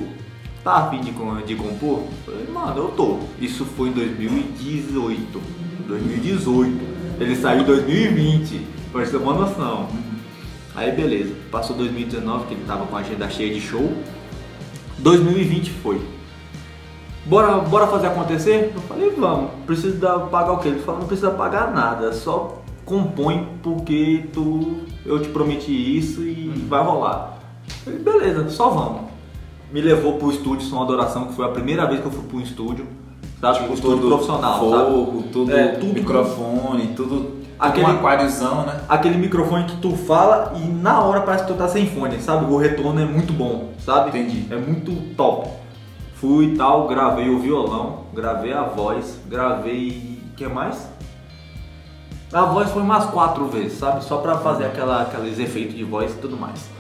tá 0.65 0.87
afim 0.87 1.01
de, 1.01 1.13
de 1.47 1.55
compor? 1.55 2.01
Eu 2.01 2.35
falei, 2.35 2.47
mano, 2.53 2.77
eu 2.77 2.89
tô. 2.89 3.19
Isso 3.41 3.65
foi 3.65 3.91
em 3.91 3.93
2018. 3.93 5.41
2018. 5.87 6.95
Ele 7.21 7.37
saiu 7.37 7.63
em 7.63 7.65
2020, 7.65 8.67
pra 8.91 9.05
você 9.05 9.13
ter 9.13 9.17
uma 9.19 9.35
noção. 9.35 9.89
Aí 10.75 10.91
beleza, 10.91 11.33
passou 11.53 11.77
2019 11.77 12.47
que 12.47 12.55
ele 12.55 12.65
tava 12.67 12.85
com 12.87 12.97
a 12.97 13.01
agenda 13.01 13.31
cheia 13.31 13.55
de 13.55 13.61
show. 13.61 13.93
2020 14.99 15.71
foi. 15.71 16.01
Bora, 17.27 17.57
bora 17.59 17.87
fazer 17.87 18.09
acontecer? 18.09 18.73
Eu 18.75 18.81
falei, 18.83 19.11
vamos. 19.17 19.51
Precisa 19.67 19.97
da- 19.97 20.19
pagar 20.21 20.53
o 20.53 20.59
quê? 20.59 20.69
Ele 20.69 20.81
falou, 20.81 21.01
não 21.01 21.07
precisa 21.07 21.31
pagar 21.31 21.73
nada, 21.73 22.13
só 22.13 22.59
compõe 22.85 23.49
porque 23.63 24.27
tu, 24.33 24.79
eu 25.07 25.21
te 25.23 25.29
prometi 25.29 25.73
isso 25.73 26.21
e 26.23 26.53
vai 26.69 26.83
rolar. 26.85 27.39
Eu 27.67 27.75
falei, 27.85 27.99
beleza, 28.01 28.51
só 28.51 28.69
vamos. 28.69 29.03
Me 29.73 29.81
levou 29.81 30.15
pro 30.19 30.31
estúdio 30.31 30.67
Som 30.67 30.83
Adoração, 30.83 31.25
que 31.27 31.33
foi 31.35 31.47
a 31.47 31.49
primeira 31.49 31.87
vez 31.87 32.01
que 32.01 32.07
eu 32.07 32.13
fui 32.13 32.25
pro 32.25 32.41
estúdio. 32.41 32.87
Sabe? 33.41 33.59
Tipo, 33.59 33.71
um 33.71 33.75
estúdio 33.75 33.97
tudo 33.99 34.09
profissional, 34.09 34.71
sabe? 34.71 34.91
fogo, 34.91 35.25
tudo, 35.33 35.53
É, 35.53 35.69
tudo- 35.69 35.95
microfone, 35.95 36.87
tudo. 36.95 37.45
Aquele- 37.59 37.85
Aquele 37.87 37.87
um 37.87 38.01
aquáriozão, 38.01 38.67
né? 38.67 38.81
Aquele 38.89 39.17
microfone 39.17 39.65
que 39.65 39.77
tu 39.79 39.97
fala 39.97 40.53
e 40.57 40.67
na 40.67 41.01
hora 41.01 41.21
parece 41.23 41.45
que 41.45 41.53
tu 41.53 41.57
tá 41.57 41.69
sem 41.69 41.87
fone, 41.87 42.21
sabe? 42.21 42.53
O 42.53 42.57
retorno 42.59 43.01
é 43.01 43.05
muito 43.05 43.33
bom, 43.33 43.71
sabe? 43.79 44.11
Entendi. 44.11 44.47
É 44.53 44.57
muito 44.57 44.93
top. 45.17 45.49
Fui 46.25 46.47
e 46.47 46.57
tal, 46.57 46.89
gravei 46.89 47.29
o 47.29 47.39
violão, 47.39 48.05
gravei 48.15 48.55
a 48.55 48.63
voz, 48.63 49.21
gravei. 49.29 50.19
O 50.33 50.35
que 50.35 50.49
mais? 50.49 50.89
A 52.33 52.47
voz 52.47 52.71
foi 52.71 52.81
umas 52.81 53.05
quatro 53.05 53.47
vezes, 53.49 53.79
sabe? 53.79 54.03
Só 54.03 54.17
pra 54.17 54.39
fazer 54.39 54.65
aquela, 54.65 55.03
aqueles 55.03 55.39
efeitos 55.39 55.75
de 55.75 55.85
voz 55.85 56.13
e 56.13 56.15
tudo 56.15 56.35
mais. 56.35 56.71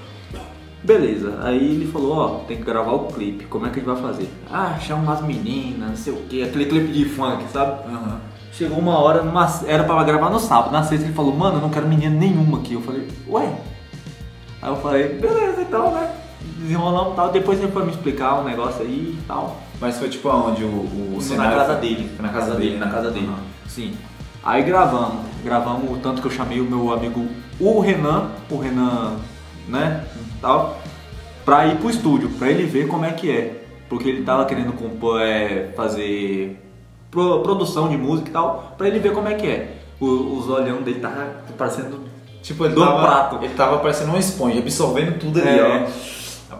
Beleza, 0.82 1.40
aí 1.42 1.62
ele 1.62 1.92
falou, 1.92 2.16
ó, 2.16 2.28
tem 2.46 2.56
que 2.56 2.62
gravar 2.62 2.92
o 2.92 3.08
clipe, 3.08 3.44
como 3.44 3.66
é 3.66 3.68
que 3.68 3.80
a 3.80 3.82
gente 3.82 3.92
vai 3.92 4.00
fazer? 4.00 4.30
Ah, 4.50 4.78
chama 4.80 5.02
umas 5.02 5.20
meninas, 5.20 5.90
não 5.90 5.96
sei 5.96 6.14
o 6.14 6.22
que, 6.22 6.42
aquele 6.42 6.64
clipe 6.64 6.90
de 6.90 7.04
funk, 7.04 7.44
sabe? 7.52 7.86
Aham. 7.86 8.22
Chegou 8.50 8.78
uma 8.78 8.98
hora, 8.98 9.22
numa, 9.22 9.46
era 9.66 9.84
pra 9.84 10.02
gravar 10.04 10.30
no 10.30 10.40
sábado, 10.40 10.72
na 10.72 10.84
sexta 10.84 11.04
ele 11.04 11.14
falou, 11.14 11.36
mano, 11.36 11.58
eu 11.58 11.60
não 11.60 11.68
quero 11.68 11.86
menina 11.86 12.16
nenhuma 12.16 12.60
aqui. 12.60 12.72
Eu 12.72 12.80
falei, 12.80 13.06
ué? 13.28 13.52
Aí 14.62 14.70
eu 14.70 14.76
falei, 14.76 15.08
beleza 15.18 15.60
então, 15.60 15.92
né? 15.92 16.23
Desenrolamos 16.58 17.12
e 17.12 17.16
tal, 17.16 17.30
depois 17.30 17.58
ele 17.60 17.72
foi 17.72 17.84
me 17.84 17.90
explicar 17.90 18.40
um 18.40 18.44
negócio 18.44 18.82
aí 18.82 19.16
e 19.18 19.22
tal. 19.26 19.60
Mas 19.80 19.98
foi 19.98 20.08
tipo 20.08 20.28
aonde 20.28 20.62
o, 20.64 20.66
o 20.68 21.18
na 21.36 21.50
casa 21.50 21.72
foi? 21.72 21.80
dele. 21.88 22.10
Foi 22.16 22.26
na 22.26 22.32
casa 22.32 22.54
dele, 22.54 22.78
na 22.78 22.86
né? 22.86 22.92
casa 22.92 23.10
dele. 23.10 23.26
Aham. 23.26 23.38
Sim. 23.68 23.94
Aí 24.42 24.62
gravamos. 24.62 25.24
Gravamos 25.44 25.90
o 25.90 25.96
tanto 26.00 26.20
que 26.22 26.28
eu 26.28 26.32
chamei 26.32 26.60
o 26.60 26.64
meu 26.64 26.92
amigo, 26.92 27.26
o 27.60 27.80
Renan, 27.80 28.30
o 28.50 28.56
Renan, 28.58 29.16
né? 29.68 30.04
Tal, 30.40 30.78
pra 31.44 31.66
ir 31.66 31.76
pro 31.76 31.90
estúdio, 31.90 32.30
pra 32.38 32.48
ele 32.50 32.64
ver 32.64 32.86
como 32.88 33.04
é 33.04 33.10
que 33.12 33.30
é. 33.30 33.62
Porque 33.88 34.08
ele 34.08 34.22
tava 34.22 34.44
querendo 34.46 34.72
compor, 34.72 35.20
é, 35.20 35.70
fazer 35.76 36.58
pro- 37.10 37.40
produção 37.40 37.88
de 37.88 37.96
música 37.98 38.30
e 38.30 38.32
tal, 38.32 38.74
pra 38.78 38.86
ele 38.88 38.98
ver 38.98 39.12
como 39.12 39.28
é 39.28 39.34
que 39.34 39.46
é. 39.46 39.76
O- 40.00 40.36
os 40.38 40.48
olhão 40.48 40.80
dele 40.82 41.00
tava 41.00 41.26
parecendo. 41.58 42.00
Tipo, 42.42 42.64
ele 42.66 42.74
Do 42.74 42.80
tava, 42.84 43.02
prato. 43.02 43.44
ele 43.44 43.54
tava 43.54 43.78
parecendo 43.78 44.10
uma 44.10 44.18
esponja, 44.18 44.58
absorvendo 44.58 45.18
tudo 45.18 45.40
ali, 45.40 45.48
É. 45.58 45.86
ó. 45.86 46.13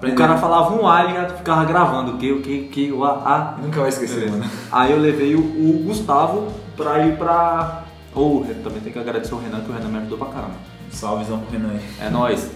O 0.04 0.12
Aprendendo. 0.12 0.28
cara 0.28 0.38
falava 0.38 0.74
um 0.74 0.86
A 0.86 1.04
e 1.04 1.14
já 1.14 1.28
ficava 1.30 1.64
gravando 1.64 2.12
o 2.12 2.18
que, 2.18 2.32
o 2.32 2.40
que, 2.42 2.60
o 2.60 2.68
que, 2.68 2.92
o 2.92 3.04
A, 3.04 3.10
A. 3.56 3.62
Nunca 3.62 3.80
vai 3.80 3.88
esquecer, 3.88 4.16
Beleza. 4.16 4.36
mano. 4.38 4.50
Aí 4.70 4.92
eu 4.92 4.98
levei 4.98 5.34
o, 5.34 5.40
o 5.40 5.82
Gustavo 5.86 6.48
pra 6.76 7.06
ir 7.06 7.16
pra. 7.16 7.82
Ou 8.14 8.44
também 8.62 8.80
tem 8.80 8.92
que 8.92 8.98
agradecer 8.98 9.34
o 9.34 9.38
Renan, 9.38 9.60
que 9.60 9.70
o 9.70 9.74
Renan 9.74 9.88
me 9.88 9.98
ajudou 9.98 10.18
pra 10.18 10.28
caramba. 10.28 10.54
Salvezão 10.90 11.38
pro 11.40 11.50
Renan 11.50 11.70
aí. 11.72 11.80
É 12.00 12.10
nóis. 12.10 12.50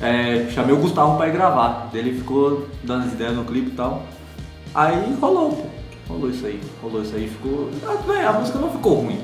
É, 0.00 0.48
chamei 0.50 0.74
o 0.74 0.78
Gustavo 0.78 1.16
pra 1.16 1.28
ir 1.28 1.32
gravar. 1.32 1.88
Ele 1.94 2.12
ficou 2.16 2.66
dando 2.82 3.06
as 3.06 3.12
ideias 3.12 3.34
no 3.34 3.44
clipe 3.44 3.68
e 3.70 3.74
tal. 3.74 4.02
Aí 4.74 5.16
rolou, 5.20 5.50
pô. 5.52 6.12
Rolou 6.12 6.30
isso 6.30 6.44
aí. 6.46 6.60
Rolou 6.82 7.02
isso 7.02 7.14
aí. 7.16 7.28
Ficou. 7.28 7.70
Ah, 7.86 7.96
véi, 8.06 8.24
a 8.26 8.32
música 8.32 8.58
não 8.58 8.70
ficou 8.70 8.94
ruim. 9.02 9.20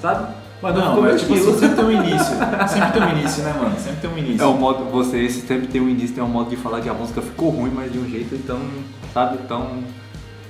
Sabe? 0.00 0.32
Mas 0.64 0.74
não 0.74 0.94
não, 0.96 1.02
mas 1.02 1.20
tipo 1.20 1.34
assim, 1.34 1.58
sempre 1.58 1.76
tem 1.76 1.84
um 1.84 1.92
início. 2.02 2.36
Sempre 2.68 2.92
tem 2.92 3.02
um 3.02 3.18
início, 3.18 3.42
né, 3.42 3.54
mano? 3.60 3.76
Sempre 3.78 4.00
tem 4.00 4.10
um 4.10 4.18
início. 4.18 4.42
É 4.42 4.46
o 4.46 4.54
modo, 4.54 4.84
você 4.86 5.18
esse 5.18 5.42
sempre 5.42 5.66
tem 5.66 5.78
um 5.78 5.88
início, 5.90 6.14
tem 6.14 6.24
um 6.24 6.28
modo 6.28 6.48
de 6.48 6.56
falar 6.56 6.80
que 6.80 6.88
a 6.88 6.94
música 6.94 7.20
ficou 7.20 7.50
ruim, 7.50 7.70
mas 7.70 7.92
de 7.92 7.98
um 7.98 8.08
jeito 8.08 8.34
então, 8.34 8.58
sabe, 9.12 9.36
tão. 9.46 9.84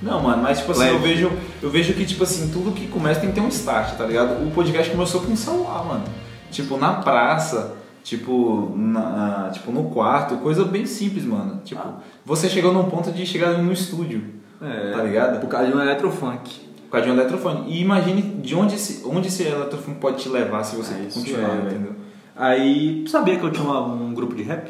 Não, 0.01 0.23
mano, 0.23 0.41
mas 0.41 0.59
tipo 0.59 0.71
assim, 0.71 0.83
Leve. 0.83 0.95
eu 0.95 1.01
vejo, 1.01 1.33
eu 1.63 1.71
vejo 1.71 1.95
que, 1.95 2.05
tipo 2.05 2.23
assim, 2.23 2.49
tudo 2.53 2.71
que 2.71 2.87
começa 2.87 3.21
tem 3.21 3.31
que 3.31 3.35
ter 3.35 3.41
um 3.41 3.49
start, 3.49 3.97
tá 3.97 4.07
ligado? 4.07 4.47
O 4.47 4.53
podcast 4.53 4.93
começou 4.93 5.23
com 5.23 5.33
um 5.33 5.37
celular, 5.37 5.85
mano. 5.85 6.05
Tipo, 6.49 6.77
na 6.77 6.93
praça, 6.93 7.75
tipo, 8.05 8.73
na, 8.77 9.51
tipo, 9.53 9.73
no 9.73 9.85
quarto, 9.91 10.37
coisa 10.37 10.65
bem 10.65 10.87
simples, 10.87 11.25
mano. 11.25 11.61
Tipo, 11.65 11.83
você 12.25 12.49
chegou 12.49 12.73
num 12.73 12.85
ponto 12.85 13.11
de 13.11 13.27
chegar 13.27 13.59
no 13.59 13.73
estúdio, 13.73 14.23
tá 14.61 15.03
ligado? 15.03 15.41
Por 15.41 15.49
causa 15.49 15.67
de 15.67 15.77
um 15.77 15.81
eletrofunk. 15.81 16.64
Causa 16.95 17.07
de 17.07 17.11
um 17.11 17.21
eletrofone. 17.21 17.71
E 17.73 17.81
imagine 17.81 18.23
de 18.23 18.55
onde 18.55 18.75
esse, 18.75 19.03
onde 19.07 19.29
esse 19.29 19.43
eletrofone 19.43 19.97
pode 20.01 20.23
te 20.23 20.29
levar 20.29 20.63
se 20.65 20.77
você 20.77 20.95
É, 20.95 21.09
continuar, 21.13 21.51
é, 21.51 21.63
entendeu? 21.67 21.93
Aí, 22.37 23.03
tu 23.05 23.11
sabia 23.11 23.37
que 23.39 23.45
eu 23.45 23.51
tinha 23.53 23.65
uma- 23.65 23.81
um 23.87 24.13
grupo 24.15 24.35
de 24.35 24.43
rap? 24.43 24.69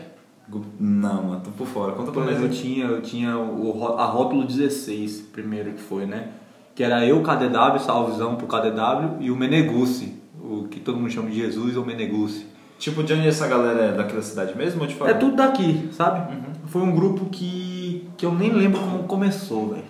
Não, 0.78 1.22
mano, 1.22 1.40
tô 1.42 1.50
por 1.50 1.66
fora. 1.66 1.92
Conta 1.92 2.12
pra 2.12 2.20
nós 2.22 2.32
exemplo, 2.32 2.48
eu 2.48 2.52
tinha, 2.52 2.84
eu 2.84 3.00
tinha 3.02 3.36
o, 3.38 3.96
a 3.98 4.04
Rótulo 4.04 4.44
16, 4.44 5.20
primeiro 5.32 5.72
que 5.72 5.80
foi, 5.80 6.04
né? 6.06 6.28
Que 6.74 6.82
era 6.84 7.04
eu, 7.06 7.22
KDW, 7.22 7.78
salvezão 7.80 8.36
pro 8.36 8.46
KDW, 8.46 9.16
e 9.20 9.30
o 9.30 9.36
Meneguci, 9.36 10.14
o 10.38 10.64
que 10.68 10.80
todo 10.80 10.98
mundo 10.98 11.10
chama 11.10 11.30
de 11.30 11.36
Jesus 11.36 11.76
ou 11.76 11.84
Meneguci. 11.86 12.46
Tipo, 12.78 13.02
de 13.02 13.14
onde 13.14 13.26
essa 13.28 13.46
galera 13.48 13.80
é 13.84 13.92
daquela 13.92 14.20
cidade 14.20 14.56
mesmo 14.56 14.82
ou 14.82 14.86
de 14.86 14.94
fora? 14.94 15.12
É 15.12 15.14
tudo 15.14 15.36
daqui, 15.36 15.88
sabe? 15.92 16.36
Foi 16.66 16.82
um 16.82 16.92
grupo 16.94 17.26
que, 17.26 18.06
que 18.16 18.26
eu 18.26 18.32
nem 18.34 18.52
lembro 18.52 18.80
como 18.80 19.04
começou, 19.04 19.70
velho. 19.70 19.84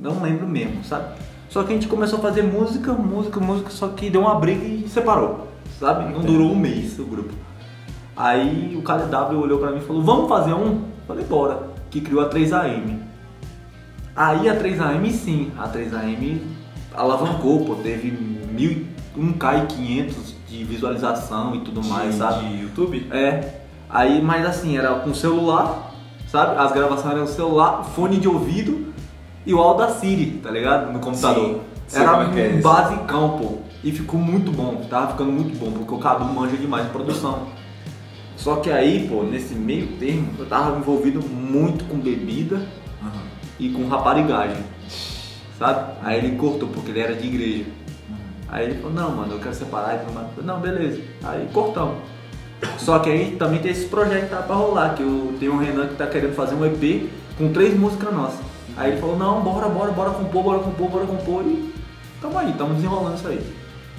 Não 0.00 0.22
lembro 0.22 0.48
mesmo, 0.48 0.82
sabe? 0.84 1.12
Só 1.50 1.64
que 1.64 1.72
a 1.72 1.74
gente 1.74 1.88
começou 1.88 2.20
a 2.20 2.22
fazer 2.22 2.42
música, 2.42 2.92
música, 2.92 3.40
música, 3.40 3.70
só 3.70 3.88
que 3.88 4.08
deu 4.08 4.20
uma 4.20 4.36
briga 4.36 4.64
e 4.64 4.88
separou, 4.88 5.48
sabe? 5.80 6.10
Não 6.12 6.20
durou 6.20 6.52
um 6.52 6.56
mês 6.56 6.96
o 7.00 7.04
grupo. 7.04 7.34
Aí 8.16 8.76
o 8.76 8.82
KDW 8.82 9.36
olhou 9.36 9.58
pra 9.58 9.72
mim 9.72 9.78
e 9.78 9.80
falou, 9.80 10.00
vamos 10.00 10.28
fazer 10.28 10.54
um? 10.54 10.84
Falei, 11.08 11.24
bora. 11.24 11.70
Que 11.90 12.00
criou 12.00 12.22
a 12.22 12.30
3AM. 12.30 13.00
Aí 14.14 14.48
a 14.48 14.56
3AM 14.56 15.10
sim, 15.10 15.50
a 15.58 15.68
3AM 15.68 16.40
alavancou, 16.94 17.64
pô, 17.64 17.74
teve 17.76 18.12
mil, 18.12 18.86
1K 19.18 19.64
e 19.64 19.66
500 19.66 20.34
de 20.48 20.64
visualização 20.64 21.56
e 21.56 21.60
tudo 21.60 21.84
mais, 21.84 22.12
de, 22.12 22.18
sabe? 22.18 22.46
de 22.46 22.62
YouTube? 22.62 23.08
É. 23.10 23.62
Aí, 23.88 24.22
mas 24.22 24.46
assim, 24.46 24.78
era 24.78 24.94
com 25.00 25.12
celular, 25.12 25.92
sabe? 26.28 26.56
As 26.60 26.70
gravações 26.70 27.12
eram 27.12 27.26
celular, 27.26 27.82
fone 27.82 28.18
de 28.18 28.28
ouvido 28.28 28.89
e 29.46 29.54
o 29.54 29.58
Audacity, 29.58 30.40
tá 30.42 30.50
ligado? 30.50 30.92
No 30.92 30.98
computador. 31.00 31.60
Sim, 31.86 32.00
era 32.00 32.24
como 32.24 32.38
é 32.38 32.46
é 32.46 32.54
um 32.54 32.60
basicão, 32.60 33.38
pô. 33.38 33.58
E 33.82 33.90
ficou 33.90 34.20
muito 34.20 34.52
bom, 34.52 34.76
tava 34.88 35.12
ficando 35.12 35.32
muito 35.32 35.58
bom, 35.58 35.72
porque 35.72 35.94
o 35.94 35.98
Cadu 35.98 36.24
manja 36.24 36.56
demais 36.56 36.84
de 36.86 36.90
produção. 36.92 37.46
Só 38.36 38.56
que 38.56 38.70
aí, 38.70 39.08
pô, 39.08 39.22
nesse 39.22 39.54
meio 39.54 39.86
termo, 39.98 40.28
eu 40.38 40.46
tava 40.46 40.78
envolvido 40.78 41.20
muito 41.22 41.84
com 41.84 41.98
bebida 41.98 42.56
Aham. 43.02 43.22
e 43.58 43.68
com 43.70 43.86
raparigagem, 43.88 44.62
sabe? 45.58 45.92
Aí 46.02 46.18
ele 46.18 46.36
cortou, 46.36 46.68
porque 46.68 46.90
ele 46.90 47.00
era 47.00 47.14
de 47.14 47.26
igreja. 47.26 47.64
Aí 48.48 48.64
ele 48.66 48.74
falou, 48.80 48.92
não, 48.92 49.10
mano, 49.14 49.34
eu 49.34 49.38
quero 49.38 49.54
separar 49.54 49.96
e 49.96 49.98
tudo 50.00 50.14
mais. 50.14 50.26
Falei, 50.30 50.46
Não, 50.46 50.60
beleza. 50.60 51.00
Aí 51.22 51.48
cortamos. 51.52 51.96
Só 52.78 52.98
que 52.98 53.08
aí 53.08 53.36
também 53.36 53.60
tem 53.60 53.70
esse 53.70 53.86
projeto 53.86 54.24
que 54.24 54.30
tá 54.30 54.42
pra 54.42 54.56
rolar, 54.56 54.94
que 54.94 55.02
eu 55.02 55.34
tenho 55.38 55.54
um 55.54 55.58
Renan 55.58 55.86
que 55.86 55.94
tá 55.94 56.06
querendo 56.06 56.34
fazer 56.34 56.54
um 56.54 56.66
EP 56.66 57.08
com 57.38 57.52
três 57.52 57.78
músicas 57.78 58.12
nossas. 58.12 58.49
Aí 58.76 58.92
ele 58.92 59.00
falou, 59.00 59.16
não, 59.16 59.42
bora, 59.42 59.68
bora, 59.68 59.92
bora 59.92 60.10
compor, 60.10 60.42
bora 60.42 60.58
compor, 60.60 60.90
bora 60.90 61.06
compor 61.06 61.44
e 61.44 61.72
tamo 62.20 62.38
aí, 62.38 62.52
tamo 62.56 62.74
desenrolando 62.74 63.16
isso 63.16 63.28
aí. 63.28 63.40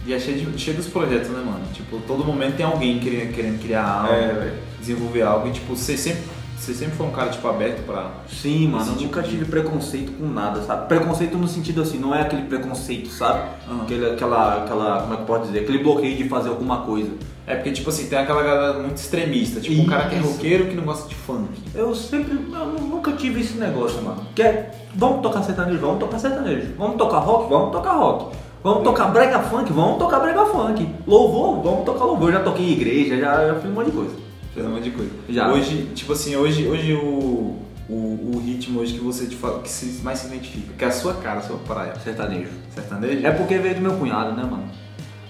E 0.06 0.14
é 0.14 0.20
cheio, 0.20 0.52
de, 0.52 0.60
cheio 0.60 0.78
dos 0.78 0.88
projetos, 0.88 1.30
né, 1.30 1.44
mano? 1.46 1.62
Tipo, 1.74 2.00
todo 2.08 2.26
momento 2.26 2.58
tem 2.58 2.66
alguém 2.66 3.00
querendo, 3.00 3.34
querendo 3.34 3.62
criar 3.62 3.88
algo, 3.88 4.14
É, 4.14 4.54
desenvolver 4.80 5.22
algo. 5.22 5.48
E, 5.48 5.52
tipo, 5.52 5.76
você 5.76 5.96
sempre, 5.96 6.24
você 6.62 6.74
sempre 6.74 6.96
foi 6.96 7.08
um 7.08 7.12
cara, 7.12 7.30
tipo, 7.30 7.48
aberto 7.48 7.84
pra... 7.86 8.12
Sim, 8.28 8.68
mano, 8.70 8.86
nunca 8.86 9.00
tipo 9.00 9.22
de- 9.22 9.30
tive 9.30 9.46
preconceito 9.46 10.12
com 10.14 10.26
nada, 10.28 10.62
sabe? 10.62 10.88
Preconceito 10.88 11.38
no 11.38 11.48
sentido 11.48 11.82
assim, 11.82 11.98
não 11.98 12.14
é 12.14 12.22
aquele 12.22 12.44
preconceito, 12.44 13.10
sabe? 13.10 13.50
Aham. 13.70 13.82
Aquele, 13.84 14.10
aquela, 14.12 14.58
aquela, 14.64 15.02
como 15.02 15.14
é 15.14 15.18
que 15.18 15.24
posso 15.24 15.46
dizer? 15.48 15.60
Aquele 15.62 15.80
bloqueio 15.80 16.16
de 16.16 16.30
fazer 16.30 16.50
alguma 16.50 16.82
coisa. 16.82 17.10
É 17.48 17.56
porque, 17.56 17.72
tipo 17.72 17.90
assim, 17.90 18.06
tem 18.08 18.20
aquela 18.20 18.44
galera 18.44 18.80
muito 18.80 18.98
extremista. 18.98 19.60
Tipo, 19.60 19.82
um 19.82 19.86
cara 19.88 20.08
que 20.08 20.16
é 20.16 20.20
Isso. 20.20 20.28
roqueiro 20.30 20.66
que 20.68 20.76
não 20.76 20.84
gosta 20.84 21.10
de 21.10 21.16
funk. 21.16 21.50
Eu 21.74 21.94
sempre, 21.96 22.34
eu 22.34 22.66
nunca 22.82 23.12
tive 23.14 23.42
esse 23.42 23.58
negócio, 23.58 24.02
mano. 24.04 24.22
Quer, 24.36 24.88
vamos 24.96 25.22
tocar 25.22 25.42
sertanejo, 25.44 25.80
vamos 25.80 26.00
tocar 26.00 26.20
sertanejo. 26.20 26.68
Vamos 26.78 26.98
tocar 26.98 27.18
rock, 27.18 27.50
vamos 27.50 27.72
tocar 27.72 27.94
rock. 27.94 28.36
Vamos 28.64 28.84
tocar 28.84 29.06
brega 29.08 29.40
funk, 29.40 29.74
vamos 29.74 29.98
tocar 29.98 30.20
brega 30.20 30.46
funk. 30.46 30.88
Louvor, 31.08 31.64
vamos 31.64 31.84
tocar 31.84 32.06
louvor. 32.06 32.30
Eu 32.30 32.34
já 32.34 32.44
toquei 32.44 32.66
em 32.70 32.74
igreja, 32.74 33.18
já, 33.18 33.48
já 33.48 33.56
fiz 33.56 33.70
um 33.70 33.74
monte 33.74 33.88
de 33.88 33.92
coisa. 33.94 34.14
Fez 34.54 34.66
um 34.66 34.70
monte 34.70 34.84
de 34.84 34.92
coisa. 34.92 35.12
Já. 35.30 35.50
Hoje, 35.52 35.90
tipo 35.96 36.14
assim, 36.14 36.36
hoje, 36.36 36.68
hoje 36.68 36.94
o, 36.94 37.58
o, 37.90 38.32
o 38.36 38.42
ritmo 38.46 38.80
hoje 38.82 38.94
que 38.94 39.00
você 39.00 39.26
te 39.26 39.36
fala, 39.36 39.62
que 39.62 39.70
se, 39.70 40.02
mais 40.04 40.20
se 40.20 40.28
identifica, 40.28 40.74
que 40.78 40.84
é 40.84 40.88
a 40.88 40.92
sua 40.92 41.14
cara, 41.16 41.40
a 41.40 41.44
sua 41.44 41.58
praia. 41.58 41.94
Sertanejo. 42.04 42.50
Sertanejo? 42.74 43.26
É 43.26 43.32
porque 43.32 43.58
veio 43.58 43.76
do 43.76 43.82
meu 43.82 43.94
cunhado, 43.94 44.34
né, 44.36 44.44
mano? 44.44 44.64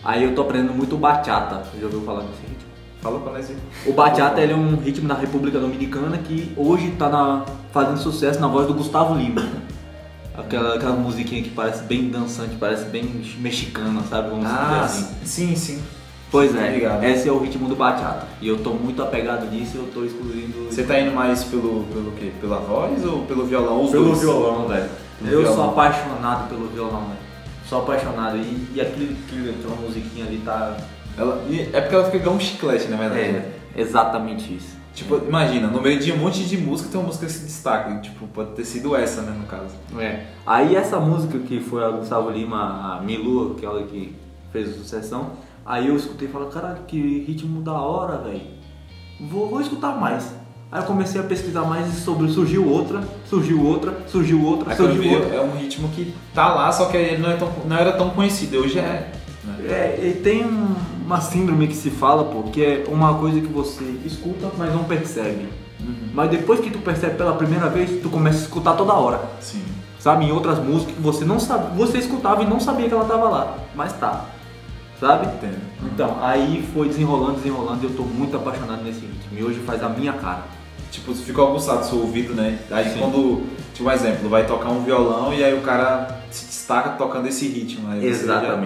Aí 0.03 0.23
eu 0.23 0.33
tô 0.33 0.41
aprendendo 0.41 0.73
muito 0.73 0.97
bachata. 0.97 1.63
Já 1.79 1.85
ouviu 1.85 2.01
falar 2.01 2.21
desse 2.21 2.41
ritmo? 2.41 2.71
Fala 3.01 3.19
pra 3.19 3.33
nós 3.33 3.47
ver. 3.47 3.57
O 3.85 3.93
bachata 3.93 4.41
ele 4.41 4.53
é 4.53 4.55
um 4.55 4.75
ritmo 4.77 5.07
da 5.07 5.15
República 5.15 5.59
Dominicana 5.59 6.17
que 6.19 6.51
hoje 6.57 6.91
tá 6.97 7.09
na- 7.09 7.45
fazendo 7.71 7.97
sucesso 7.99 8.39
na 8.39 8.47
voz 8.47 8.67
do 8.67 8.73
Gustavo 8.73 9.13
Lima. 9.15 9.41
Aquela, 10.33 10.75
aquela 10.75 10.95
musiquinha 10.95 11.43
que 11.43 11.49
parece 11.49 11.83
bem 11.83 12.09
dançante, 12.09 12.55
parece 12.55 12.85
bem 12.85 13.03
mexicana, 13.39 14.01
sabe? 14.09 14.29
Vamos 14.29 14.45
dizer 14.45 14.57
Ah, 14.57 14.81
assim. 14.85 15.07
sim, 15.25 15.55
sim. 15.57 15.81
Pois 16.31 16.55
é, 16.55 16.71
ligado. 16.71 17.03
esse 17.03 17.27
é 17.27 17.31
o 17.31 17.39
ritmo 17.39 17.67
do 17.67 17.75
bachata. 17.75 18.25
E 18.41 18.47
eu 18.47 18.57
tô 18.63 18.71
muito 18.71 19.03
apegado 19.03 19.51
nisso 19.51 19.75
e 19.75 19.79
eu 19.79 19.87
tô 19.93 20.05
excluindo. 20.05 20.65
Você 20.69 20.83
tá 20.83 20.97
indo 20.97 21.13
mais 21.13 21.43
pelo, 21.43 21.83
pelo 21.91 22.11
quê? 22.13 22.31
Pela 22.39 22.57
voz 22.59 23.05
ou 23.05 23.25
pelo 23.25 23.45
violão? 23.45 23.83
Os 23.83 23.91
pelo 23.91 24.05
dois? 24.05 24.21
violão, 24.21 24.67
velho. 24.67 24.89
Eu 25.21 25.27
violão. 25.41 25.55
sou 25.55 25.69
apaixonado 25.71 26.47
pelo 26.47 26.67
violão, 26.67 27.01
velho. 27.01 27.19
Sou 27.67 27.79
apaixonado. 27.79 28.37
E, 28.37 28.67
e 28.73 28.79
aquele, 28.81 29.17
aquele, 29.27 29.49
aquela 29.49 29.75
musiquinha 29.75 30.25
ali 30.25 30.37
tá. 30.37 30.77
Ela, 31.17 31.43
é 31.73 31.81
porque 31.81 31.95
ela 31.95 32.05
fica 32.05 32.17
igual 32.17 32.35
um 32.35 32.39
chiclete, 32.39 32.87
na 32.87 32.95
verdade. 32.95 33.33
né? 33.33 33.51
É, 33.75 33.81
exatamente 33.81 34.55
isso. 34.55 34.79
Tipo, 34.93 35.17
imagina, 35.17 35.67
no 35.67 35.81
meio 35.81 35.99
de 35.99 36.11
um 36.11 36.17
monte 36.17 36.43
de 36.43 36.57
música 36.57 36.89
tem 36.89 36.99
uma 36.99 37.07
música 37.07 37.25
que 37.25 37.31
se 37.31 37.45
destaca. 37.45 37.93
Tipo, 37.99 38.27
pode 38.27 38.51
ter 38.51 38.65
sido 38.65 38.95
essa, 38.95 39.21
né, 39.21 39.35
no 39.37 39.45
caso. 39.45 39.75
É. 39.97 40.25
Aí 40.45 40.75
essa 40.75 40.99
música 40.99 41.39
que 41.39 41.59
foi 41.59 41.83
a 41.83 41.89
Gustavo 41.89 42.29
Lima, 42.29 42.97
a 42.97 43.01
Milu, 43.01 43.55
aquela 43.57 43.83
que 43.83 44.15
fez 44.51 44.69
a 44.69 44.73
sucessão, 44.73 45.31
aí 45.65 45.87
eu 45.87 45.95
escutei 45.95 46.27
e 46.27 46.31
falei, 46.31 46.49
caralho, 46.49 46.77
que 46.87 47.23
ritmo 47.27 47.61
da 47.61 47.73
hora, 47.73 48.17
velho. 48.17 48.41
Vou, 49.19 49.49
vou 49.49 49.61
escutar 49.61 49.95
mais. 49.99 50.33
Aí 50.71 50.79
eu 50.81 50.85
comecei 50.85 51.19
a 51.19 51.23
pesquisar 51.23 51.63
mais 51.63 51.85
sobre, 51.97 52.29
surgiu 52.29 52.67
outra, 52.67 53.03
surgiu 53.29 53.61
outra, 53.63 53.97
surgiu 54.07 54.43
outra, 54.43 54.73
surgiu 54.75 55.11
outra. 55.13 55.35
é 55.35 55.41
um 55.41 55.51
ritmo 55.57 55.89
que 55.89 56.13
tá 56.33 56.53
lá, 56.53 56.71
só 56.71 56.85
que 56.85 56.95
ele 56.95 57.21
não, 57.21 57.29
é 57.29 57.35
tão, 57.35 57.51
não 57.67 57.75
era 57.75 57.91
tão 57.91 58.09
conhecido. 58.11 58.57
Hoje 58.57 58.79
é. 58.79 59.11
né? 59.43 59.65
É, 59.67 59.99
e 60.07 60.13
tem 60.21 60.45
um- 60.45 60.75
uma 61.05 61.19
síndrome 61.19 61.67
que 61.67 61.75
se 61.75 61.89
fala, 61.89 62.23
pô, 62.23 62.43
que 62.43 62.63
é 62.63 62.85
uma 62.87 63.15
coisa 63.15 63.41
que 63.41 63.47
você 63.47 63.83
escuta, 64.05 64.49
mas 64.57 64.73
não 64.73 64.85
percebe. 64.85 65.49
Mas 66.13 66.29
depois 66.29 66.59
que 66.59 66.69
tu 66.69 66.79
percebe 66.79 67.15
pela 67.17 67.33
primeira 67.33 67.67
vez, 67.67 68.01
tu 68.01 68.09
começa 68.09 68.37
a 68.37 68.41
escutar 68.43 68.73
toda 68.73 68.93
hora. 68.93 69.19
Sim. 69.41 69.61
Sabe? 69.99 70.25
Em 70.25 70.31
outras 70.31 70.57
músicas 70.59 70.95
que 70.95 71.01
você 71.01 71.25
não 71.25 71.39
sabe, 71.39 71.75
você 71.77 71.97
escutava 71.97 72.43
e 72.43 72.47
não 72.47 72.59
sabia 72.59 72.87
que 72.87 72.93
ela 72.93 73.05
tava 73.05 73.27
lá, 73.29 73.57
mas 73.75 73.91
tá. 73.93 74.25
Sabe? 75.01 75.25
Entendo. 75.25 75.59
Então, 75.83 76.17
aí 76.21 76.63
foi 76.73 76.87
desenrolando, 76.87 77.37
desenrolando 77.37 77.83
e 77.83 77.89
eu 77.89 77.95
tô 77.95 78.03
muito 78.03 78.37
apaixonado 78.37 78.83
nesse 78.83 78.99
ritmo. 78.99 79.35
E 79.37 79.43
hoje 79.43 79.59
faz 79.61 79.83
a 79.83 79.89
minha 79.89 80.13
cara. 80.13 80.43
Tipo, 80.91 81.13
ficou 81.15 81.47
aguçado 81.47 81.79
o 81.81 81.83
seu 81.83 81.97
ouvido, 81.99 82.35
né? 82.35 82.59
Aí 82.69 82.89
Sim. 82.89 82.99
quando, 82.99 83.41
tipo, 83.73 83.89
um 83.89 83.91
exemplo, 83.91 84.29
vai 84.29 84.45
tocar 84.45 84.69
um 84.69 84.83
violão 84.83 85.33
e 85.33 85.43
aí 85.43 85.57
o 85.57 85.61
cara 85.61 86.19
se 86.29 86.45
destaca 86.45 86.91
tocando 86.91 87.27
esse 87.27 87.47
ritmo. 87.47 87.89
Aí 87.89 88.13
você 88.13 88.27
já- 88.27 88.59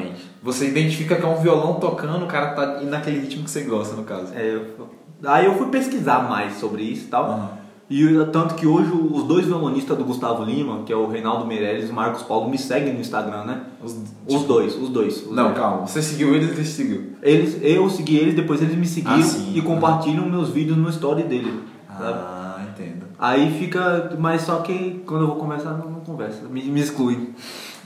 Você 0.44 0.68
identifica 0.68 1.16
que 1.16 1.24
é 1.24 1.28
um 1.28 1.38
violão 1.42 1.76
tocando, 1.76 2.26
o 2.26 2.28
cara 2.28 2.48
tá 2.48 2.80
indo 2.82 2.92
naquele 2.92 3.20
ritmo 3.20 3.46
que 3.46 3.50
você 3.50 3.62
gosta, 3.62 3.96
no 3.96 4.04
caso. 4.04 4.34
É, 4.36 4.56
eu- 4.56 4.90
aí 5.24 5.46
eu 5.46 5.56
fui 5.56 5.68
pesquisar 5.70 6.28
mais 6.30 6.58
sobre 6.60 6.84
isso 6.84 7.06
e 7.06 7.08
tal. 7.08 7.26
Aham. 7.26 7.65
E 7.88 8.04
tanto 8.32 8.56
que 8.56 8.66
hoje 8.66 8.90
os 8.92 9.24
dois 9.26 9.46
violonistas 9.46 9.96
do 9.96 10.04
Gustavo 10.04 10.44
Lima, 10.44 10.82
que 10.86 10.92
é 10.92 10.96
o 10.96 11.08
Reinaldo 11.08 11.46
Meirelles 11.46 11.88
e 11.88 11.92
o 11.92 11.96
Marcos 11.96 12.24
Paulo, 12.24 12.50
me 12.50 12.58
seguem 12.58 12.94
no 12.96 13.00
Instagram, 13.00 13.44
né? 13.44 13.62
Os- 13.84 13.96
Os 14.28 14.44
dois, 14.46 14.76
os 14.76 14.90
dois. 14.90 15.22
os 15.24 15.32
Não, 15.36 15.46
dois. 15.46 15.58
calma. 15.58 15.86
Você 15.86 16.02
seguiu 16.02 16.34
eles, 16.34 16.50
ele 16.50 16.66
seguiu. 16.66 17.04
Eles, 17.22 17.60
eu 17.62 17.88
segui 17.90 18.18
eles, 18.18 18.34
depois 18.36 18.60
eles 18.62 18.76
me 18.76 18.88
seguiram 18.88 19.20
Ah, 19.20 19.22
sim. 19.22 19.52
e 19.56 19.62
compartilham 19.62 20.28
meus 20.28 20.50
vídeos 20.50 20.78
no 20.78 20.90
story 20.90 21.24
dele. 21.24 21.62
sabe? 21.96 22.14
Ah, 22.20 22.62
entendo. 22.74 23.06
Aí 23.20 23.58
fica. 23.60 24.16
Mas 24.20 24.42
só 24.42 24.58
que 24.62 25.04
quando 25.06 25.22
eu 25.22 25.28
vou 25.28 25.36
conversar, 25.38 25.78
não, 25.78 25.90
não 25.92 26.00
conversa. 26.02 26.42
Me, 26.50 26.64
me 26.64 26.82
exclui. 26.82 27.30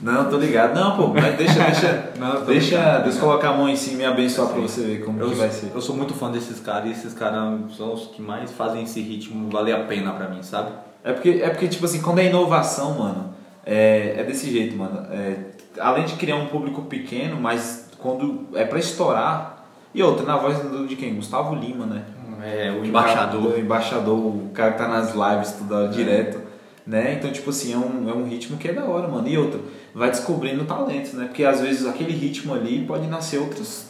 Não, 0.02 0.30
tô 0.30 0.36
ligado. 0.38 0.74
Não, 0.74 0.96
pô, 0.96 1.08
mas 1.08 1.36
deixa, 1.36 1.58
deixa. 1.64 2.10
Não, 2.18 2.44
deixa 2.44 2.76
ligado, 2.76 3.02
Deus 3.02 3.14
ligado. 3.16 3.20
colocar 3.28 3.48
a 3.50 3.56
mão 3.56 3.68
em 3.68 3.76
cima 3.76 4.02
e 4.02 4.04
abençoar 4.06 4.48
pra 4.48 4.60
você 4.60 4.82
ver 4.82 5.04
como 5.04 5.20
Eu, 5.20 5.28
que 5.30 5.34
vai 5.36 5.50
ser. 5.50 5.70
eu 5.74 5.80
sou 5.80 5.94
muito 5.96 6.14
fã 6.14 6.30
desses 6.30 6.58
caras 6.60 6.88
e 6.88 6.92
esses 6.92 7.12
caras 7.14 7.60
são 7.76 7.92
os 7.92 8.06
que 8.06 8.22
mais 8.22 8.50
fazem 8.52 8.82
esse 8.82 9.00
ritmo 9.00 9.50
valer 9.50 9.74
a 9.74 9.84
pena 9.84 10.12
pra 10.12 10.28
mim, 10.28 10.42
sabe? 10.42 10.70
É 11.04 11.12
porque, 11.12 11.40
é 11.42 11.50
porque, 11.50 11.68
tipo 11.68 11.84
assim, 11.84 12.00
quando 12.00 12.18
é 12.18 12.26
inovação, 12.26 12.98
mano, 12.98 13.34
é, 13.64 14.14
é 14.18 14.24
desse 14.24 14.50
jeito, 14.50 14.76
mano. 14.76 15.06
É, 15.12 15.36
além 15.78 16.04
de 16.04 16.14
criar 16.14 16.36
um 16.36 16.46
público 16.46 16.82
pequeno, 16.82 17.38
mas 17.40 17.88
quando 17.98 18.46
é 18.54 18.64
pra 18.64 18.78
estourar. 18.78 19.64
E 19.94 20.02
outra, 20.02 20.24
na 20.24 20.36
voz 20.36 20.56
de 20.88 20.94
quem? 20.96 21.14
Gustavo 21.16 21.54
Lima, 21.54 21.84
né? 21.84 22.02
É, 22.42 22.70
o 22.70 22.82
O 22.82 22.86
embaixador. 22.86 23.58
embaixador, 23.58 24.16
o 24.18 24.50
cara 24.54 24.72
que 24.72 24.78
tá 24.78 24.88
nas 24.88 25.14
lives 25.14 25.52
toda 25.58 25.88
direto, 25.88 26.40
né? 26.86 27.14
Então, 27.18 27.30
tipo 27.32 27.50
assim, 27.50 27.74
é 27.74 27.76
um, 27.76 28.08
é 28.08 28.12
um 28.14 28.24
ritmo 28.26 28.56
que 28.56 28.68
é 28.68 28.72
da 28.72 28.84
hora, 28.84 29.08
mano. 29.08 29.26
E 29.28 29.36
outra, 29.36 29.58
vai 29.94 30.10
descobrindo 30.10 30.64
talentos, 30.64 31.12
né? 31.14 31.26
Porque 31.26 31.44
às 31.44 31.60
vezes 31.60 31.86
aquele 31.86 32.12
ritmo 32.12 32.54
ali 32.54 32.84
pode 32.84 33.06
nascer 33.06 33.38
outros. 33.38 33.86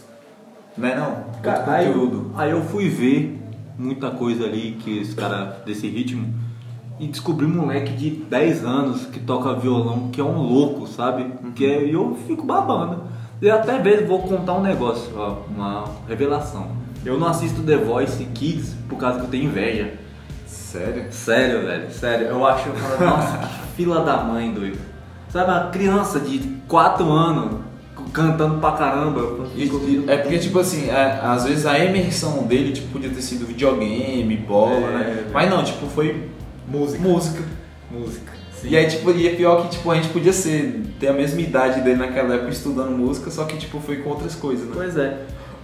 Né 0.77 0.95
não? 0.95 1.41
Cara, 1.43 1.73
aí, 1.73 1.87
conteúdo. 1.87 2.33
aí 2.37 2.51
eu 2.51 2.63
fui 2.63 2.89
ver 2.89 3.39
muita 3.77 4.11
coisa 4.11 4.45
ali 4.45 4.79
que 4.81 4.99
esse 4.99 5.15
cara 5.15 5.63
desse 5.65 5.89
ritmo 5.89 6.33
e 6.99 7.07
descobri 7.07 7.47
um 7.47 7.63
moleque 7.63 7.93
de 7.95 8.11
10 8.11 8.65
anos 8.65 9.07
que 9.07 9.19
toca 9.19 9.55
violão, 9.55 10.11
que 10.11 10.21
é 10.21 10.25
um 10.25 10.43
louco, 10.43 10.87
sabe? 10.87 11.33
Que 11.55 11.65
é, 11.65 11.85
e 11.87 11.95
eu 11.95 12.17
fico 12.27 12.45
babando. 12.45 13.05
E 13.41 13.51
até 13.51 13.83
mesmo 13.83 14.07
vou 14.07 14.21
contar 14.21 14.53
um 14.53 14.63
negócio, 14.63 15.11
ó, 15.17 15.39
uma 15.49 15.85
revelação. 16.07 16.69
Eu 17.05 17.19
não 17.19 17.27
assisto 17.27 17.63
The 17.63 17.79
Voice 17.79 18.23
Kids 18.35 18.75
por 18.87 18.99
causa 18.99 19.19
que 19.19 19.25
eu 19.25 19.31
tenho 19.31 19.45
inveja. 19.45 19.95
Sério? 20.47 21.07
Sério, 21.11 21.63
velho, 21.63 21.91
sério. 21.91 22.27
Eu 22.27 22.47
acho, 22.47 22.69
eu 22.69 22.75
falo, 22.75 23.11
nossa, 23.11 23.39
que 23.39 23.77
fila 23.77 24.05
da 24.05 24.19
mãe, 24.19 24.53
doido. 24.53 24.79
Sabe, 25.33 25.51
uma 25.51 25.71
criança 25.71 26.19
de 26.21 26.39
4 26.67 27.09
anos 27.11 27.61
cantando 28.13 28.59
pra 28.59 28.73
caramba. 28.73 29.47
E- 29.55 30.05
é 30.09 30.17
porque, 30.17 30.39
tipo 30.39 30.59
assim, 30.59 30.89
é, 30.89 31.21
às 31.23 31.45
vezes 31.45 31.67
a 31.67 31.79
imersão 31.79 32.43
dele 32.45 32.73
tipo, 32.73 32.89
podia 32.89 33.11
ter 33.11 33.23
sido 33.23 33.47
videogame, 33.47 34.37
bola, 34.37 34.73
É, 34.75 34.81
né? 34.99 35.25
é. 35.29 35.31
Mas 35.33 35.49
não, 35.51 35.63
tipo, 35.63 35.87
foi 35.87 36.29
Música. 36.67 37.03
música. 37.03 37.43
Música. 37.91 38.33
E 38.65 38.77
aí, 38.77 38.87
tipo, 38.89 39.11
e 39.13 39.27
é 39.27 39.35
pior 39.35 39.63
que 39.63 39.77
tipo, 39.77 39.91
a 39.91 39.95
gente 39.95 40.09
podia 40.09 40.33
ser, 40.33 40.83
ter 40.99 41.09
a 41.09 41.13
mesma 41.13 41.41
idade 41.41 41.81
dele 41.81 41.97
naquela 41.97 42.35
época 42.35 42.51
estudando 42.51 42.91
música, 42.91 43.31
só 43.31 43.45
que 43.45 43.57
tipo, 43.57 43.81
foi 43.81 43.97
com 43.99 44.11
outras 44.11 44.35
coisas, 44.35 44.67
né? 44.67 44.73
Pois 44.75 44.97
é. 44.99 45.19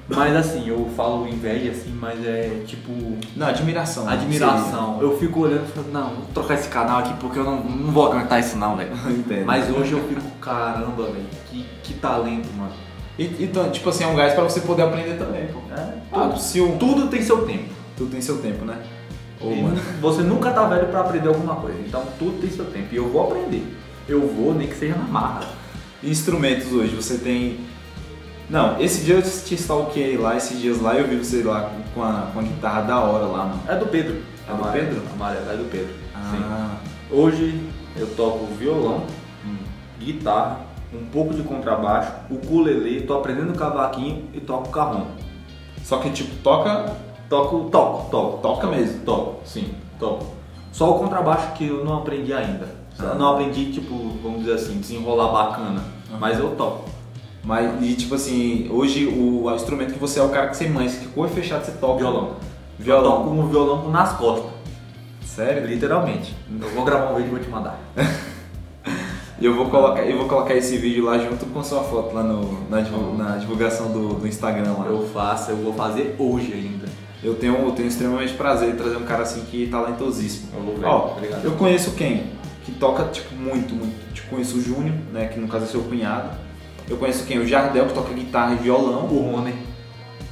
Mas 0.09 0.37
assim, 0.37 0.69
eu 0.69 0.89
falo 0.97 1.27
inveja 1.27 1.73
assim, 1.73 1.91
mas 2.01 2.25
é 2.25 2.63
tipo 2.65 2.93
Não, 3.35 3.47
admiração. 3.49 4.05
né? 4.05 4.13
admiração. 4.13 4.99
Eu 5.01 5.19
fico 5.19 5.41
olhando 5.41 5.65
e 5.65 5.73
falo, 5.73 5.87
não, 5.93 6.11
vou 6.11 6.25
trocar 6.33 6.55
esse 6.55 6.69
canal 6.69 7.01
aqui 7.01 7.13
porque 7.15 7.39
eu 7.39 7.45
não, 7.45 7.63
não 7.65 7.93
vou 7.93 8.07
aguentar 8.13 8.39
isso 8.39 8.57
não, 8.57 8.77
velho. 8.77 8.91
Mas 9.45 9.69
hoje 9.69 9.93
eu 9.93 10.01
fico, 10.09 10.21
caramba, 10.41 11.05
velho, 11.07 11.27
que, 11.51 11.67
que 11.83 11.95
talento, 11.95 12.49
mano. 12.57 12.71
E- 13.19 13.37
Então, 13.41 13.69
tipo 13.71 13.89
assim, 13.89 14.05
é 14.05 14.07
um 14.07 14.15
gás 14.15 14.33
pra 14.35 14.45
você 14.45 14.61
poder 14.61 14.83
aprender 14.83 15.19
também, 15.19 15.49
pô. 15.49 15.59
É, 15.75 15.95
Ah, 16.13 16.29
tudo, 16.29 16.39
se 16.39 16.61
o... 16.61 16.77
tudo 16.77 17.09
tem 17.09 17.21
seu 17.23 17.45
tempo. 17.45 17.65
Tudo 17.97 18.11
tem 18.13 18.21
seu 18.21 18.39
tempo, 18.39 18.65
né? 18.65 18.77
Você 20.01 20.23
nunca 20.23 20.51
tá 20.51 20.65
velho 20.67 20.87
pra 20.89 21.01
aprender 21.01 21.29
alguma 21.29 21.57
coisa. 21.57 21.79
Então 21.87 22.05
tudo 22.19 22.41
tem 22.41 22.51
seu 22.51 22.65
tempo. 22.67 22.89
E 22.93 22.97
eu 22.97 23.09
vou 23.09 23.25
aprender. 23.25 23.67
Eu 24.09 24.21
vou, 24.29 24.55
nem 24.55 24.69
que 24.69 24.75
seja 24.77 24.95
na 24.95 25.05
marra. 25.05 25.41
E 26.03 26.11
instrumentos 26.11 26.73
hoje, 26.73 26.95
você 26.95 27.19
tem. 27.19 27.59
Não, 28.49 28.81
esse 28.81 29.05
dia 29.05 29.17
eu 29.17 29.23
te 29.23 29.55
stalkeei 29.55 30.17
lá, 30.17 30.37
esses 30.37 30.61
dias 30.61 30.81
lá 30.81 30.95
eu 30.95 31.09
vi 31.09 31.17
você 31.17 31.43
lá 31.43 31.71
com 31.95 32.03
a, 32.03 32.29
com 32.33 32.39
a 32.39 32.43
guitarra 32.43 32.83
da 32.83 33.01
hora 33.01 33.27
lá, 33.27 33.45
mano. 33.47 33.63
É 33.67 33.77
do 33.77 33.87
Pedro. 33.87 34.23
É 34.49 34.53
do 34.53 34.63
Amarelo. 34.63 34.87
Pedro? 34.87 35.03
Amarelo, 35.15 35.51
é 35.51 35.57
do 35.57 35.71
Pedro. 35.71 35.95
Sim. 36.31 36.43
Ah, 36.45 36.77
Hoje 37.11 37.61
eu 37.97 38.07
toco 38.17 38.47
violão, 38.55 39.05
guitarra, 39.99 40.61
um 40.93 41.05
pouco 41.07 41.35
de 41.35 41.43
contrabaixo, 41.43 42.13
o 42.31 42.35
ukulele, 42.35 43.03
tô 43.03 43.15
aprendendo 43.15 43.53
cavaquinho 43.55 44.29
e 44.35 44.41
toco 44.41 44.71
carrom. 44.71 45.07
Só 45.85 45.99
que 45.99 46.11
tipo, 46.11 46.35
toca. 46.43 46.97
Toco, 47.29 47.69
toco, 47.71 48.11
toco. 48.11 48.39
Toca 48.39 48.67
mesmo. 48.69 49.05
Toco, 49.05 49.41
sim, 49.45 49.73
toco. 49.99 50.27
Só 50.73 50.91
o 50.91 50.99
contrabaixo 50.99 51.53
que 51.53 51.67
eu 51.67 51.85
não 51.85 51.99
aprendi 51.99 52.33
ainda. 52.33 52.69
Ah. 52.99 53.15
Não 53.15 53.35
aprendi, 53.35 53.73
tipo, 53.73 53.95
vamos 54.23 54.41
dizer 54.41 54.55
assim, 54.55 54.79
desenrolar 54.79 55.29
bacana. 55.33 55.83
Mas 56.19 56.39
eu 56.39 56.57
toco. 56.57 56.89
Mas, 57.47 57.81
e 57.81 57.95
tipo 57.95 58.15
assim, 58.17 58.69
hoje 58.71 59.07
o, 59.07 59.45
o 59.45 59.55
instrumento 59.55 59.93
que 59.95 59.99
você 60.01 60.19
é 60.19 60.23
o 60.23 60.29
cara 60.31 60.49
que 60.49 60.57
você 60.57 60.69
mãe, 60.69 60.89
que 60.89 61.07
com 61.07 61.21
o 61.23 61.29
fechado 61.29 61.65
você 61.65 61.71
toca. 61.73 61.99
Violão. 61.99 62.31
Eu 62.79 62.85
Violão. 62.85 63.13
toco 63.19 63.31
com 63.31 63.39
o 63.41 63.47
violão 63.49 63.91
nas 63.91 64.13
costas. 64.17 64.51
Sério? 65.25 65.65
Literalmente. 65.67 66.35
Eu 66.61 66.69
vou 66.71 66.85
gravar 66.85 67.13
um 67.13 67.17
vídeo 67.17 67.29
e 67.29 67.31
vou 67.31 67.39
te 67.39 67.49
mandar. 67.49 67.79
Eu 69.41 69.55
vou 69.55 69.69
colocar, 69.69 70.03
eu 70.03 70.17
vou 70.17 70.27
colocar 70.27 70.55
esse 70.55 70.79
vídeo 70.79 71.05
lá 71.05 71.19
junto 71.19 71.45
com 71.45 71.63
sua 71.63 71.83
foto 71.85 72.15
lá 72.15 72.23
no, 72.23 72.71
na, 72.71 72.81
divul- 72.81 73.15
na 73.19 73.37
divulgação 73.37 73.93
do, 73.93 74.15
do 74.15 74.27
Instagram 74.27 74.73
lá. 74.79 74.87
Eu 74.87 75.07
faço, 75.13 75.51
eu 75.51 75.57
vou 75.59 75.75
fazer 75.75 76.17
hoje 76.19 76.55
ainda. 76.55 76.87
Eu 77.23 77.35
tenho, 77.35 77.55
eu 77.57 77.71
tenho 77.73 77.87
extremamente 77.87 78.33
prazer 78.33 78.71
em 78.71 78.77
trazer 78.77 78.97
um 78.97 79.03
cara 79.05 79.25
assim 79.25 79.43
que 79.51 79.67
é 79.67 79.69
talentosíssimo. 79.69 80.49
Eu 80.57 80.63
vou 80.63 80.77
ver, 80.77 80.87
Ó, 80.87 81.13
obrigado. 81.13 81.45
eu 81.45 81.53
conheço 81.53 81.91
quem? 81.91 82.31
Que 82.65 82.73
toca 82.73 83.05
tipo 83.13 83.35
muito, 83.35 83.75
muito. 83.75 84.15
Tipo, 84.15 84.31
conheço 84.31 84.57
o 84.57 84.63
Júnior, 84.63 84.95
né? 85.13 85.27
Que 85.27 85.39
no 85.39 85.49
caso 85.49 85.65
é 85.65 85.69
seu 85.69 85.83
cunhado. 85.83 86.31
Eu 86.89 86.97
conheço 86.97 87.25
quem? 87.25 87.39
O 87.39 87.47
Jardel, 87.47 87.87
que 87.87 87.95
toca 87.95 88.13
guitarra 88.15 88.55
e 88.55 88.57
violão. 88.57 89.07
O 89.07 89.31
Rony. 89.31 89.55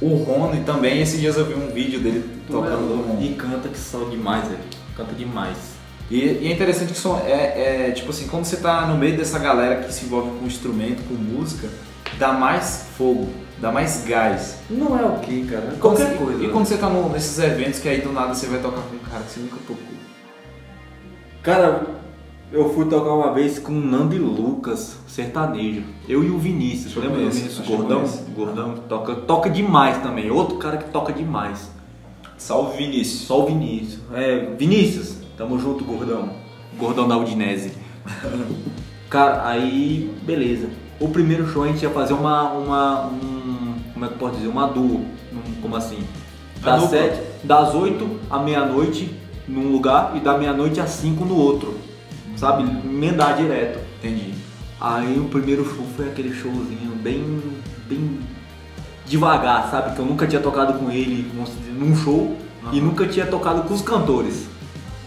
O 0.01 0.15
Rony 0.15 0.61
também. 0.63 1.01
Esses 1.01 1.19
dias 1.19 1.35
eu 1.37 1.45
vi 1.45 1.53
um 1.53 1.67
vídeo 1.73 1.99
dele 1.99 2.23
tocando. 2.49 3.17
E 3.21 3.33
canta 3.35 3.67
que 3.69 3.77
só 3.77 4.05
demais, 4.05 4.47
velho. 4.47 4.59
Canta 4.95 5.13
demais. 5.13 5.57
E, 6.09 6.17
e 6.19 6.47
é 6.47 6.53
interessante 6.53 6.93
que 6.93 6.99
são, 6.99 7.19
é, 7.25 7.87
é, 7.87 7.91
tipo 7.91 8.11
assim, 8.11 8.27
quando 8.27 8.45
você 8.45 8.57
tá 8.57 8.85
no 8.85 8.95
meio 8.97 9.17
dessa 9.17 9.39
galera 9.39 9.81
que 9.83 9.91
se 9.93 10.05
envolve 10.05 10.37
com 10.39 10.45
instrumento, 10.45 11.01
com 11.07 11.15
música, 11.15 11.67
dá 12.19 12.31
mais 12.31 12.89
fogo, 12.95 13.27
dá 13.59 13.71
mais 13.71 14.05
gás. 14.05 14.57
Não 14.69 14.97
é 14.97 15.03
o 15.03 15.19
que, 15.19 15.45
cara? 15.45 15.61
Quando 15.79 15.79
Qualquer 15.97 16.09
você- 16.09 16.15
coisa. 16.23 16.43
E 16.43 16.49
quando 16.49 16.65
você 16.67 16.77
tá 16.77 16.87
no- 16.89 17.09
nesses 17.09 17.39
eventos 17.39 17.79
que 17.79 17.89
aí 17.89 18.01
do 18.01 18.13
nada 18.13 18.35
você 18.35 18.45
vai 18.45 18.59
tocar 18.59 18.81
com 18.81 18.95
um 18.95 18.99
cara 18.99 19.23
que 19.23 19.31
você 19.31 19.39
nunca 19.39 19.57
tocou. 19.67 19.83
Cara, 21.41 21.81
eu 22.51 22.73
fui 22.73 22.85
tocar 22.85 23.11
uma 23.13 23.33
vez 23.33 23.59
com 23.59 23.73
o 23.73 23.79
Nando 23.81 24.15
e 24.15 24.19
Lucas, 24.19 24.97
sertanejo. 25.07 25.83
Eu 26.07 26.23
e 26.23 26.29
o 26.29 26.37
Vinícius, 26.37 26.95
lembra 26.95 27.19
do 27.21 27.29
Vinícius? 27.31 27.67
Gordão? 27.67 28.03
Gordão, 28.35 28.75
toca, 28.87 29.15
toca 29.15 29.49
demais 29.49 29.97
também. 30.01 30.29
Outro 30.31 30.57
cara 30.57 30.77
que 30.77 30.89
toca 30.89 31.11
demais. 31.11 31.71
Salve 32.37 32.77
Vinícius. 32.77 33.29
O 33.29 33.45
Vinícius. 33.45 33.99
É, 34.13 34.53
Vinícius, 34.57 35.17
tamo 35.37 35.57
junto, 35.59 35.83
gordão. 35.83 36.29
Gordão 36.77 37.07
da 37.07 37.17
Udinese. 37.17 37.71
Cara, 39.09 39.47
aí, 39.47 40.13
beleza. 40.23 40.67
O 40.99 41.07
primeiro 41.09 41.47
show 41.47 41.63
a 41.63 41.67
gente 41.67 41.81
ia 41.83 41.89
fazer 41.89 42.13
uma. 42.13 42.51
uma 42.51 43.05
um, 43.07 43.75
como 43.93 44.05
é 44.05 44.07
que 44.07 44.13
eu 44.15 44.17
posso 44.17 44.35
dizer? 44.35 44.47
Uma 44.47 44.67
duo. 44.67 45.05
Um- 45.31 45.61
como 45.61 45.75
assim? 45.75 45.99
Das, 46.61 46.83
sete, 46.89 47.21
das 47.43 47.73
8 47.75 48.19
à 48.29 48.39
meia-noite 48.39 49.13
num 49.47 49.71
lugar 49.71 50.17
e 50.17 50.19
da 50.19 50.37
meia-noite 50.37 50.79
às 50.81 50.89
5 50.89 51.23
no 51.23 51.37
outro. 51.37 51.75
Sabe? 52.35 52.63
Emendar 52.63 53.37
direto. 53.37 53.79
Entendi. 53.99 54.33
Aí 54.79 55.17
o 55.19 55.25
primeiro 55.25 55.63
show 55.65 55.85
foi 55.95 56.09
aquele 56.09 56.33
showzinho 56.33 56.95
bem. 57.01 57.41
bem 57.87 58.19
devagar, 59.05 59.69
sabe? 59.69 59.95
Que 59.95 59.99
eu 60.01 60.05
nunca 60.05 60.25
tinha 60.27 60.41
tocado 60.41 60.79
com 60.79 60.89
ele 60.91 61.31
num 61.77 61.95
show 61.95 62.35
e 62.71 62.79
Aham. 62.79 62.87
nunca 62.87 63.07
tinha 63.07 63.25
tocado 63.25 63.61
com 63.63 63.73
os 63.73 63.81
cantores. 63.81 64.47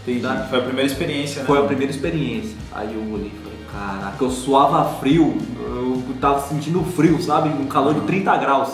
Entendi. 0.03 0.21
Tá. 0.21 0.47
Foi 0.49 0.59
a 0.59 0.61
primeira 0.61 0.87
experiência, 0.87 1.41
né? 1.41 1.47
Foi 1.47 1.59
a 1.59 1.63
primeira 1.63 1.91
experiência. 1.91 2.55
Aí 2.71 2.93
eu 2.93 3.01
olhei 3.13 3.27
e 3.27 3.43
falei, 3.43 3.59
caraca, 3.71 4.23
eu 4.23 4.31
suava 4.31 4.97
frio, 4.99 5.37
eu 5.59 6.01
tava 6.21 6.39
sentindo 6.47 6.81
frio, 6.83 7.21
sabe? 7.21 7.49
Um 7.49 7.67
calor 7.67 7.93
de 7.93 8.01
30 8.01 8.37
graus. 8.37 8.69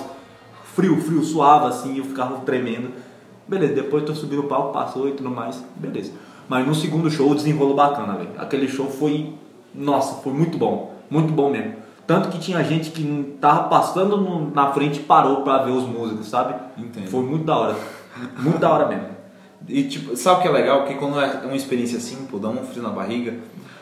Frio, 0.75 1.01
frio, 1.01 1.23
suava 1.23 1.69
assim, 1.69 1.97
eu 1.97 2.05
ficava 2.05 2.37
tremendo. 2.41 2.91
Beleza, 3.47 3.73
depois 3.73 4.03
tô 4.03 4.13
subindo 4.13 4.39
o 4.41 4.47
palco, 4.47 4.73
passou 4.73 5.07
e 5.07 5.13
tudo 5.13 5.29
mais, 5.29 5.63
beleza. 5.75 6.11
Mas 6.47 6.65
no 6.67 6.75
segundo 6.75 7.09
show, 7.09 7.29
o 7.31 7.35
desenrolo 7.35 7.73
bacana, 7.73 8.13
velho. 8.13 8.29
Aquele 8.37 8.67
show 8.67 8.87
foi, 8.89 9.33
nossa, 9.73 10.21
foi 10.21 10.31
muito 10.33 10.57
bom, 10.57 10.93
muito 11.09 11.31
bom 11.33 11.49
mesmo. 11.49 11.73
Tanto 12.05 12.29
que 12.29 12.37
tinha 12.37 12.63
gente 12.63 12.91
que 12.91 13.35
tava 13.41 13.63
passando 13.67 14.17
no- 14.17 14.51
na 14.51 14.71
frente 14.71 14.99
e 14.99 15.03
parou 15.03 15.41
pra 15.41 15.59
ver 15.63 15.71
os 15.71 15.83
músicos, 15.85 16.27
sabe? 16.27 16.53
Entendo. 16.77 17.07
Foi 17.09 17.23
muito 17.23 17.45
da 17.45 17.57
hora, 17.57 17.75
muito 18.37 18.59
da 18.59 18.69
hora 18.71 18.87
mesmo. 18.87 19.07
E 19.67 19.83
tipo, 19.85 20.15
sabe 20.15 20.39
o 20.39 20.41
que 20.43 20.47
é 20.47 20.51
legal? 20.51 20.79
Porque 20.81 20.93
quando 20.93 21.19
é 21.19 21.41
uma 21.45 21.55
experiência 21.55 21.97
assim, 21.97 22.27
pô, 22.29 22.37
dá 22.37 22.47
um 22.49 22.57
frio 22.57 22.83
na 22.83 22.89
barriga, 22.89 23.33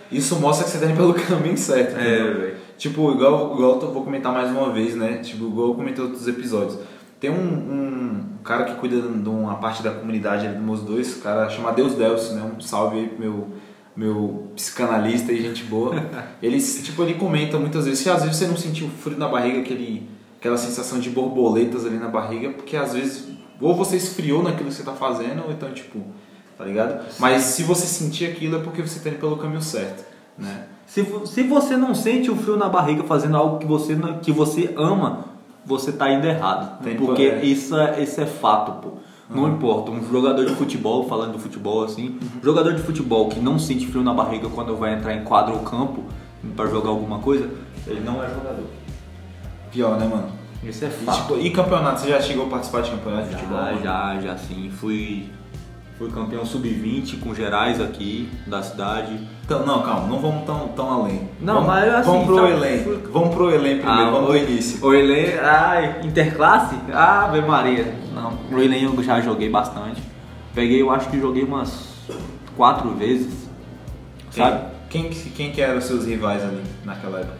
isso 0.10 0.38
mostra 0.40 0.64
que 0.64 0.72
você 0.72 0.80
tá 0.80 0.86
indo 0.86 0.96
pelo 0.96 1.14
caminho 1.28 1.58
certo. 1.58 1.98
É, 1.98 2.16
entendeu? 2.20 2.40
velho. 2.40 2.56
Tipo, 2.78 3.12
igual, 3.12 3.54
igual 3.56 3.80
eu 3.82 3.92
vou 3.92 4.04
comentar 4.04 4.32
mais 4.32 4.50
uma 4.50 4.70
vez, 4.72 4.96
né? 4.96 5.18
Tipo, 5.18 5.46
igual 5.48 5.70
eu 5.70 5.76
comentei 5.76 6.02
outros 6.04 6.26
episódios. 6.28 6.78
Tem 7.24 7.32
um, 7.32 7.36
um 7.36 8.44
cara 8.44 8.66
que 8.66 8.76
cuida 8.76 9.00
de 9.00 9.30
uma 9.30 9.56
parte 9.56 9.82
da 9.82 9.92
comunidade 9.92 10.46
ali 10.46 10.58
do 10.58 10.62
Meus 10.62 10.82
Dois, 10.82 11.22
cara 11.24 11.50
chamado 11.50 11.78
Deus 11.78 11.96
Delcio, 11.96 12.36
né? 12.36 12.42
Um 12.44 12.60
salve 12.60 13.00
aí 13.00 13.08
pro 13.08 13.18
meu, 13.18 13.48
meu 13.96 14.52
psicanalista 14.54 15.32
e 15.32 15.42
gente 15.42 15.64
boa. 15.64 15.96
Ele, 16.44 16.60
tipo, 16.60 17.02
ele 17.02 17.14
comenta 17.14 17.58
muitas 17.58 17.86
vezes 17.86 18.04
que 18.04 18.10
às 18.10 18.24
vezes 18.24 18.36
você 18.36 18.46
não 18.46 18.58
sentiu 18.58 18.90
frio 18.90 19.18
na 19.18 19.30
barriga, 19.30 19.62
aquele, 19.62 20.10
aquela 20.38 20.58
sensação 20.58 21.00
de 21.00 21.10
borboletas 21.12 21.86
ali 21.86 21.96
na 21.96 22.10
barriga, 22.10 22.50
porque 22.50 22.76
às 22.76 22.92
vezes 22.92 23.30
ou 23.62 23.74
você 23.74 23.96
esfriou 23.96 24.44
naquilo 24.44 24.68
que 24.68 24.76
você 24.76 24.84
tá 24.84 24.92
fazendo, 24.92 25.46
ou 25.46 25.52
então, 25.54 25.72
tipo, 25.72 26.02
tá 26.58 26.66
ligado? 26.66 27.06
Mas 27.20 27.44
se 27.44 27.64
você 27.64 27.88
sentir 27.88 28.26
aquilo 28.26 28.58
é 28.58 28.60
porque 28.62 28.82
você 28.82 29.00
tá 29.00 29.10
indo 29.10 29.20
pelo 29.20 29.38
caminho 29.38 29.62
certo, 29.62 30.04
né? 30.38 30.66
Se, 30.86 31.06
se 31.26 31.44
você 31.44 31.78
não 31.78 31.96
sente 31.96 32.30
o 32.30 32.36
frio 32.36 32.58
na 32.58 32.68
barriga 32.68 33.04
fazendo 33.06 33.38
algo 33.38 33.60
que 33.60 33.66
você, 33.66 33.96
que 34.22 34.34
você 34.34 34.74
ama, 34.76 35.33
você 35.66 35.92
tá 35.92 36.12
indo 36.12 36.26
errado. 36.28 36.82
Tem- 36.84 36.96
porque 36.96 37.24
é. 37.24 37.46
isso, 37.46 37.76
é, 37.78 38.02
isso 38.02 38.20
é 38.22 38.26
fato, 38.26 38.72
pô. 38.82 38.94
Não 39.30 39.48
importa, 39.48 39.90
um 39.90 40.04
jogador 40.12 40.46
de 40.46 40.54
futebol, 40.54 41.08
falando 41.08 41.32
do 41.34 41.40
futebol 41.40 41.84
assim, 41.84 42.20
jogador 42.44 42.74
de 42.74 42.84
futebol 42.84 43.30
que 43.30 43.40
não 43.40 43.58
sente 43.58 43.88
frio 43.88 44.04
na 44.04 44.14
barriga 44.14 44.48
quando 44.50 44.76
vai 44.76 44.94
entrar 44.94 45.14
em 45.16 45.24
quadro 45.24 45.54
ou 45.56 45.62
campo 45.62 46.04
para 46.56 46.68
jogar 46.68 46.90
alguma 46.90 47.18
coisa, 47.20 47.50
ele 47.88 48.02
não 48.02 48.22
é 48.24 48.28
jogador. 48.30 48.66
Pior, 49.72 49.98
né, 49.98 50.06
mano? 50.06 50.28
Isso 50.62 50.86
é 50.86 50.88
E, 50.90 50.92
fato. 50.92 51.18
tipo, 51.22 51.40
e 51.40 51.50
campeonato? 51.50 52.02
Você 52.02 52.10
já 52.10 52.22
chegou 52.22 52.46
a 52.46 52.50
participar 52.50 52.82
de 52.82 52.92
campeonato 52.92 53.30
de 53.30 53.36
futebol? 53.36 53.58
Já, 53.58 53.64
mano? 53.66 53.82
já, 53.82 54.20
já 54.22 54.38
sim. 54.38 54.70
Fui, 54.70 55.30
fui 55.98 56.10
campeão 56.12 56.46
sub-20 56.46 57.20
com 57.20 57.34
gerais 57.36 57.80
aqui 57.80 58.30
da 58.48 58.62
cidade. 58.64 59.20
Então, 59.46 59.66
não, 59.66 59.82
calma, 59.84 60.08
não 60.08 60.20
vamos 60.20 60.46
tão, 60.46 60.68
tão 60.70 60.90
além. 61.02 61.30
Não, 61.40 61.56
vamos, 61.56 61.68
mas 61.68 61.94
assim, 61.96 62.10
Vamos 62.12 62.26
pro 62.26 62.36
sabe- 62.36 62.52
Enem. 62.54 63.00
Vamos 63.12 63.36
pro 63.36 63.52
Enem 63.52 63.78
primeiro, 63.78 64.02
Ah, 64.08 64.12
vamos 64.12 64.30
o- 64.30 64.32
do 64.32 64.38
início. 64.38 64.86
O 64.86 64.94
Enem, 64.94 65.38
ai, 65.40 66.02
interclasse? 66.04 66.76
Ave 66.94 67.42
Maria. 67.42 67.96
Não, 68.14 68.34
o 68.52 68.60
Enem 68.62 68.84
eu 68.84 69.04
já 69.04 69.22
joguei 69.22 69.50
bastante. 69.50 70.02
Peguei, 70.56 70.82
eu 70.82 70.92
acho 70.92 71.10
que 71.10 71.20
joguei 71.20 71.44
umas 71.44 71.94
quatro 72.56 72.90
vezes. 72.92 73.50
Sabe? 74.32 74.66
Quem, 74.90 75.10
quem, 75.10 75.52
que 75.52 75.62
eram 75.62 75.78
os 75.80 75.86
seus 75.86 76.06
rivais 76.06 76.44
ali 76.44 76.62
naquela 76.86 77.20
época? 77.20 77.38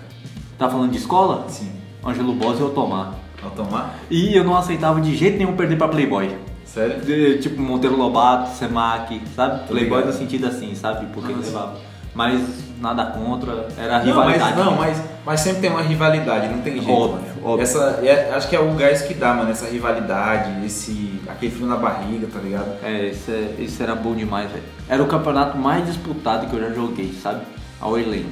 Tá 0.58 0.70
falando 0.70 0.92
de 0.92 0.98
escola? 0.98 1.46
Sim. 1.48 1.72
Ângelo 2.06 2.34
Boss 2.34 2.60
e 2.60 2.64
Otomar. 2.64 3.14
Ao 3.44 3.50
tomar? 3.52 3.96
E 4.10 4.36
eu 4.36 4.44
não 4.44 4.56
aceitava 4.56 5.02
de 5.02 5.16
jeito 5.16 5.38
nenhum 5.38 5.56
perder 5.56 5.78
pra 5.78 5.88
Playboy. 5.88 6.30
Sério? 6.74 7.02
De- 7.02 7.38
tipo 7.38 7.62
Monteiro 7.62 7.96
Lobato, 7.96 8.50
Semac, 8.58 9.22
sabe? 9.36 9.68
Playboy 9.68 10.06
no 10.06 10.14
sentido 10.14 10.48
assim, 10.48 10.74
sabe? 10.76 11.06
Porque 11.14 11.32
Ah, 11.32 11.38
levava. 11.38 11.78
Mas 12.16 12.42
nada 12.80 13.06
contra, 13.08 13.68
era 13.78 14.00
Não, 14.00 14.06
rivalidade. 14.06 14.56
mas, 14.56 14.66
não 14.66 14.76
mas, 14.78 15.02
mas 15.26 15.40
sempre 15.40 15.62
tem 15.62 15.70
uma 15.72 15.82
rivalidade, 15.82 16.48
não 16.48 16.62
tem 16.62 16.74
jeito. 16.74 16.92
Óbvio, 16.92 17.16
mano. 17.28 17.48
óbvio. 17.48 17.64
Essa, 17.64 18.00
é- 18.04 18.32
acho 18.36 18.48
que 18.50 18.56
é 18.56 18.60
o 18.60 18.72
gás 18.74 19.02
que 19.04 19.14
dá, 19.16 19.34
mano, 19.34 19.50
essa 19.50 19.68
rivalidade, 19.68 20.64
esse, 20.66 21.20
aquele 21.28 21.52
frio 21.52 21.66
na 21.68 21.76
barriga, 21.78 22.28
tá 22.32 22.40
ligado? 22.40 22.72
É, 22.84 23.08
isso, 23.08 23.32
é, 23.32 23.56
isso 23.62 23.82
era 23.82 23.96
bom 23.96 24.14
demais, 24.14 24.50
velho. 24.52 24.64
Era 24.88 25.02
o 25.02 25.08
campeonato 25.08 25.58
mais 25.58 25.86
disputado 25.88 26.46
que 26.48 26.56
eu 26.56 26.60
já 26.60 26.70
joguei, 26.72 27.12
sabe? 27.14 27.42
A 27.82 27.88
Oilem. 27.88 28.26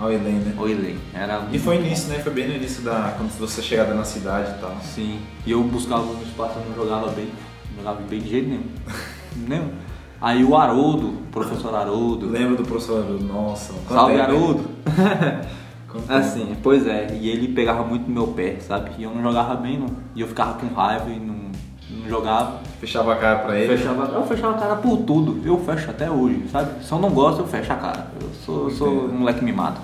Ao 0.00 0.10
Enem, 0.10 0.32
né? 0.34 0.54
Oilem. 0.58 0.96
Era 1.14 1.42
E 1.52 1.58
foi 1.58 1.76
início, 1.76 2.08
né? 2.08 2.18
Foi 2.20 2.32
bem 2.32 2.48
no 2.48 2.54
início 2.54 2.82
da. 2.82 3.12
quando 3.16 3.30
você 3.38 3.60
chegada 3.60 3.92
na 3.94 4.02
cidade 4.04 4.50
e 4.56 4.60
tal. 4.60 4.74
Sim. 4.82 5.20
E 5.44 5.50
eu 5.52 5.62
buscava 5.62 6.02
um 6.02 6.22
espaço, 6.22 6.54
eu 6.58 6.64
não 6.68 6.74
jogava 6.84 7.10
bem. 7.12 7.28
Jogava 7.80 8.02
bem 8.08 8.20
de 8.20 8.28
jeito 8.28 8.48
nenhum. 8.48 8.64
nenhum. 9.48 9.70
Aí 10.20 10.44
o 10.44 10.54
Haroldo, 10.54 11.08
o 11.08 11.26
professor 11.32 11.74
Haroldo. 11.74 12.28
Lembro 12.28 12.56
do 12.56 12.62
professor 12.62 13.02
Haroldo, 13.04 13.24
nossa. 13.24 13.72
Salve? 13.88 14.20
Haroldo! 14.20 14.64
Tempo? 15.92 16.12
Assim, 16.12 16.56
pois 16.62 16.86
é, 16.86 17.18
e 17.20 17.28
ele 17.28 17.48
pegava 17.48 17.82
muito 17.82 18.06
no 18.06 18.14
meu 18.14 18.28
pé, 18.28 18.58
sabe? 18.60 18.90
E 18.98 19.02
eu 19.02 19.10
não 19.12 19.22
jogava 19.22 19.54
bem, 19.56 19.78
não. 19.78 19.88
E 20.14 20.20
eu 20.20 20.28
ficava 20.28 20.54
com 20.54 20.72
raiva 20.72 21.10
e 21.10 21.18
não, 21.18 21.50
não 21.90 22.08
jogava. 22.08 22.60
Fechava 22.78 23.12
a 23.12 23.16
cara 23.16 23.40
pra 23.40 23.58
ele. 23.58 23.76
Fechava, 23.76 24.04
eu 24.04 24.22
fechava 24.24 24.56
a 24.56 24.58
cara 24.58 24.76
por 24.76 24.98
tudo. 24.98 25.40
Eu 25.44 25.58
fecho 25.58 25.90
até 25.90 26.08
hoje, 26.10 26.44
sabe? 26.48 26.84
Se 26.84 26.92
eu 26.92 26.98
não 26.98 27.10
gosto, 27.10 27.40
eu 27.40 27.46
fecho 27.46 27.72
a 27.72 27.76
cara. 27.76 28.06
Eu 28.20 28.28
sou, 28.44 28.64
eu 28.64 28.70
sou 28.70 28.88
um 29.06 29.18
moleque 29.18 29.44
mimado. 29.44 29.80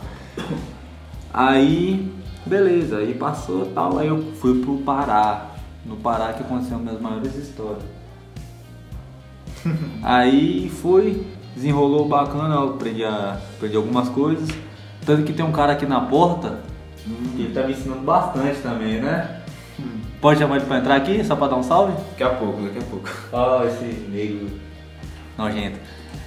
Aí, 1.35 2.13
beleza, 2.45 2.99
aí 2.99 3.15
passou 3.15 3.65
e 3.65 3.71
tal. 3.71 3.99
Aí 3.99 4.07
eu 4.07 4.33
fui 4.35 4.61
pro 4.61 4.79
Pará. 4.79 5.56
No 5.87 5.97
Pará 5.97 6.33
que 6.33 6.43
aconteceu 6.43 6.79
minhas 6.79 7.01
maiores 7.01 7.35
histórias. 7.37 7.85
aí 10.03 10.69
fui, 10.69 11.27
desenrolou 11.55 12.09
bacana, 12.09 12.55
eu 12.57 12.71
aprendi, 12.71 13.05
a, 13.05 13.39
aprendi 13.57 13.77
algumas 13.77 14.09
coisas. 14.09 14.49
Tanto 15.05 15.23
que 15.23 15.33
tem 15.33 15.45
um 15.45 15.53
cara 15.53 15.73
aqui 15.73 15.87
na 15.87 16.01
porta 16.01 16.61
que 17.37 17.43
ele 17.43 17.55
tá 17.55 17.63
me 17.63 17.73
ensinando 17.73 18.01
bastante 18.01 18.61
também, 18.61 19.01
né? 19.01 19.43
Pode 20.21 20.41
chamar 20.41 20.57
ele 20.57 20.65
pra 20.65 20.79
entrar 20.79 20.97
aqui, 20.97 21.23
só 21.25 21.37
pra 21.37 21.47
dar 21.47 21.57
um 21.57 21.63
salve? 21.63 21.93
Daqui 22.11 22.25
a 22.25 22.31
pouco, 22.31 22.63
daqui 22.63 22.79
a 22.79 22.83
pouco. 22.83 23.09
Ó, 23.33 23.65
esse 23.65 23.85
negro 24.09 24.51
nojento. 25.37 25.79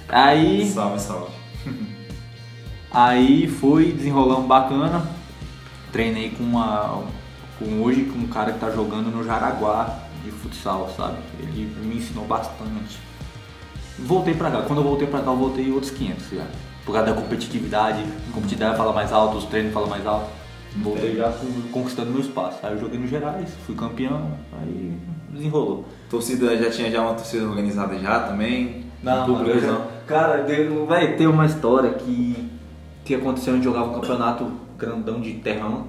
Aí, 0.08 0.66
Salve, 0.66 1.00
salve. 1.00 1.32
aí 2.90 3.46
fui 3.46 3.92
desenrolando 3.92 4.46
bacana. 4.46 5.06
Treinei 5.92 6.30
com 6.30 6.44
uma 6.44 7.02
com 7.60 7.82
hoje 7.82 8.04
com 8.06 8.18
um 8.18 8.26
cara 8.26 8.52
que 8.52 8.58
tá 8.58 8.70
jogando 8.70 9.10
no 9.14 9.22
Jaraguá 9.24 9.98
de 10.24 10.30
futsal, 10.32 10.92
sabe? 10.96 11.18
Ele 11.38 11.72
me 11.84 11.96
ensinou 11.98 12.24
bastante. 12.24 12.98
Voltei 13.98 14.34
pra 14.34 14.50
cá. 14.50 14.62
Quando 14.62 14.80
eu 14.80 14.84
voltei 14.84 15.06
pra 15.06 15.20
cá, 15.20 15.30
eu 15.30 15.36
voltei 15.36 15.70
outros 15.70 15.92
500 15.92 16.30
já. 16.30 16.44
Por 16.84 16.92
causa 16.94 17.12
da 17.12 17.20
competitividade, 17.20 18.02
a 18.02 18.32
competitividade 18.32 18.76
fala 18.76 18.92
mais 18.92 19.12
alto, 19.12 19.36
os 19.36 19.44
treinos 19.44 19.72
falam 19.72 19.88
mais 19.88 20.04
alto. 20.06 20.26
Voltei 20.76 21.16
já 21.16 21.30
fui 21.30 21.48
conquistando 21.70 22.10
meu 22.10 22.20
espaço. 22.20 22.58
Aí 22.62 22.72
eu 22.72 22.80
joguei 22.80 22.98
no 22.98 23.06
Gerais, 23.06 23.50
fui 23.66 23.74
campeão, 23.74 24.32
aí 24.60 24.96
desenrolou. 25.30 25.84
Torcida 26.08 26.56
já 26.56 26.70
tinha 26.70 26.90
já 26.90 27.02
uma 27.02 27.14
torcida 27.14 27.44
organizada 27.46 27.98
já 27.98 28.20
também? 28.20 28.86
Não, 29.02 29.26
já- 29.60 29.66
não. 29.72 29.86
Cara, 30.06 30.46
vai 30.88 31.14
ter 31.16 31.26
uma 31.26 31.46
história 31.46 31.90
que, 31.92 32.48
que 33.04 33.14
aconteceu, 33.14 33.54
gente 33.54 33.64
jogava 33.64 33.90
um 33.90 33.94
campeonato 33.94 34.50
grandão 34.78 35.20
de 35.20 35.34
terrão. 35.34 35.88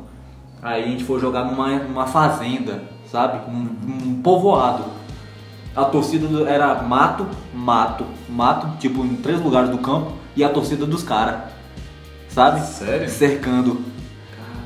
Aí 0.62 0.84
a 0.84 0.88
gente 0.88 1.04
foi 1.04 1.20
jogar 1.20 1.46
numa, 1.46 1.68
numa 1.80 2.06
fazenda, 2.06 2.84
sabe? 3.12 3.40
Um, 3.50 3.70
um 3.88 4.22
povoado. 4.22 4.84
A 5.76 5.86
torcida 5.86 6.28
era 6.50 6.82
mato, 6.84 7.26
mato, 7.54 8.06
mato, 8.30 8.78
tipo 8.78 9.04
em 9.06 9.16
três 9.16 9.42
lugares 9.42 9.70
do 9.70 9.78
campo, 9.78 10.12
e 10.36 10.44
a 10.44 10.50
torcida 10.50 10.86
dos 10.86 11.02
caras, 11.02 11.42
sabe? 12.30 12.62
Sério? 12.62 13.10
Cercando. 13.10 13.82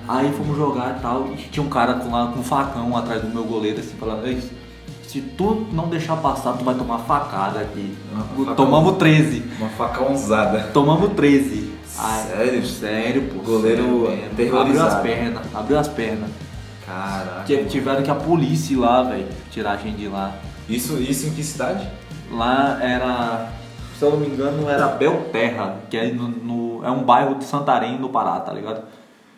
Aí 0.08 0.32
fomos 0.34 0.58
jogar 0.58 0.98
e 0.98 1.02
tal, 1.02 1.28
e 1.28 1.36
tinha 1.36 1.66
um 1.66 1.70
cara 1.70 1.96
com, 1.96 2.12
lá, 2.12 2.28
com 2.28 2.40
um 2.40 2.44
facão 2.44 2.96
atrás 2.98 3.22
do 3.22 3.28
meu 3.30 3.44
goleiro, 3.44 3.80
assim, 3.80 3.96
falando, 3.98 4.26
"Ei, 4.28 4.42
se 5.08 5.22
tu 5.22 5.66
não 5.72 5.88
deixar 5.88 6.18
passar, 6.18 6.54
tu 6.54 6.66
vai 6.66 6.76
tomar 6.76 7.00
facada 7.00 7.60
aqui. 7.60 7.96
Facão. 8.36 8.56
Tomamos 8.56 8.98
13. 8.98 9.44
Uma 9.60 9.70
faca 9.70 10.12
usada. 10.12 10.60
Tomamos 10.74 11.14
13. 11.14 11.74
Sério? 11.96 12.66
Sério, 12.66 13.22
pô. 13.34 13.42
Goleiro 13.44 14.08
sério. 14.36 14.60
Abriu 14.60 14.82
as 14.84 14.96
pernas, 15.02 15.44
abriu 15.56 15.80
as 15.80 15.88
pernas. 15.88 16.30
Caraca. 16.86 17.44
Tive- 17.46 17.66
Tiveram 17.66 18.04
que 18.04 18.12
a 18.12 18.16
polícia 18.16 18.74
ir 18.74 18.78
lá, 18.78 19.04
velho, 19.04 19.28
tirar 19.50 19.72
a 19.72 19.78
gente 19.78 19.98
de 19.98 20.08
lá. 20.08 20.32
Isso, 20.70 20.98
isso 20.98 21.28
em 21.28 21.32
que 21.32 21.44
cidade? 21.44 21.88
Lá 22.32 22.78
era, 22.82 23.50
se 23.98 24.04
eu 24.04 24.12
não 24.12 24.18
me 24.18 24.28
engano, 24.28 24.70
era 24.70 24.88
Belterra, 24.88 25.76
que 25.90 25.98
é, 25.98 26.12
no, 26.12 26.28
no- 26.28 26.86
é 26.86 26.92
um 26.92 27.04
bairro 27.04 27.36
de 27.36 27.44
Santarém, 27.46 27.98
no 28.00 28.10
Pará, 28.10 28.40
tá 28.40 28.52
ligado? 28.54 28.82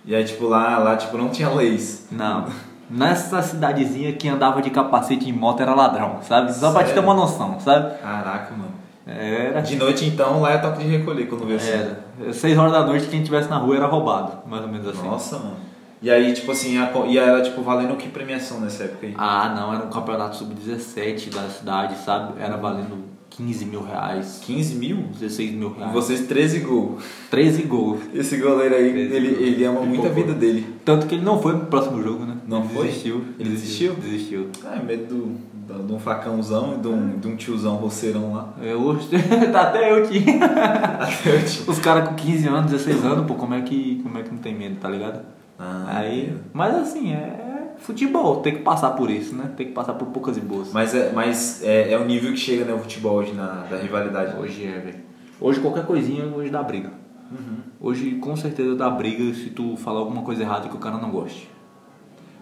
E 0.05 0.15
aí, 0.15 0.23
tipo, 0.23 0.47
lá, 0.47 0.77
lá 0.77 0.95
tipo, 0.95 1.17
não 1.17 1.29
tinha 1.29 1.49
leis. 1.49 2.07
Não. 2.11 2.45
Nessa 2.89 3.41
cidadezinha, 3.41 4.13
quem 4.13 4.31
andava 4.31 4.61
de 4.61 4.69
capacete 4.69 5.29
em 5.29 5.33
moto 5.33 5.61
era 5.61 5.75
ladrão, 5.75 6.19
sabe? 6.23 6.53
Só 6.53 6.71
pra 6.71 6.79
te 6.83 6.87
ter 6.87 6.93
Sério? 6.95 7.03
uma 7.03 7.13
noção, 7.13 7.59
sabe? 7.59 7.97
Caraca, 8.01 8.51
mano. 8.51 8.71
Era. 9.07 9.61
De 9.61 9.75
noite, 9.75 10.05
então, 10.05 10.41
lá 10.41 10.51
é 10.53 10.57
toque 10.57 10.83
de 10.83 10.89
recolher 10.89 11.27
quando 11.27 11.45
vê 11.47 11.55
assim. 11.55 11.69
Era. 11.71 12.05
Seis 12.33 12.57
horas 12.57 12.71
da 12.73 12.85
noite, 12.85 13.07
quem 13.07 13.23
tivesse 13.23 13.49
na 13.49 13.57
rua 13.57 13.75
era 13.77 13.85
roubado, 13.85 14.39
mais 14.47 14.63
ou 14.63 14.69
menos 14.69 14.87
assim. 14.87 15.05
Nossa, 15.07 15.37
mano. 15.39 15.55
E 16.01 16.11
aí, 16.11 16.31
tipo 16.33 16.51
assim, 16.51 16.77
a 16.77 16.91
e 17.07 17.17
era, 17.17 17.41
tipo, 17.41 17.61
valendo 17.61 17.95
que 17.95 18.07
premiação 18.09 18.59
nessa 18.59 18.83
época 18.83 19.07
aí? 19.07 19.13
Ah, 19.17 19.53
não, 19.57 19.73
era 19.73 19.83
um 19.85 19.89
campeonato 19.89 20.35
sub-17 20.35 21.33
da 21.33 21.47
cidade, 21.49 21.95
sabe? 22.05 22.33
Era 22.39 22.55
valendo 22.55 22.97
15 23.31 23.65
mil 23.65 23.81
reais, 23.83 24.39
15 24.45 24.75
mil? 24.75 24.97
16 25.19 25.51
mil 25.53 25.73
E 25.75 25.79
reais. 25.79 25.93
vocês 25.93 26.27
13 26.27 26.59
gols. 26.59 27.03
13 27.31 27.63
gols. 27.63 27.99
Esse 28.13 28.37
goleiro 28.37 28.75
aí, 28.75 28.91
13 28.93 29.15
ele, 29.15 29.29
gols. 29.29 29.41
ele 29.41 29.63
ama 29.65 29.81
E 29.81 29.85
muito 29.87 30.05
a 30.05 30.09
vida 30.09 30.33
dele. 30.33 30.75
Tanto 30.85 31.07
que 31.07 31.15
ele 31.15 31.23
não 31.23 31.41
foi 31.41 31.53
pro 31.57 31.65
próximo 31.65 32.01
jogo, 32.03 32.25
né? 32.25 32.35
Não 32.47 32.59
Ele 32.59 32.69
foi? 32.69 32.87
Desistiu. 32.87 33.23
Ele 33.39 33.49
desistiu? 33.49 33.93
Desistiu. 33.95 34.47
Ah, 34.65 34.75
é 34.79 34.83
medo 34.83 35.05
do, 35.05 35.15
do- 35.25 35.56
de 35.74 35.93
um 35.93 35.99
facãozão 35.99 36.76
e 36.76 36.78
de 36.82 36.88
um, 36.88 37.20
de 37.20 37.28
um 37.28 37.36
tiozão 37.36 37.76
roceirão 37.76 38.34
lá. 38.34 38.53
Eu, 38.61 38.97
tá 39.51 39.61
até 39.63 39.91
eu 39.91 40.03
aqui. 40.03 40.24
Até 40.39 41.36
eu 41.36 41.45
te- 41.45 41.70
Os 41.70 41.80
caras 41.80 42.09
com 42.09 42.15
15 42.15 42.47
anos, 42.47 42.72
16 42.72 43.05
anos, 43.05 43.26
pô, 43.28 43.36
como 43.36 43.53
é 43.53 43.61
que, 43.61 43.99
como 44.03 44.18
é 44.18 44.24
que 44.24 44.32
não 44.32 44.38
tem 44.39 44.55
medo, 44.55 44.78
tá 44.80 44.89
ligado? 44.89 45.22
Ah, 45.59 45.86
Aí, 45.88 46.36
mas 46.53 46.76
assim, 46.76 47.11
é 47.13 47.74
futebol, 47.80 48.38
tem 48.38 48.55
que 48.55 48.61
passar 48.61 48.91
por 48.91 49.09
isso, 49.09 49.36
né? 49.36 49.51
Tem 49.57 49.68
que 49.68 49.74
passar 49.74 49.93
por 49.93 50.07
poucas 50.07 50.38
e 50.38 50.41
boas. 50.41 50.72
Mas, 50.72 50.93
é, 50.95 51.11
mas 51.13 51.61
é, 51.63 51.91
é 51.93 51.97
o 51.97 52.05
nível 52.05 52.32
que 52.32 52.38
chega 52.38 52.63
né, 52.65 52.74
o 52.74 52.80
futebol 52.80 53.15
hoje 53.18 53.34
na, 53.34 53.65
da 53.70 53.78
rivalidade. 53.78 54.36
Hoje 54.39 54.65
é, 54.65 54.80
velho. 54.80 54.99
Hoje 55.39 55.59
qualquer 55.59 55.86
coisinha, 55.86 56.26
hoje 56.26 56.49
dá 56.49 56.63
briga. 56.63 56.91
Uhum. 57.32 57.57
Hoje 57.80 58.11
com 58.15 58.36
certeza 58.36 58.76
dá 58.76 58.89
briga 58.89 59.34
se 59.34 59.49
tu 59.49 59.76
falar 59.78 59.99
alguma 59.99 60.22
coisa 60.24 60.41
errada 60.43 60.68
que 60.70 60.76
o 60.76 60.80
cara 60.80 60.97
não 60.97 61.11
goste. 61.11 61.49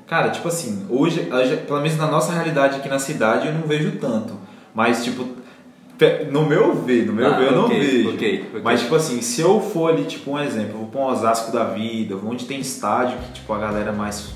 Cara, 0.08 0.30
tipo 0.30 0.48
assim, 0.48 0.86
hoje, 0.90 1.28
pelo 1.68 1.82
menos 1.82 1.98
na 1.98 2.08
nossa 2.08 2.32
realidade 2.32 2.78
aqui 2.78 2.88
na 2.88 3.00
cidade, 3.00 3.48
eu 3.48 3.54
não 3.54 3.62
vejo 3.64 3.94
tanto. 3.94 4.34
Mas, 4.74 5.04
tipo, 5.04 5.28
no 6.32 6.46
meu 6.46 6.76
ver, 6.76 7.06
no 7.08 7.14
meu 7.14 7.26
Ah, 7.34 7.38
ver, 7.38 7.48
eu 7.48 7.52
não 7.56 7.66
ok, 7.66 7.80
vejo. 7.80 8.10
ok, 8.14 8.46
ok. 8.50 8.62
Mas, 8.64 8.82
tipo 8.82 8.96
assim, 8.96 9.22
se 9.22 9.42
eu 9.42 9.60
for 9.60 9.92
ali, 9.92 10.04
tipo, 10.04 10.32
um 10.32 10.40
exemplo, 10.40 10.74
eu 10.74 10.78
vou 10.80 10.88
pra 10.88 11.02
um 11.02 11.06
Osasco 11.06 11.52
da 11.52 11.64
vida, 11.66 12.16
onde 12.24 12.46
tem 12.46 12.60
estádio, 12.60 13.18
que, 13.18 13.34
tipo, 13.34 13.52
a 13.54 13.58
galera 13.58 13.90
é 13.90 13.94
mais, 13.96 14.32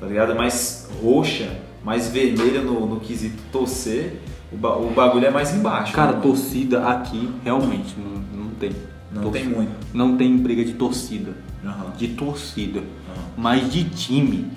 tá 0.00 0.06
ligado? 0.06 0.34
Mais 0.34 0.88
roxa, 1.02 1.50
mais 1.84 2.08
vermelha 2.08 2.62
no, 2.62 2.86
no 2.86 3.00
quesito 3.00 3.42
torcer, 3.52 4.20
o, 4.50 4.56
ba- 4.56 4.76
o 4.76 4.88
bagulho 4.90 5.26
é 5.26 5.30
mais 5.30 5.52
embaixo. 5.54 5.92
Cara, 5.92 6.12
né, 6.12 6.20
torcida 6.22 6.88
aqui 6.88 7.28
realmente 7.44 7.94
não, 7.98 8.44
não 8.44 8.50
tem. 8.52 8.70
Não 9.12 9.22
Torcida. 9.22 9.44
tem 9.44 9.54
muito. 9.54 9.72
Não 9.92 10.16
tem 10.16 10.36
briga 10.36 10.64
de 10.64 10.72
torcida. 10.72 11.32
Aham, 11.64 11.92
De 11.96 12.08
torcida. 12.08 12.80
aham, 12.80 13.24
Mas 13.36 13.70
de 13.72 13.84
time, 13.84 14.50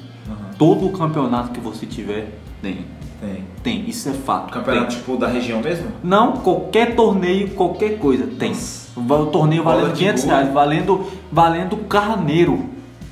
todo 0.57 0.85
o 0.87 0.91
campeonato 0.91 1.51
que 1.51 1.59
você 1.59 1.85
tiver, 1.85 2.37
tem. 2.61 2.85
Tem. 3.19 3.43
Tem, 3.63 3.89
isso 3.89 4.07
é 4.09 4.13
fato. 4.13 4.51
Campeonato, 4.53 4.87
Tem. 4.89 4.97
tipo, 4.97 5.17
da 5.17 5.27
região 5.27 5.59
mesmo? 5.61 5.87
Não, 6.03 6.33
qualquer 6.33 6.95
torneio, 6.95 7.49
qualquer 7.51 7.97
coisa, 7.97 8.27
tem. 8.27 8.53
O 8.95 9.25
torneio 9.27 9.63
Bola 9.63 9.77
valendo 9.77 9.93
de 9.93 9.99
500 9.99 10.23
gol. 10.23 10.31
reais, 10.33 10.53
valendo, 10.53 11.07
valendo 11.31 11.77
carneiro, 11.87 12.65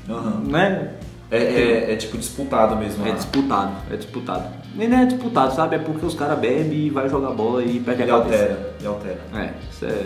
Aham. 0.08 0.42
né? 0.48 0.92
É, 1.32 1.38
é, 1.38 1.94
é, 1.94 1.96
tipo, 1.96 2.18
disputado 2.20 2.76
mesmo. 2.76 3.04
É 3.06 3.10
lá. 3.10 3.16
disputado, 3.16 3.72
é 3.92 3.96
disputado. 3.98 4.48
Nem 4.76 4.94
é 4.94 5.06
disputado, 5.06 5.56
sabe? 5.56 5.76
É 5.76 5.80
porque 5.80 6.06
os 6.06 6.14
caras 6.14 6.38
bebem 6.38 6.86
e 6.86 6.90
vai 6.92 7.10
jogar 7.10 7.32
bola 7.32 7.64
e 7.64 7.80
perde 7.80 8.04
a 8.04 8.06
E 8.06 8.10
cabeça. 8.10 8.44
altera, 8.44 8.76
e 8.82 8.86
altera. 8.86 9.20
É, 9.34 9.50
isso 9.72 9.86
é. 9.86 10.06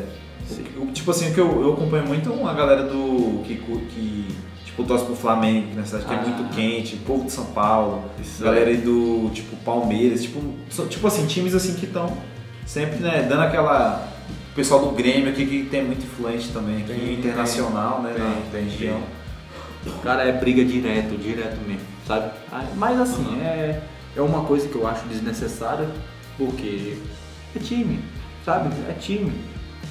O- 0.81 0.87
Tipo 0.93 1.11
assim, 1.11 1.29
o 1.29 1.33
que 1.33 1.39
eu, 1.39 1.61
eu 1.61 1.73
acompanho 1.73 2.07
muito 2.07 2.31
uma 2.31 2.53
galera 2.53 2.83
do. 2.83 3.41
que, 3.43 3.55
que 3.55 4.27
tipo, 4.79 4.83
torce 4.85 5.05
pro 5.05 5.15
Flamengo, 5.15 5.67
que 5.69 5.75
na 5.75 5.85
cidade 5.85 6.05
que 6.05 6.13
é 6.13 6.17
Ah. 6.17 6.21
muito 6.21 6.55
quente, 6.55 6.95
povo 6.97 7.25
de 7.25 7.31
São 7.31 7.45
Paulo, 7.45 8.03
Isso 8.19 8.43
galera 8.43 8.65
é. 8.69 8.73
aí 8.73 8.77
do 8.77 9.29
tipo 9.33 9.55
Palmeiras, 9.57 10.21
tipo, 10.23 10.41
tipo 10.87 11.07
assim, 11.07 11.25
times 11.25 11.53
assim 11.53 11.73
que 11.75 11.85
estão 11.85 12.15
sempre, 12.65 12.99
né, 12.99 13.25
dando 13.27 13.41
aquela. 13.43 14.07
O 14.51 14.55
pessoal 14.55 14.81
do 14.81 14.91
Grêmio 14.91 15.29
aqui 15.29 15.45
que 15.45 15.63
tem 15.69 15.83
muito 15.85 16.03
influente 16.03 16.49
também 16.49 16.77
aqui, 16.77 16.93
Tem, 16.93 17.13
internacional, 17.13 18.01
né? 18.01 18.13
tem, 18.13 18.23
na 18.23 18.35
tem, 18.51 18.63
região. 18.65 18.99
Cara, 20.03 20.23
é 20.23 20.33
briga 20.33 20.65
direto, 20.65 21.15
direto 21.17 21.57
mesmo, 21.65 21.81
sabe? 22.05 22.31
Ah, 22.51 22.65
Mas 22.75 22.99
assim, 22.99 23.23
Uhum. 23.25 23.41
é, 23.41 23.79
é 24.17 24.21
uma 24.21 24.41
coisa 24.43 24.67
que 24.67 24.75
eu 24.75 24.85
acho 24.85 25.05
desnecessária, 25.07 25.87
porque 26.37 26.97
é 27.55 27.59
time, 27.59 27.99
sabe? 28.45 28.69
É 28.89 28.93
time. 28.93 29.31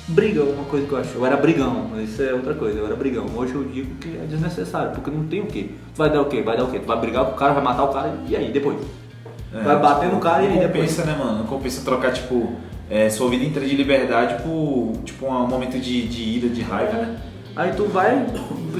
Briga 0.08 0.40
é 0.40 0.44
uma 0.44 0.64
coisa 0.64 0.86
que 0.86 0.92
eu 0.92 0.98
acho. 0.98 1.14
Eu 1.16 1.26
era 1.26 1.36
brigão, 1.36 1.86
mas 1.90 2.08
isso 2.10 2.22
é 2.22 2.32
outra 2.32 2.54
coisa, 2.54 2.78
eu 2.78 2.86
era 2.86 2.96
brigão. 2.96 3.26
Hoje 3.36 3.54
eu 3.54 3.62
digo 3.64 3.94
que 3.96 4.08
é 4.16 4.24
desnecessário, 4.26 4.92
porque 4.92 5.10
não 5.10 5.24
tem 5.26 5.40
o 5.40 5.46
quê. 5.46 5.70
Tu 5.94 5.98
vai 5.98 6.10
dar 6.10 6.22
o 6.22 6.24
quê? 6.26 6.40
Vai 6.40 6.56
dar 6.56 6.64
o 6.64 6.70
quê? 6.70 6.78
Tu 6.78 6.86
vai 6.86 6.98
brigar 6.98 7.26
com 7.26 7.32
o 7.32 7.34
cara, 7.34 7.52
vai 7.52 7.62
matar 7.62 7.84
o 7.84 7.88
cara, 7.88 8.14
e 8.26 8.34
aí, 8.34 8.50
depois? 8.50 8.78
É, 9.54 9.60
Vai 9.62 9.78
bater 9.78 10.10
no 10.10 10.18
cara 10.18 10.42
e 10.42 10.46
aí 10.46 10.52
depois? 10.60 10.72
compensa, 10.90 11.04
né, 11.04 11.16
mano? 11.18 11.38
Não 11.38 11.46
compensa 11.46 11.82
trocar, 11.84 12.12
tipo, 12.12 12.52
é, 12.90 13.08
sua 13.10 13.28
vida 13.30 13.44
inteira 13.44 13.68
de 13.68 13.74
liberdade 13.76 14.42
por, 14.42 14.92
tipo, 15.04 15.26
um 15.26 15.46
momento 15.46 15.78
de, 15.78 16.06
de 16.08 16.22
ira, 16.22 16.48
de 16.48 16.62
raiva, 16.62 16.92
né? 16.92 17.16
Aí 17.56 17.72
tu 17.72 17.84
vai, 17.84 18.26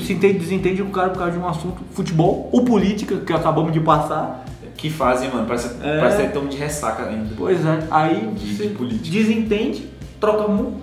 se 0.01 0.13
entende, 0.13 0.39
desentende 0.39 0.83
com 0.83 0.89
o 0.89 0.93
cara 0.93 1.11
por 1.11 1.19
causa 1.19 1.33
de 1.33 1.39
um 1.39 1.47
assunto, 1.49 1.79
futebol 1.93 2.49
ou 2.53 2.65
política, 2.65 3.17
que 3.17 3.33
acabamos 3.33 3.73
de 3.73 3.81
passar. 3.81 4.45
Que 4.77 4.89
fazem, 4.89 5.29
mano, 5.31 5.45
parece, 5.47 5.75
É. 5.83 5.99
parece 5.99 6.17
que 6.19 6.27
estão 6.29 6.47
de 6.47 6.57
ressaca 6.57 7.03
ainda. 7.05 7.31
Pois 7.37 7.65
é, 7.67 7.79
aí 7.91 8.29
De- 8.35 8.55
de 8.57 8.69
política. 8.75 9.11
desentende, 9.11 9.89
troca 10.21 10.49
um, 10.51 10.75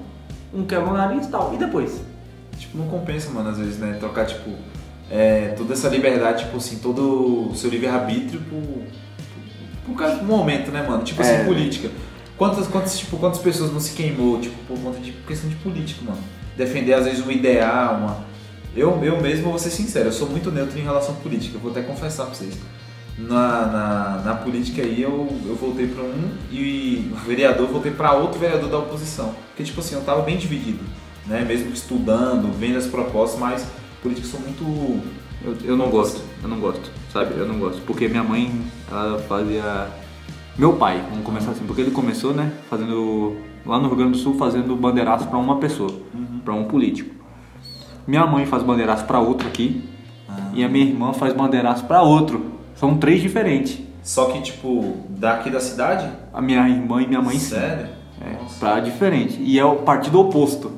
um 0.54 0.66
quebra 0.66 0.90
o 0.90 0.94
nariz 0.94 1.26
e 1.28 1.30
tal. 1.30 1.54
E 1.54 1.58
depois? 1.58 2.02
Tipo, 2.58 2.78
não 2.78 2.88
compensa, 2.88 3.30
mano, 3.32 3.50
às 3.50 3.58
vezes, 3.58 3.78
né? 3.78 3.98
Trocar, 4.00 4.26
tipo, 4.26 4.50
é, 5.12 5.54
toda 5.58 5.74
essa 5.74 5.90
liberdade, 5.90 6.46
tipo 6.46 6.58
assim, 6.58 6.78
todo 6.78 7.50
o 7.52 7.56
seu 7.56 7.70
livre-arbítrio 7.70 8.40
por, 8.42 8.62
por, 8.62 8.84
por 9.88 9.98
causa 9.98 10.18
do 10.18 10.26
momento, 10.26 10.72
né, 10.72 10.86
mano? 10.88 11.04
Tipo 11.04 11.22
É. 11.22 11.36
assim, 11.36 11.46
política. 11.46 11.90
Quantas, 12.38 12.68
quantas, 12.68 12.98
tipo, 12.98 13.18
quantas 13.18 13.40
pessoas 13.40 13.72
não 13.72 13.80
se 13.80 13.94
queimou, 13.94 14.40
tipo, 14.40 14.56
por 14.68 14.78
conta 14.80 15.00
de 15.00 15.12
questão 15.12 15.50
de 15.50 15.56
política, 15.58 16.02
mano? 16.06 16.22
Defender, 16.58 16.94
às 16.94 17.06
vezes, 17.06 17.26
um 17.26 17.32
ideal, 17.32 17.96
uma... 17.96 18.26
Eu, 18.76 19.02
eu 19.04 19.22
mesmo, 19.22 19.50
vou 19.52 19.60
ser 19.60 19.70
sincero, 19.70 20.10
eu 20.10 20.12
sou 20.12 20.28
muito 20.30 20.52
neutro 20.52 20.78
em 20.78 20.84
relação 20.84 21.16
à 21.16 21.18
política, 21.18 21.56
eu 21.56 21.62
vou 21.62 21.72
até 21.72 21.82
confessar 21.82 22.26
pra 22.26 22.34
vocês. 22.36 22.56
Na, 23.18 23.66
na, 23.66 24.22
na 24.26 24.36
política 24.36 24.82
aí, 24.82 25.02
eu, 25.02 25.28
eu 25.46 25.56
voltei 25.56 25.88
pra 25.88 26.04
um 26.04 26.32
e 26.52 27.10
o 27.14 27.16
vereador, 27.16 27.68
eu 27.68 27.72
voltei 27.72 27.92
pra 27.92 28.14
outro 28.14 28.40
vereador 28.40 28.70
da 28.70 28.80
oposição. 28.80 29.34
Porque, 29.48 29.64
tipo 29.64 29.80
assim, 29.80 29.96
eu 29.96 30.02
tava 30.02 30.22
bem 30.22 30.38
dividido, 30.38 30.84
né? 31.26 31.46
Mesmo 31.48 31.72
estudando, 31.72 32.52
vendo 32.60 32.78
as 32.78 32.88
propostas, 32.88 33.40
mas 33.40 33.66
políticos 34.04 34.30
são 34.30 34.42
muito... 34.42 34.64
Eu, 35.44 35.56
eu 35.64 35.78
não 35.78 35.90
gosto, 35.90 36.22
eu 36.44 36.50
não 36.50 36.60
gosto, 36.60 36.92
sabe? 37.14 37.36
Eu 37.38 37.48
não 37.48 37.58
gosto. 37.58 37.82
Porque 37.84 38.08
minha 38.08 38.24
mãe, 38.24 38.52
ela 38.92 39.20
fazia. 39.20 39.88
Meu 40.58 40.74
pai, 40.74 41.04
vamos 41.10 41.24
começar 41.24 41.52
assim, 41.52 41.66
porque 41.66 41.82
ele 41.82 41.92
começou, 41.92 42.34
né, 42.34 42.52
fazendo. 42.70 43.38
Lá 43.66 43.80
no 43.80 43.88
Rio 43.88 43.98
Grande 43.98 44.12
do 44.14 44.18
Sul, 44.18 44.36
fazendo 44.36 44.76
bandeiraço 44.76 45.28
pra 45.28 45.38
uma 45.38 45.58
pessoa, 45.58 45.92
pra 46.44 46.54
um 46.54 46.66
político. 46.66 47.16
Minha 48.06 48.26
mãe 48.28 48.46
faz 48.46 48.62
bandeiraço 48.62 49.06
pra 49.06 49.20
outro 49.20 49.48
aqui, 49.48 49.84
e 50.54 50.64
a 50.64 50.70
minha 50.70 50.86
irmã 50.86 51.14
faz 51.14 51.34
bandeiraço 51.34 51.86
pra 51.86 52.02
outro. 52.02 52.45
São 52.76 52.98
três 52.98 53.22
diferentes. 53.22 53.80
Só 54.04 54.26
que, 54.26 54.42
tipo, 54.42 54.98
daqui 55.10 55.50
da 55.50 55.60
cidade? 55.60 56.08
A 56.34 56.42
minha 56.42 56.68
irmã 56.70 57.02
e 57.02 57.08
minha 57.08 57.22
mãe 57.22 57.40
sim. 57.40 57.56
Sério? 57.56 57.88
É, 58.22 58.42
Nossa. 58.42 58.60
pra 58.60 58.80
diferente. 58.80 59.38
E 59.42 59.58
é 59.58 59.66
o 59.66 59.78
partido 59.78 60.20
oposto. 60.20 60.72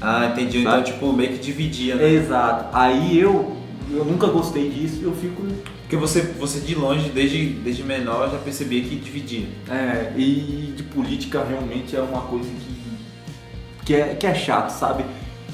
Ah, 0.00 0.26
entendi. 0.26 0.60
Então, 0.60 0.72
Sabe? 0.72 0.84
tipo, 0.84 1.12
meio 1.12 1.32
que 1.32 1.38
dividia, 1.38 1.94
né? 1.94 2.08
Exato. 2.10 2.66
Aí 2.76 3.18
eu, 3.18 3.56
eu 3.90 4.04
nunca 4.04 4.26
gostei 4.26 4.68
disso, 4.70 5.00
eu 5.02 5.12
fico. 5.12 5.42
Porque 5.82 5.96
você, 5.96 6.20
você 6.20 6.60
de 6.60 6.74
longe, 6.74 7.08
desde, 7.10 7.46
desde 7.46 7.82
menor, 7.82 8.30
já 8.30 8.38
percebia 8.38 8.82
que 8.82 8.96
dividia. 8.96 9.46
É, 9.70 10.12
e 10.16 10.72
de 10.76 10.82
política 10.82 11.44
realmente 11.44 11.96
é 11.96 12.00
uma 12.00 12.22
coisa 12.22 12.48
que. 12.48 13.84
que 13.86 13.94
é, 13.94 14.14
que 14.14 14.26
é 14.26 14.34
chato, 14.34 14.70
sabe? 14.70 15.04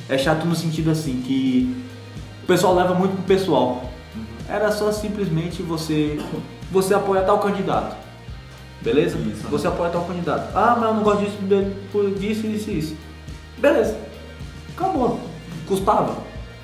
É 0.08 0.18
chato 0.18 0.44
no 0.44 0.54
sentido 0.54 0.90
assim, 0.90 1.22
que 1.24 1.74
o 2.42 2.46
pessoal 2.46 2.74
leva 2.74 2.94
muito 2.94 3.12
pro 3.12 3.22
pessoal. 3.22 3.90
Era 4.48 4.70
só 4.70 4.92
simplesmente 4.92 5.62
você. 5.62 6.18
Você 6.70 6.94
apoia 6.94 7.22
tal 7.22 7.38
candidato. 7.38 7.96
Beleza? 8.82 9.16
Isso. 9.18 9.46
Você 9.48 9.66
apoia 9.66 9.90
tal 9.90 10.04
candidato. 10.04 10.50
Ah, 10.54 10.76
mas 10.78 10.88
eu 10.88 10.94
não 10.94 11.02
gosto 11.02 11.20
disso, 11.24 11.38
por 11.90 12.10
disso, 12.14 12.46
isso. 12.70 12.96
Beleza. 13.58 13.96
Acabou. 14.76 15.18
Custava. 15.66 16.16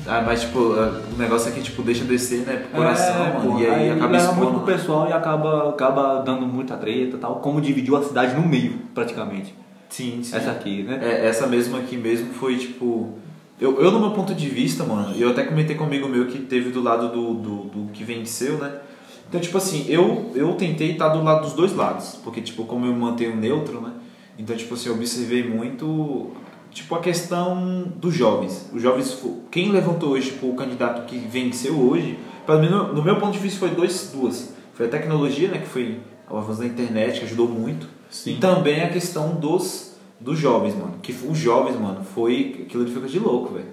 Ah, 0.06 0.22
mas 0.24 0.40
tipo, 0.42 0.58
o 0.58 1.16
negócio 1.18 1.50
é 1.50 1.52
que 1.52 1.62
tipo, 1.62 1.82
deixa 1.82 2.04
descer, 2.04 2.40
né, 2.46 2.56
pro 2.56 2.78
coração, 2.80 3.26
É, 3.26 3.32
mano. 3.34 3.52
pô, 3.52 3.58
e 3.58 3.66
aí, 3.66 3.90
acaba 3.90 4.12
leva 4.12 4.24
expondo. 4.24 4.40
muito 4.50 4.60
pro 4.64 4.72
né? 4.72 4.78
pessoal 4.78 5.08
e 5.08 5.12
acaba, 5.12 5.68
acaba 5.70 6.22
dando 6.22 6.46
muita 6.46 6.76
treta 6.76 7.16
e 7.16 7.18
tal. 7.20 7.36
Como 7.36 7.60
dividiu 7.60 7.96
a 7.96 8.02
cidade 8.02 8.34
no 8.34 8.46
meio, 8.46 8.78
praticamente. 8.94 9.54
Sim, 9.90 10.20
sim. 10.22 10.36
Essa 10.36 10.50
aqui, 10.52 10.82
né? 10.82 10.98
É, 11.02 11.26
essa 11.26 11.46
mesma 11.46 11.78
aqui 11.78 11.96
mesmo 11.96 12.32
foi 12.34 12.56
tipo. 12.56 13.18
Eu, 13.60 13.78
eu, 13.80 13.90
no 13.90 14.00
meu 14.00 14.10
ponto 14.12 14.34
de 14.34 14.48
vista, 14.48 14.84
mano, 14.84 15.14
eu 15.16 15.30
até 15.30 15.44
comentei 15.44 15.76
com 15.76 15.84
um 15.84 15.86
amigo 15.86 16.08
meu 16.08 16.26
que 16.26 16.38
teve 16.38 16.70
do 16.70 16.82
lado 16.82 17.12
do, 17.12 17.34
do, 17.34 17.56
do 17.64 17.92
que 17.92 18.02
venceu, 18.02 18.56
né? 18.56 18.80
Então, 19.28 19.40
tipo 19.40 19.58
assim, 19.58 19.84
eu, 19.88 20.32
eu 20.34 20.54
tentei 20.54 20.92
estar 20.92 21.10
do 21.10 21.22
lado 21.22 21.42
dos 21.42 21.52
dois 21.52 21.74
lados, 21.74 22.18
porque, 22.24 22.40
tipo, 22.40 22.64
como 22.64 22.86
eu 22.86 22.92
me 22.92 22.98
mantenho 22.98 23.36
neutro, 23.36 23.80
né? 23.80 23.92
Então, 24.38 24.56
tipo 24.56 24.72
assim, 24.72 24.88
eu 24.88 24.94
observei 24.94 25.46
muito, 25.46 26.30
tipo, 26.70 26.94
a 26.94 27.00
questão 27.00 27.92
dos 27.96 28.14
jovens. 28.14 28.70
Os 28.72 28.80
jovens, 28.80 29.22
quem 29.50 29.70
levantou 29.70 30.10
hoje, 30.10 30.30
tipo, 30.30 30.48
o 30.48 30.54
candidato 30.54 31.06
que 31.06 31.18
venceu 31.18 31.78
hoje, 31.78 32.18
pelo 32.46 32.60
menos 32.60 32.94
no 32.94 33.02
meu 33.02 33.16
ponto 33.16 33.32
de 33.32 33.38
vista 33.38 33.60
foi 33.60 33.70
dois, 33.70 34.10
duas. 34.12 34.54
Foi 34.72 34.86
a 34.86 34.88
tecnologia, 34.88 35.48
né, 35.48 35.58
que 35.58 35.68
foi 35.68 36.00
o 36.28 36.36
avanço 36.38 36.60
da 36.60 36.66
internet, 36.66 37.20
que 37.20 37.26
ajudou 37.26 37.46
muito. 37.46 37.86
Sim. 38.10 38.32
E 38.32 38.36
também 38.38 38.80
a 38.82 38.88
questão 38.88 39.34
dos, 39.34 39.89
dos 40.20 40.38
jovens, 40.38 40.74
mano. 40.76 40.94
Que 41.02 41.12
os 41.12 41.38
jovens, 41.38 41.78
mano, 41.80 42.04
foi. 42.04 42.62
Aquilo 42.66 42.82
ali 42.82 42.92
foi 42.92 43.00
coisa 43.02 43.18
de 43.18 43.24
louco, 43.24 43.54
velho. 43.54 43.66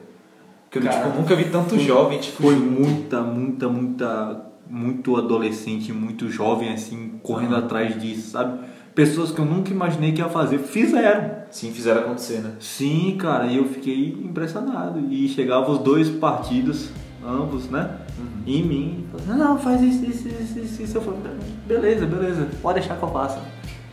Porque 0.65 0.79
eu 0.79 0.83
Cara, 0.91 1.05
tipo, 1.05 1.17
nunca 1.17 1.35
vi 1.35 1.45
tanto 1.45 1.79
jovem, 1.79 2.19
tipo. 2.19 2.41
Foi 2.41 2.55
muita, 2.55 3.21
muita, 3.21 3.67
muita, 3.67 4.45
muito 4.69 5.15
adolescente, 5.15 5.91
muito 5.93 6.29
jovem, 6.29 6.73
assim, 6.73 7.19
correndo 7.23 7.55
Aham. 7.55 7.65
atrás 7.65 8.01
disso, 8.01 8.31
sabe? 8.31 8.59
Pessoas 8.93 9.31
que 9.31 9.39
eu 9.39 9.45
nunca 9.45 9.69
imaginei 9.71 10.11
que 10.11 10.21
ia 10.21 10.29
fazer, 10.29 10.57
fizeram. 10.57 11.37
Sim, 11.51 11.71
fizeram 11.71 12.01
acontecer, 12.01 12.39
né? 12.39 12.53
Sim, 12.59 13.15
cara, 13.19 13.45
e 13.45 13.57
eu 13.57 13.65
fiquei 13.65 14.09
impressionado. 14.09 14.99
E 15.11 15.27
chegavam 15.29 15.71
os 15.73 15.79
dois 15.79 16.09
partidos, 16.09 16.89
ambos, 17.25 17.69
né? 17.69 17.99
Em 18.47 18.63
mim, 18.63 19.05
não, 19.27 19.37
não, 19.37 19.59
faz 19.59 19.81
isso, 19.81 20.05
isso, 20.05 20.27
isso, 20.27 20.59
isso, 20.59 20.81
isso. 20.81 20.97
Eu 20.97 21.01
falei, 21.01 21.19
beleza, 21.67 22.05
beleza, 22.05 22.47
pode 22.61 22.79
deixar 22.79 22.95
que 22.97 23.03
eu 23.03 23.09
faça. 23.09 23.39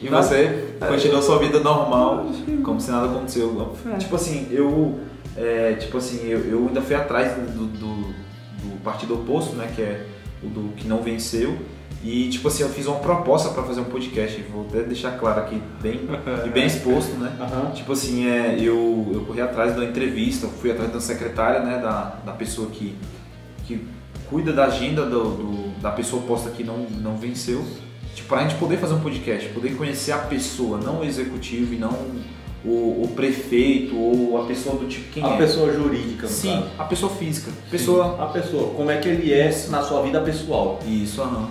E 0.06 0.08
você 0.22 0.74
continuou 0.88 1.22
sua 1.22 1.38
vida 1.38 1.60
normal, 1.60 2.26
como 2.62 2.80
se 2.80 2.90
nada 2.90 3.06
aconteceu. 3.06 3.76
É. 3.92 3.96
Tipo 3.98 4.16
assim, 4.16 4.46
eu. 4.50 5.00
é, 5.36 5.72
tipo 5.74 5.96
assim, 5.98 6.26
eu, 6.26 6.38
eu 6.40 6.66
ainda 6.68 6.80
fui 6.82 6.94
atrás 6.96 7.32
do, 7.36 7.66
do, 7.66 7.94
do 7.96 8.80
partido 8.82 9.14
oposto, 9.14 9.54
né? 9.56 9.70
Que 9.74 9.82
é 9.82 10.06
o 10.42 10.46
do 10.48 10.72
que 10.76 10.86
não 10.86 11.02
venceu. 11.02 11.56
E 12.02 12.28
tipo 12.28 12.48
assim, 12.48 12.62
eu 12.62 12.68
fiz 12.68 12.86
uma 12.86 12.98
proposta 12.98 13.48
para 13.48 13.62
fazer 13.62 13.80
um 13.80 13.84
podcast. 13.84 14.38
Vou 14.52 14.66
até 14.68 14.82
deixar 14.82 15.12
claro 15.18 15.40
aqui, 15.40 15.58
bem, 15.80 16.00
e 16.44 16.48
bem 16.50 16.66
exposto, 16.66 17.12
né? 17.16 17.32
Aham. 17.40 17.70
Tipo 17.70 17.92
assim, 17.92 18.26
é, 18.28 18.56
eu, 18.60 19.10
eu 19.14 19.22
corri 19.26 19.40
atrás 19.40 19.74
da 19.74 19.82
entrevista, 19.84 20.46
fui 20.46 20.70
atrás 20.70 20.92
da 20.92 21.00
secretária, 21.00 21.60
né, 21.60 21.78
da, 21.78 22.16
da 22.26 22.32
pessoa 22.32 22.68
que, 22.68 22.94
que 23.66 23.86
cuida 24.28 24.52
da 24.52 24.66
agenda 24.66 25.06
do, 25.06 25.24
do- 25.30 25.80
da 25.80 25.90
pessoa 25.92 26.20
posta 26.22 26.50
que 26.50 26.62
não, 26.62 26.76
não 27.00 27.16
venceu. 27.16 27.64
Tipo, 28.14 28.28
pra 28.28 28.42
gente 28.42 28.54
poder 28.56 28.78
fazer 28.78 28.94
um 28.94 29.00
podcast, 29.00 29.48
poder 29.50 29.76
conhecer 29.76 30.12
a 30.12 30.18
pessoa, 30.18 30.78
não 30.78 31.00
o 31.00 31.04
executivo 31.04 31.74
e 31.74 31.76
não 31.76 31.92
o, 32.64 33.02
o 33.04 33.12
prefeito 33.14 33.94
ou 33.94 34.40
a 34.40 34.46
pessoa 34.46 34.76
do 34.76 34.86
tipo 34.86 35.12
quem 35.12 35.22
a 35.22 35.34
é. 35.34 35.36
pessoa 35.36 35.70
jurídica, 35.72 36.22
no 36.22 36.32
Sim, 36.32 36.54
caso. 36.54 36.70
a 36.78 36.84
pessoa 36.84 37.12
física. 37.12 37.50
Sim, 37.50 37.56
Pessoa. 37.70 38.22
A 38.22 38.26
pessoa, 38.26 38.70
como 38.74 38.90
é 38.90 38.96
que 38.96 39.08
ele 39.08 39.32
é 39.32 39.50
na 39.68 39.82
sua 39.82 40.02
vida 40.02 40.20
pessoal. 40.22 40.80
Isso, 40.86 41.20
aham. 41.20 41.48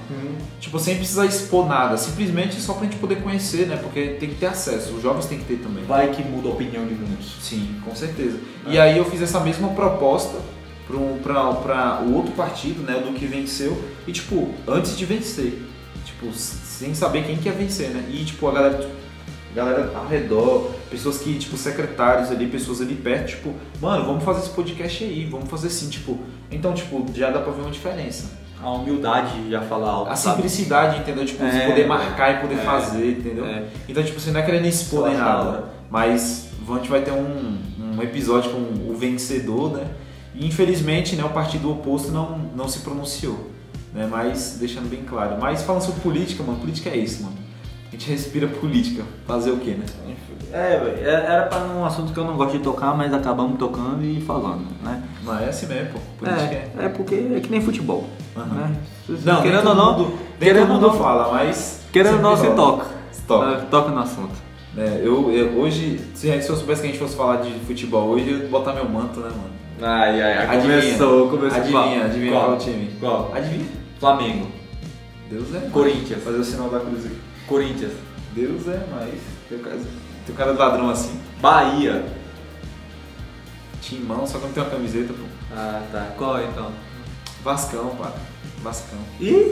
Tipo, 0.59 0.79
sem 0.79 0.95
precisar 0.95 1.25
expor 1.25 1.67
nada, 1.67 1.97
simplesmente 1.97 2.59
só 2.59 2.73
pra 2.73 2.85
gente 2.85 2.95
poder 2.95 3.17
conhecer, 3.17 3.67
né? 3.67 3.77
Porque 3.77 4.15
tem 4.19 4.29
que 4.29 4.35
ter 4.35 4.47
acesso, 4.47 4.93
os 4.95 5.03
jovens 5.03 5.25
têm 5.25 5.37
que 5.37 5.45
ter 5.45 5.57
também. 5.57 5.83
Vai 5.83 6.09
que 6.09 6.23
muda 6.23 6.47
a 6.47 6.51
opinião 6.51 6.85
de 6.85 6.93
muitos. 6.95 7.35
Sim, 7.41 7.75
com 7.85 7.93
certeza. 7.95 8.39
É. 8.65 8.71
E 8.71 8.79
aí 8.79 8.97
eu 8.97 9.05
fiz 9.05 9.21
essa 9.21 9.39
mesma 9.39 9.67
proposta 9.69 10.37
para 10.87 10.95
o 12.03 12.15
outro 12.15 12.31
partido, 12.33 12.81
né, 12.81 12.99
do 12.99 13.13
que 13.13 13.25
venceu, 13.25 13.81
e 14.07 14.11
tipo, 14.11 14.49
antes 14.67 14.97
de 14.97 15.05
vencer, 15.05 15.61
tipo, 16.23 16.33
sem 16.33 16.93
saber 16.93 17.23
quem 17.25 17.37
que 17.37 17.47
ia 17.47 17.53
vencer, 17.53 17.89
né? 17.89 18.03
E 18.09 18.23
tipo, 18.23 18.47
a 18.47 18.51
galera, 18.51 18.89
galera 19.55 19.91
ao 19.95 20.07
redor, 20.07 20.71
pessoas 20.89 21.17
que, 21.19 21.37
tipo, 21.37 21.57
secretários 21.57 22.31
ali, 22.31 22.47
pessoas 22.47 22.81
ali 22.81 22.95
perto, 22.95 23.29
tipo, 23.29 23.53
mano, 23.81 24.05
vamos 24.05 24.23
fazer 24.23 24.41
esse 24.41 24.49
podcast 24.49 25.03
aí, 25.03 25.25
vamos 25.25 25.49
fazer 25.49 25.67
assim, 25.67 25.89
tipo, 25.89 26.19
então, 26.51 26.73
tipo, 26.73 27.05
já 27.13 27.29
dá 27.29 27.39
pra 27.39 27.51
ver 27.51 27.61
uma 27.61 27.71
diferença. 27.71 28.41
A 28.61 28.69
humildade 28.71 29.43
de 29.43 29.51
já 29.51 29.61
falar 29.61 29.89
alto. 29.89 30.11
A 30.11 30.15
sabe? 30.15 30.35
simplicidade, 30.37 30.99
entendeu? 30.99 31.25
Tipo, 31.25 31.43
É, 31.43 31.67
poder 31.67 31.85
marcar 31.85 32.37
e 32.37 32.41
poder 32.41 32.55
é, 32.59 32.63
fazer, 32.63 33.11
entendeu? 33.19 33.45
é. 33.45 33.65
Então, 33.89 34.01
tipo, 34.01 34.19
você 34.19 34.31
não 34.31 34.39
é 34.39 34.43
querendo 34.43 34.65
expor 34.65 35.09
nem 35.09 35.17
nada. 35.17 35.49
hora. 35.49 35.63
Mas 35.89 36.47
a 36.69 36.73
gente 36.75 36.89
vai 36.89 37.01
ter 37.01 37.11
um, 37.11 37.57
um 37.97 38.01
episódio 38.01 38.51
com 38.51 38.89
o 38.89 38.95
vencedor, 38.95 39.73
né? 39.73 39.85
E 40.33 40.47
infelizmente, 40.47 41.15
né, 41.17 41.25
o 41.25 41.29
partido 41.29 41.69
oposto 41.69 42.09
não, 42.11 42.37
não 42.55 42.67
se 42.69 42.79
pronunciou. 42.79 43.51
Né? 43.93 44.07
Mas 44.09 44.57
deixando 44.59 44.89
bem 44.89 45.03
claro. 45.03 45.37
Mas 45.39 45.61
falando 45.63 45.81
sobre 45.81 46.01
política, 46.01 46.43
mano, 46.43 46.59
política 46.59 46.89
é 46.89 46.97
isso, 46.97 47.23
mano. 47.23 47.35
A 47.89 47.91
gente 47.95 48.09
respira 48.09 48.47
política. 48.47 49.03
Fazer 49.27 49.51
o 49.51 49.57
quê, 49.57 49.71
né? 49.71 49.85
É, 50.51 50.77
velho, 50.79 50.97
é- 51.07 51.25
era 51.25 51.43
pra 51.43 51.59
um 51.59 51.83
assunto 51.85 52.11
que 52.13 52.19
eu 52.19 52.23
não 52.23 52.35
gosto 52.35 52.57
de 52.57 52.63
tocar, 52.63 52.95
mas 52.95 53.13
acabamos 53.13 53.57
tocando 53.57 54.03
e 54.03 54.19
falando, 54.21 54.65
né? 54.83 55.01
Mas 55.23 55.41
é 55.43 55.49
assim 55.49 55.65
mesmo, 55.67 55.93
pô. 55.93 55.99
Política 56.19 56.53
é. 56.53 56.71
É, 56.79 56.85
é 56.85 56.89
porque 56.89 57.15
é 57.35 57.39
que 57.39 57.49
nem 57.49 57.61
futebol, 57.61 58.07
Aham. 58.35 58.45
né? 58.45 58.75
Não, 59.09 59.33
nem 59.33 59.41
querendo 59.43 59.67
ou 59.69 59.75
não, 59.75 59.97
mundo, 59.97 60.13
nem 60.39 60.49
querendo 60.49 60.67
todo 60.67 60.75
ou 60.75 60.81
mundo 60.81 60.87
não, 60.93 60.97
fala, 61.03 61.31
mas. 61.33 61.81
querendo 61.91 62.15
ou 62.15 62.21
não, 62.21 62.35
você 62.37 62.49
toca. 62.51 62.85
Toca. 63.27 63.51
É, 63.51 63.55
toca 63.65 63.91
no 63.91 63.99
assunto. 63.99 64.33
É, 64.77 65.01
eu, 65.03 65.31
eu- 65.31 65.59
hoje, 65.59 65.99
se 66.15 66.41
se 66.41 66.49
eu 66.49 66.55
soubesse 66.55 66.81
que 66.81 66.87
a 66.87 66.91
gente 66.91 66.99
fosse 66.99 67.15
falar 67.15 67.37
de 67.37 67.51
futebol 67.65 68.09
hoje, 68.09 68.29
eu 68.29 68.37
ia 68.39 68.47
botar 68.47 68.73
meu 68.73 68.87
manto, 68.89 69.19
né, 69.19 69.29
mano? 69.29 69.53
Ai, 69.81 70.21
ai, 70.21 70.37
ai, 70.37 70.57
Adivinha. 70.57 70.81
começou, 70.81 71.29
começou. 71.29 71.59
Adivinha, 71.59 72.05
adivinha 72.05 72.31
qual? 72.31 72.45
qual 72.45 72.57
time? 72.57 72.89
Qual? 72.99 73.31
Adivinha? 73.35 73.82
Flamengo. 74.03 74.51
Deus 75.29 75.55
é. 75.55 75.59
mais. 75.59 75.71
Corinthians. 75.71 76.21
Fazer 76.21 76.37
o 76.37 76.43
sinal 76.43 76.69
da 76.69 76.81
cruz 76.81 77.05
aqui. 77.05 77.17
Corinthians. 77.47 77.93
Deus 78.35 78.67
é 78.67 78.85
mais. 78.93 79.21
Tem 79.47 79.59
cara, 79.59 79.79
tem 80.25 80.35
cara 80.35 80.51
ladrão 80.51 80.89
assim. 80.89 81.17
Bahia. 81.39 82.05
Timão, 83.81 84.27
só 84.27 84.39
que 84.39 84.45
não 84.47 84.51
tem 84.51 84.61
uma 84.61 84.69
camiseta, 84.69 85.13
pô. 85.13 85.23
Ah, 85.55 85.81
tá. 85.89 86.11
Qual 86.17 86.43
então? 86.43 86.69
Vascão, 87.45 87.95
pá. 87.95 88.11
Vascão. 88.61 88.99
Ih! 89.21 89.49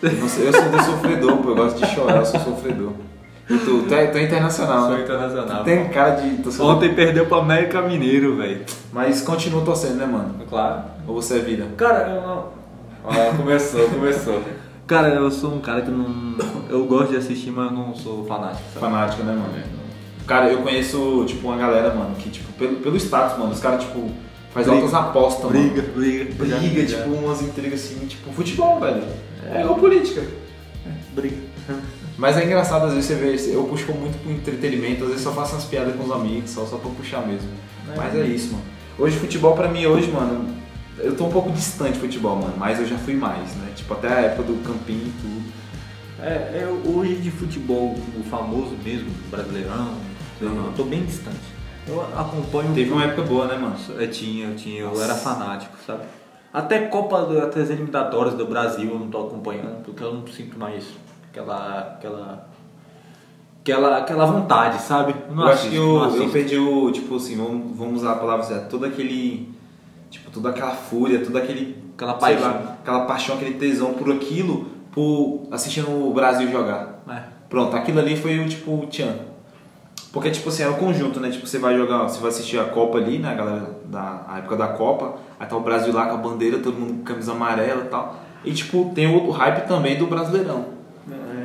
Eu 0.02 0.28
sou 0.28 0.70
do 0.70 0.82
sofredor, 0.82 1.36
pô. 1.42 1.50
Eu 1.50 1.56
gosto 1.56 1.78
de 1.78 1.94
chorar, 1.94 2.20
eu 2.20 2.24
sou 2.24 2.40
sofredor. 2.40 2.94
E 3.50 3.58
tu, 3.58 3.82
tu, 3.82 3.94
é, 3.94 4.06
tu 4.06 4.16
é 4.18 4.22
internacional, 4.22 4.82
Sou 4.86 4.90
né? 4.96 5.02
internacional. 5.02 5.64
Tem 5.64 5.88
cara 5.88 6.10
de 6.14 6.36
torcedor. 6.42 6.76
Ontem 6.76 6.94
perdeu 6.94 7.26
pro 7.26 7.38
América 7.40 7.82
Mineiro, 7.82 8.36
velho. 8.36 8.64
Mas 8.92 9.22
continua 9.22 9.62
torcendo, 9.64 9.96
né, 9.96 10.06
mano? 10.06 10.34
Claro. 10.48 10.82
Ou 11.06 11.14
você 11.20 11.36
é 11.36 11.40
vida? 11.40 11.66
Cara, 11.76 12.08
eu 12.08 12.20
não. 12.22 12.48
Ó, 13.04 13.36
começou, 13.36 13.88
começou. 13.88 14.40
Cara, 14.86 15.08
eu 15.08 15.30
sou 15.30 15.54
um 15.54 15.60
cara 15.60 15.82
que 15.82 15.90
não. 15.90 16.36
Eu 16.68 16.84
gosto 16.84 17.10
de 17.10 17.16
assistir, 17.16 17.50
mas 17.50 17.66
eu 17.66 17.72
não 17.76 17.94
sou 17.94 18.24
fanático. 18.24 18.62
Sabe? 18.74 18.80
Fanático, 18.86 19.22
né, 19.24 19.32
mano? 19.32 19.52
Cara, 20.26 20.48
eu 20.48 20.62
conheço, 20.62 21.24
tipo, 21.26 21.48
uma 21.48 21.56
galera, 21.56 21.92
mano, 21.92 22.14
que, 22.14 22.30
tipo, 22.30 22.52
pelo, 22.52 22.76
pelo 22.76 22.96
status, 22.96 23.36
mano, 23.36 23.50
os 23.52 23.58
caras, 23.58 23.82
tipo, 23.82 24.10
faz 24.54 24.66
Briga. 24.66 24.80
altas 24.82 24.94
apostas, 24.94 25.50
Briga, 25.50 25.82
mano. 25.82 25.92
briga. 25.94 26.24
Briga, 26.34 26.86
Já- 26.86 26.98
tipo, 26.98 27.10
umas 27.16 27.42
intrigas 27.42 27.80
assim, 27.84 28.06
tipo, 28.06 28.30
futebol, 28.32 28.78
velho. 28.78 29.02
É 29.52 29.60
igual 29.62 29.74
política. 29.76 30.22
Briga. 31.14 31.36
Mas 32.20 32.36
é 32.36 32.44
engraçado, 32.44 32.84
às 32.84 32.92
vezes 32.92 33.06
você 33.06 33.14
vê, 33.14 33.54
eu 33.56 33.64
puxo 33.64 33.90
muito 33.94 34.18
pro 34.22 34.30
entretenimento, 34.30 35.04
às 35.04 35.08
vezes 35.08 35.24
só 35.24 35.32
faço 35.32 35.54
umas 35.54 35.64
piadas 35.64 35.96
com 35.96 36.04
os 36.04 36.12
amigos, 36.12 36.50
só, 36.50 36.66
só 36.66 36.76
pra 36.76 36.90
puxar 36.90 37.26
mesmo. 37.26 37.48
É. 37.90 37.96
Mas 37.96 38.14
é 38.14 38.26
isso, 38.26 38.52
mano. 38.52 38.64
Hoje, 38.98 39.16
futebol 39.18 39.54
pra 39.54 39.68
mim, 39.68 39.86
hoje, 39.86 40.10
mano, 40.12 40.54
eu 40.98 41.16
tô 41.16 41.24
um 41.24 41.30
pouco 41.30 41.50
distante 41.50 41.94
de 41.94 42.00
futebol, 42.00 42.36
mano, 42.36 42.52
mas 42.58 42.78
eu 42.78 42.86
já 42.86 42.98
fui 42.98 43.14
mais, 43.14 43.54
né? 43.56 43.72
Tipo, 43.74 43.94
até 43.94 44.08
a 44.08 44.20
época 44.20 44.42
do 44.42 44.62
campinho 44.62 45.06
e 45.06 45.12
tudo. 45.22 45.52
É, 46.22 46.60
eu, 46.62 46.92
hoje 46.94 47.14
de 47.16 47.30
futebol, 47.30 47.94
o 48.18 48.22
famoso 48.24 48.76
mesmo, 48.84 49.08
brasileirão, 49.30 49.94
eu 50.42 50.48
Uhum. 50.50 50.72
tô 50.76 50.84
bem 50.84 51.02
distante. 51.02 51.38
Eu 51.88 52.02
acompanho. 52.02 52.74
Teve 52.74 52.92
uma 52.92 53.04
época 53.04 53.22
boa, 53.22 53.46
né, 53.46 53.56
mano? 53.56 53.76
Eu 53.98 54.10
tinha, 54.10 54.48
eu 54.48 54.54
tinha, 54.56 54.80
eu 54.82 55.02
era 55.02 55.14
fanático, 55.14 55.72
sabe? 55.86 56.02
Até 56.52 56.80
Copa, 56.88 57.22
até 57.42 57.62
as 57.62 57.70
eliminatórias 57.70 58.34
do 58.34 58.44
Brasil 58.44 58.90
eu 58.90 58.98
não 58.98 59.08
tô 59.08 59.26
acompanhando, 59.26 59.82
porque 59.84 60.02
eu 60.04 60.12
não 60.12 60.26
sinto 60.26 60.58
mais 60.58 60.84
aquela. 61.30 61.78
aquela. 61.96 62.48
aquela, 63.60 63.98
aquela 63.98 64.26
vontade, 64.26 64.82
sabe? 64.82 65.14
eu 65.30 65.42
acho 65.46 65.68
que 65.68 65.76
não 65.76 66.16
eu, 66.16 66.22
eu 66.24 66.30
perdi 66.30 66.56
o, 66.58 66.90
tipo 66.90 67.16
assim, 67.16 67.36
vamos, 67.36 67.76
vamos 67.76 68.02
usar 68.02 68.12
a 68.12 68.16
palavra 68.16 68.44
certa, 68.44 68.66
todo 68.66 68.84
aquele, 68.84 69.52
tipo, 70.10 70.30
toda 70.30 70.50
aquela 70.50 70.72
fúria, 70.72 71.24
toda 71.24 71.38
aquele, 71.38 71.76
Aquela 71.94 72.14
paixão. 72.14 72.42
lá, 72.42 72.76
aquela 72.80 73.04
paixão, 73.04 73.36
aquele 73.36 73.54
tesão 73.54 73.92
por 73.94 74.10
aquilo, 74.12 74.66
por 74.90 75.46
assistindo 75.50 75.90
o 75.90 76.12
Brasil 76.12 76.50
jogar. 76.50 77.02
É. 77.08 77.22
Pronto, 77.48 77.76
aquilo 77.76 77.98
ali 77.98 78.16
foi 78.16 78.38
o, 78.38 78.48
tipo, 78.48 78.72
o 78.72 78.86
tchan. 78.86 79.14
Porque, 80.12 80.30
tipo 80.30 80.48
assim, 80.48 80.62
é 80.62 80.68
o 80.68 80.74
conjunto, 80.74 81.20
né? 81.20 81.30
Tipo, 81.30 81.46
você 81.46 81.58
vai 81.58 81.76
jogar, 81.76 82.02
você 82.02 82.18
vai 82.18 82.30
assistir 82.30 82.58
a 82.58 82.64
Copa 82.64 82.98
ali, 82.98 83.18
né? 83.18 83.30
A 83.30 83.34
galera 83.34 83.76
da 83.84 84.24
a 84.28 84.38
época 84.38 84.56
da 84.56 84.68
Copa, 84.68 85.14
aí 85.38 85.46
tá 85.46 85.56
o 85.56 85.60
Brasil 85.60 85.92
lá 85.92 86.06
com 86.06 86.14
a 86.14 86.16
bandeira, 86.16 86.58
todo 86.58 86.78
mundo 86.78 86.94
com 86.98 87.04
camisa 87.04 87.32
amarela 87.32 87.84
e 87.84 87.88
tal. 87.88 88.16
E, 88.44 88.52
tipo, 88.52 88.90
tem 88.94 89.06
o, 89.06 89.28
o 89.28 89.30
hype 89.30 89.68
também 89.68 89.96
do 89.98 90.06
Brasileirão. 90.06 90.64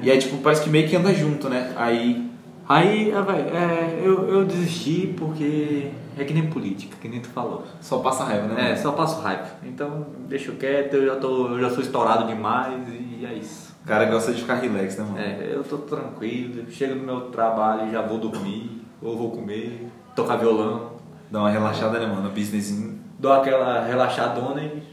E 0.06 0.12
aí, 0.12 0.20
tipo, 0.20 0.38
parece 0.38 0.64
que 0.64 0.70
meio 0.70 0.88
que 0.88 0.96
anda 0.96 1.12
junto, 1.12 1.50
né? 1.50 1.74
Aí, 1.76 2.30
Aí, 2.68 3.12
ah, 3.12 3.26
é, 3.32 4.02
eu, 4.04 4.28
eu 4.28 4.46
desisti 4.46 5.14
porque 5.18 5.92
é 6.18 6.24
que 6.24 6.34
nem 6.34 6.48
política, 6.48 6.98
que 7.00 7.08
nem 7.08 7.20
tu 7.20 7.28
falou. 7.30 7.64
Só 7.80 8.00
passa 8.00 8.24
raiva, 8.24 8.48
né? 8.48 8.72
É, 8.72 8.76
só 8.76 8.92
passo 8.92 9.22
raiva. 9.22 9.46
Então, 9.64 10.08
deixa 10.28 10.52
quieto, 10.52 10.96
eu 10.96 11.06
já, 11.06 11.16
tô, 11.16 11.48
eu 11.50 11.60
já 11.60 11.70
sou 11.70 11.84
estourado 11.84 12.28
demais 12.28 12.88
e 12.88 13.26
é 13.26 13.34
isso. 13.34 13.76
O 13.84 13.88
cara 13.88 14.06
gosta 14.06 14.32
de 14.32 14.42
ficar 14.42 14.56
relax, 14.56 14.98
né, 14.98 15.04
mano? 15.04 15.20
É, 15.20 15.52
eu 15.54 15.64
tô 15.64 15.78
tranquilo, 15.78 16.66
chego 16.72 16.96
no 16.96 17.04
meu 17.04 17.22
trabalho 17.30 17.88
e 17.88 17.92
já 17.92 18.02
vou 18.02 18.18
dormir, 18.18 18.82
ou 19.00 19.16
vou 19.16 19.32
comer, 19.32 19.88
tocar 20.16 20.38
violão, 20.38 20.96
Dá 21.30 21.40
uma 21.40 21.50
relaxada, 21.50 22.00
né, 22.00 22.06
mano? 22.06 22.30
Businessinho. 22.30 23.00
dou 23.18 23.34
aquela 23.34 23.84
relaxadona 23.84 24.62
e 24.62 24.84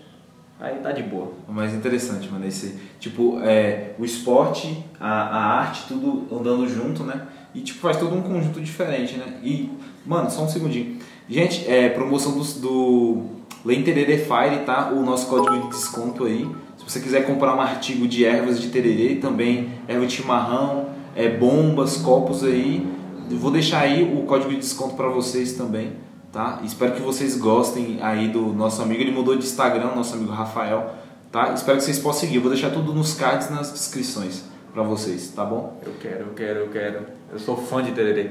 aí 0.62 0.78
tá 0.78 0.92
de 0.92 1.02
boa. 1.02 1.32
O 1.48 1.52
mais 1.52 1.74
interessante, 1.74 2.30
mano, 2.30 2.44
é 2.44 2.48
esse. 2.48 2.78
Tipo, 3.00 3.40
é, 3.42 3.94
o 3.98 4.04
esporte, 4.04 4.84
a, 5.00 5.08
a 5.08 5.58
arte, 5.58 5.84
tudo 5.88 6.26
andando 6.32 6.68
junto, 6.68 7.02
né? 7.02 7.26
E, 7.54 7.60
tipo, 7.60 7.80
faz 7.80 7.96
todo 7.96 8.14
um 8.14 8.22
conjunto 8.22 8.60
diferente, 8.60 9.16
né? 9.16 9.38
E, 9.42 9.70
mano, 10.06 10.30
só 10.30 10.44
um 10.44 10.48
segundinho. 10.48 10.98
Gente, 11.28 11.68
é 11.68 11.88
promoção 11.88 12.32
do, 12.32 12.44
do 12.60 13.22
Lane 13.64 13.82
Tererê 13.82 14.18
Fire, 14.18 14.64
tá? 14.64 14.90
O 14.90 15.02
nosso 15.02 15.26
código 15.26 15.62
de 15.62 15.68
desconto 15.76 16.24
aí. 16.24 16.48
Se 16.78 16.84
você 16.84 17.00
quiser 17.00 17.26
comprar 17.26 17.56
um 17.56 17.60
artigo 17.60 18.06
de 18.06 18.24
ervas 18.24 18.60
de 18.60 18.68
tererê, 18.68 19.16
também 19.16 19.70
erva 19.86 20.06
de 20.06 20.12
chimarrão, 20.12 20.90
é, 21.14 21.28
bombas, 21.28 21.96
copos 21.96 22.44
aí. 22.44 22.86
Vou 23.30 23.50
deixar 23.50 23.80
aí 23.80 24.02
o 24.02 24.22
código 24.22 24.50
de 24.50 24.58
desconto 24.58 24.94
para 24.94 25.08
vocês 25.08 25.52
também, 25.52 25.92
tá? 26.32 26.60
Espero 26.64 26.92
que 26.92 27.02
vocês 27.02 27.36
gostem 27.36 27.98
aí 28.02 28.28
do 28.28 28.40
nosso 28.52 28.80
amigo. 28.82 29.00
Ele 29.00 29.12
mudou 29.12 29.36
de 29.36 29.44
Instagram, 29.44 29.94
nosso 29.94 30.14
amigo 30.14 30.32
Rafael, 30.32 30.94
tá? 31.30 31.52
Espero 31.52 31.78
que 31.78 31.84
vocês 31.84 31.98
possam 31.98 32.20
seguir. 32.22 32.36
Eu 32.36 32.42
vou 32.42 32.50
deixar 32.50 32.70
tudo 32.70 32.92
nos 32.94 33.14
cards 33.14 33.50
nas 33.50 33.70
descrições 33.72 34.44
para 34.72 34.82
vocês, 34.82 35.30
tá 35.36 35.44
bom? 35.44 35.78
Eu 35.84 35.92
quero, 36.00 36.20
eu 36.20 36.34
quero, 36.34 36.58
eu 36.60 36.68
quero. 36.68 37.00
Eu 37.32 37.38
sou 37.38 37.56
fã 37.56 37.82
de 37.82 37.92
tererê. 37.92 38.30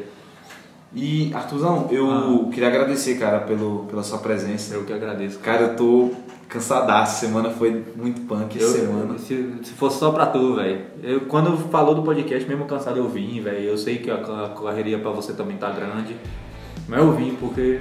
E 0.93 1.31
Arthurzão, 1.33 1.87
eu 1.89 2.49
queria 2.51 2.67
agradecer, 2.67 3.17
cara, 3.17 3.39
pelo, 3.39 3.85
pela 3.85 4.03
sua 4.03 4.17
presença. 4.17 4.73
Eu 4.73 4.83
que 4.83 4.91
agradeço. 4.91 5.39
cara. 5.39 5.59
Cara, 5.59 5.71
eu 5.71 5.77
tô 5.77 6.11
cansadaço. 6.49 7.21
Semana 7.21 7.49
foi 7.49 7.85
muito 7.95 8.21
punk 8.27 8.59
Eu, 8.59 8.67
semana. 8.67 9.17
se, 9.17 9.53
se 9.63 9.71
fosse 9.71 9.99
só 9.99 10.11
pra 10.11 10.25
tu, 10.25 10.55
velho. 10.55 10.81
Quando 11.29 11.55
falou 11.69 11.95
do 11.95 12.01
podcast, 12.03 12.45
mesmo 12.49 12.65
cansado, 12.65 12.97
eu 12.97 13.07
vim, 13.07 13.39
velho. 13.39 13.59
Eu 13.59 13.77
sei 13.77 13.99
que 13.99 14.11
a, 14.11 14.15
a 14.15 14.49
correria 14.49 14.99
pra 14.99 15.11
você 15.11 15.31
também 15.31 15.55
tá 15.55 15.69
grande. 15.69 16.17
Mas 16.91 16.99
eu 16.99 17.13
vim 17.13 17.37
porque 17.39 17.79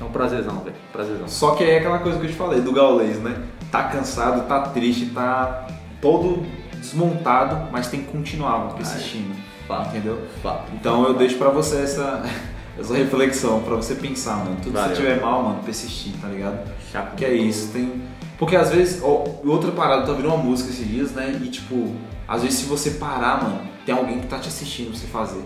é 0.00 0.02
um 0.02 0.08
prazerzão, 0.08 0.60
velho. 0.60 0.74
Prazerzão. 0.90 1.28
Só 1.28 1.54
que 1.54 1.62
é 1.62 1.76
aquela 1.76 1.98
coisa 1.98 2.18
que 2.18 2.24
eu 2.24 2.30
te 2.30 2.36
falei 2.36 2.62
do 2.62 2.72
gaulês, 2.72 3.18
né? 3.18 3.36
Tá 3.70 3.84
cansado, 3.84 4.48
tá 4.48 4.62
triste, 4.70 5.10
tá 5.10 5.66
todo 6.00 6.42
desmontado, 6.72 7.70
mas 7.70 7.88
tem 7.88 8.00
que 8.00 8.10
continuar 8.10 8.60
mano, 8.60 8.74
persistindo. 8.74 9.34
Fato. 9.68 9.90
Entendeu? 9.90 10.22
Fato. 10.42 10.72
Então 10.72 11.04
eu 11.04 11.12
deixo 11.12 11.36
pra 11.36 11.50
você 11.50 11.82
essa, 11.82 12.24
essa 12.80 12.94
reflexão, 12.94 13.60
pra 13.60 13.76
você 13.76 13.94
pensar, 13.94 14.36
mano. 14.36 14.56
Tudo 14.62 14.72
Valeu. 14.72 14.96
se 14.96 15.02
tiver 15.02 15.20
mal, 15.20 15.42
mano, 15.42 15.62
persistir, 15.62 16.14
tá 16.18 16.28
ligado? 16.28 16.58
Chaco. 16.90 17.14
Que 17.14 17.26
é 17.26 17.34
isso, 17.34 17.74
tem. 17.74 18.04
Porque 18.38 18.56
às 18.56 18.70
vezes, 18.70 19.02
ó, 19.02 19.26
outra 19.44 19.70
parada, 19.70 20.06
tô 20.06 20.12
ouvindo 20.12 20.28
uma 20.28 20.38
música 20.38 20.70
esses 20.70 20.88
dias, 20.88 21.12
né? 21.12 21.38
E 21.42 21.48
tipo, 21.48 21.94
às 22.26 22.40
vezes 22.40 22.60
se 22.60 22.64
você 22.64 22.92
parar, 22.92 23.42
mano, 23.42 23.60
tem 23.84 23.94
alguém 23.94 24.18
que 24.18 24.28
tá 24.28 24.38
te 24.38 24.48
assistindo 24.48 24.92
pra 24.92 24.98
você 24.98 25.06
fazer, 25.08 25.44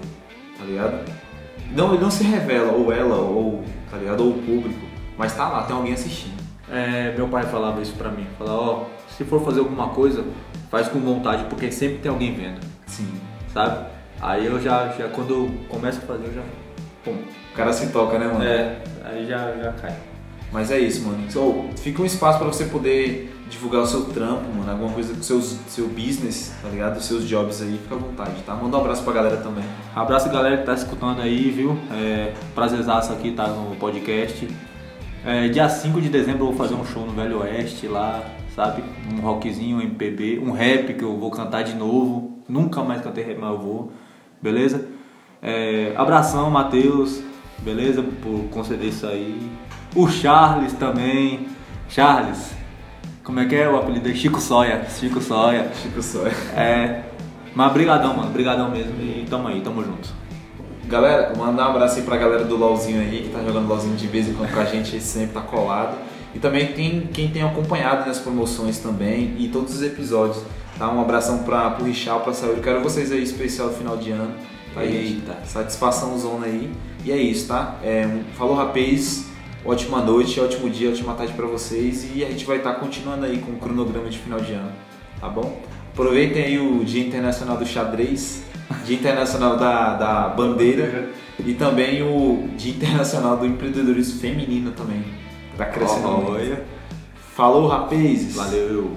tá 0.56 0.64
ligado? 0.64 1.10
Não, 1.72 1.94
ele 1.94 2.02
não 2.02 2.10
se 2.10 2.24
revela, 2.24 2.72
ou 2.72 2.92
ela, 2.92 3.16
ou, 3.16 3.64
tá 3.90 3.96
ligado? 3.96 4.20
Ou 4.22 4.30
o 4.30 4.42
público, 4.42 4.80
mas 5.16 5.34
tá 5.34 5.48
lá, 5.48 5.62
tem 5.62 5.76
alguém 5.76 5.92
assistindo. 5.92 6.40
É, 6.70 7.14
meu 7.16 7.28
pai 7.28 7.44
falava 7.44 7.80
isso 7.80 7.94
pra 7.94 8.10
mim. 8.10 8.26
Falava, 8.38 8.60
ó, 8.60 8.84
se 9.16 9.24
for 9.24 9.44
fazer 9.44 9.60
alguma 9.60 9.88
coisa, 9.88 10.24
faz 10.70 10.88
com 10.88 11.00
vontade, 11.00 11.44
porque 11.44 11.70
sempre 11.70 11.98
tem 11.98 12.10
alguém 12.10 12.34
vendo, 12.34 12.60
Sim. 12.86 13.08
sabe? 13.52 13.86
Aí 14.20 14.46
eu 14.46 14.60
já, 14.60 14.88
já 14.88 15.08
quando 15.08 15.30
eu 15.30 15.50
começo 15.68 15.98
a 15.98 16.02
fazer, 16.02 16.26
eu 16.26 16.34
já. 16.34 16.42
Pum. 17.04 17.16
O 17.52 17.56
cara 17.56 17.72
se 17.72 17.88
toca, 17.88 18.18
né, 18.18 18.26
mano? 18.26 18.44
É, 18.44 18.82
aí 19.04 19.26
já, 19.26 19.52
já 19.56 19.72
cai. 19.72 19.96
Mas 20.52 20.70
é 20.70 20.78
isso, 20.78 21.06
mano. 21.06 21.30
So, 21.30 21.70
fica 21.76 22.02
um 22.02 22.04
espaço 22.04 22.38
pra 22.38 22.48
você 22.48 22.64
poder 22.64 23.32
divulgar 23.50 23.82
o 23.82 23.86
seu 23.86 24.04
trampo, 24.04 24.48
mano. 24.56 24.70
Alguma 24.70 24.92
coisa 24.92 25.12
do 25.12 25.22
seus, 25.22 25.58
seu 25.66 25.88
business, 25.88 26.54
tá 26.62 26.68
ligado? 26.68 26.96
Os 26.96 27.04
seus 27.04 27.28
jobs 27.28 27.60
aí, 27.60 27.78
fica 27.82 27.96
à 27.96 27.98
vontade, 27.98 28.42
tá? 28.46 28.54
Manda 28.54 28.76
um 28.76 28.80
abraço 28.80 29.02
pra 29.02 29.12
galera 29.12 29.36
também. 29.38 29.64
Abraço 29.94 30.30
galera 30.30 30.58
que 30.58 30.64
tá 30.64 30.72
escutando 30.72 31.20
aí, 31.20 31.50
viu? 31.50 31.76
É, 31.92 32.32
prazerzaço 32.54 33.12
aqui 33.12 33.32
tá 33.32 33.48
no 33.48 33.76
podcast. 33.76 34.48
É, 35.26 35.48
dia 35.48 35.68
5 35.68 36.00
de 36.00 36.08
dezembro 36.08 36.42
eu 36.42 36.46
vou 36.46 36.56
fazer 36.56 36.74
um 36.74 36.84
show 36.86 37.04
no 37.04 37.12
Velho 37.12 37.40
Oeste 37.40 37.86
lá, 37.88 38.22
sabe? 38.54 38.82
Um 39.12 39.20
rockzinho, 39.20 39.76
um 39.78 39.82
MPB, 39.82 40.38
um 40.38 40.52
rap 40.52 40.94
que 40.94 41.02
eu 41.02 41.18
vou 41.18 41.30
cantar 41.30 41.62
de 41.62 41.74
novo. 41.74 42.38
Nunca 42.48 42.82
mais 42.82 43.02
cantei 43.02 43.24
rap, 43.24 43.38
mas 43.38 43.50
eu 43.50 43.58
vou. 43.58 43.92
Beleza? 44.40 44.86
É, 45.42 45.92
abração, 45.96 46.50
Matheus. 46.50 47.20
Beleza? 47.58 48.02
Por 48.22 48.44
conceder 48.50 48.88
isso 48.88 49.06
aí. 49.06 49.50
O 49.94 50.08
Charles 50.08 50.72
também. 50.74 51.48
Charles. 51.88 52.59
Como 53.22 53.38
é 53.38 53.46
que 53.46 53.54
é 53.54 53.68
o 53.68 53.76
apelido 53.76 54.04
dele? 54.04 54.18
Chico 54.18 54.40
Soia. 54.40 54.86
Chico 54.88 55.20
Soia. 55.20 55.70
Chico 55.74 56.02
só. 56.02 56.26
É. 56.56 57.04
Mas 57.54 57.72
brigadão, 57.72 58.16
mano. 58.16 58.30
Brigadão 58.30 58.70
mesmo. 58.70 58.94
E 59.00 59.26
tamo 59.28 59.48
aí, 59.48 59.60
tamo 59.60 59.84
junto. 59.84 60.08
Galera, 60.86 61.32
mandar 61.36 61.68
um 61.68 61.70
abraço 61.70 61.98
aí 61.98 62.02
pra 62.02 62.16
galera 62.16 62.44
do 62.44 62.56
LOLzinho 62.56 63.00
aí, 63.00 63.22
que 63.22 63.28
tá 63.28 63.44
jogando 63.44 63.68
LOLzinho 63.68 63.96
de 63.96 64.06
vez 64.06 64.28
em 64.28 64.32
quando 64.32 64.52
com 64.52 64.60
a 64.60 64.64
gente, 64.64 64.98
sempre 65.02 65.34
tá 65.34 65.40
colado. 65.40 65.96
E 66.34 66.38
também 66.38 66.68
tem 66.72 67.08
quem 67.12 67.28
tem 67.28 67.42
acompanhado 67.42 68.06
nas 68.06 68.18
promoções 68.18 68.78
também 68.78 69.36
e 69.38 69.48
todos 69.48 69.74
os 69.74 69.82
episódios. 69.82 70.42
Tá? 70.78 70.90
Um 70.90 71.00
abração 71.00 71.40
pra, 71.40 71.70
pro 71.70 71.84
Richard, 71.84 72.24
pra 72.24 72.32
Saúde. 72.32 72.62
Quero 72.62 72.80
vocês 72.80 73.12
aí 73.12 73.22
especial 73.22 73.68
no 73.68 73.74
final 73.74 73.96
de 73.98 74.12
ano. 74.12 74.32
Tá, 74.74 74.82
gente? 74.82 74.96
Eita. 74.96 75.36
Satisfação 75.44 76.18
zona 76.18 76.46
aí. 76.46 76.72
E 77.04 77.12
é 77.12 77.16
isso, 77.16 77.48
tá? 77.48 77.76
É, 77.82 78.08
falou, 78.34 78.54
rapaz. 78.54 79.26
Ótima 79.64 80.00
noite, 80.00 80.40
ótimo 80.40 80.70
dia, 80.70 80.90
ótima 80.90 81.14
tarde 81.14 81.32
pra 81.34 81.46
vocês. 81.46 82.08
E 82.14 82.24
a 82.24 82.28
gente 82.30 82.44
vai 82.44 82.58
estar 82.58 82.74
continuando 82.74 83.26
aí 83.26 83.38
com 83.38 83.52
o 83.52 83.56
cronograma 83.56 84.08
de 84.08 84.18
final 84.18 84.40
de 84.40 84.52
ano. 84.52 84.72
Tá 85.20 85.28
bom? 85.28 85.60
Aproveitem 85.92 86.42
aí 86.42 86.58
o 86.58 86.82
Dia 86.84 87.06
Internacional 87.06 87.58
do 87.58 87.66
Xadrez, 87.66 88.42
Dia 88.86 88.96
Internacional 88.96 89.56
da, 89.56 89.94
da 89.96 90.28
Bandeira 90.28 91.10
e 91.44 91.52
também 91.52 92.02
o 92.02 92.48
Dia 92.56 92.72
Internacional 92.72 93.36
do 93.36 93.44
Empreendedorismo 93.44 94.18
Feminino 94.18 94.70
também. 94.70 95.04
Tá 95.58 95.66
crescendo 95.66 96.08
muito. 96.08 96.32
Olha. 96.32 96.64
Falou, 97.34 97.68
rapazes! 97.68 98.34
Valeu. 98.34 98.96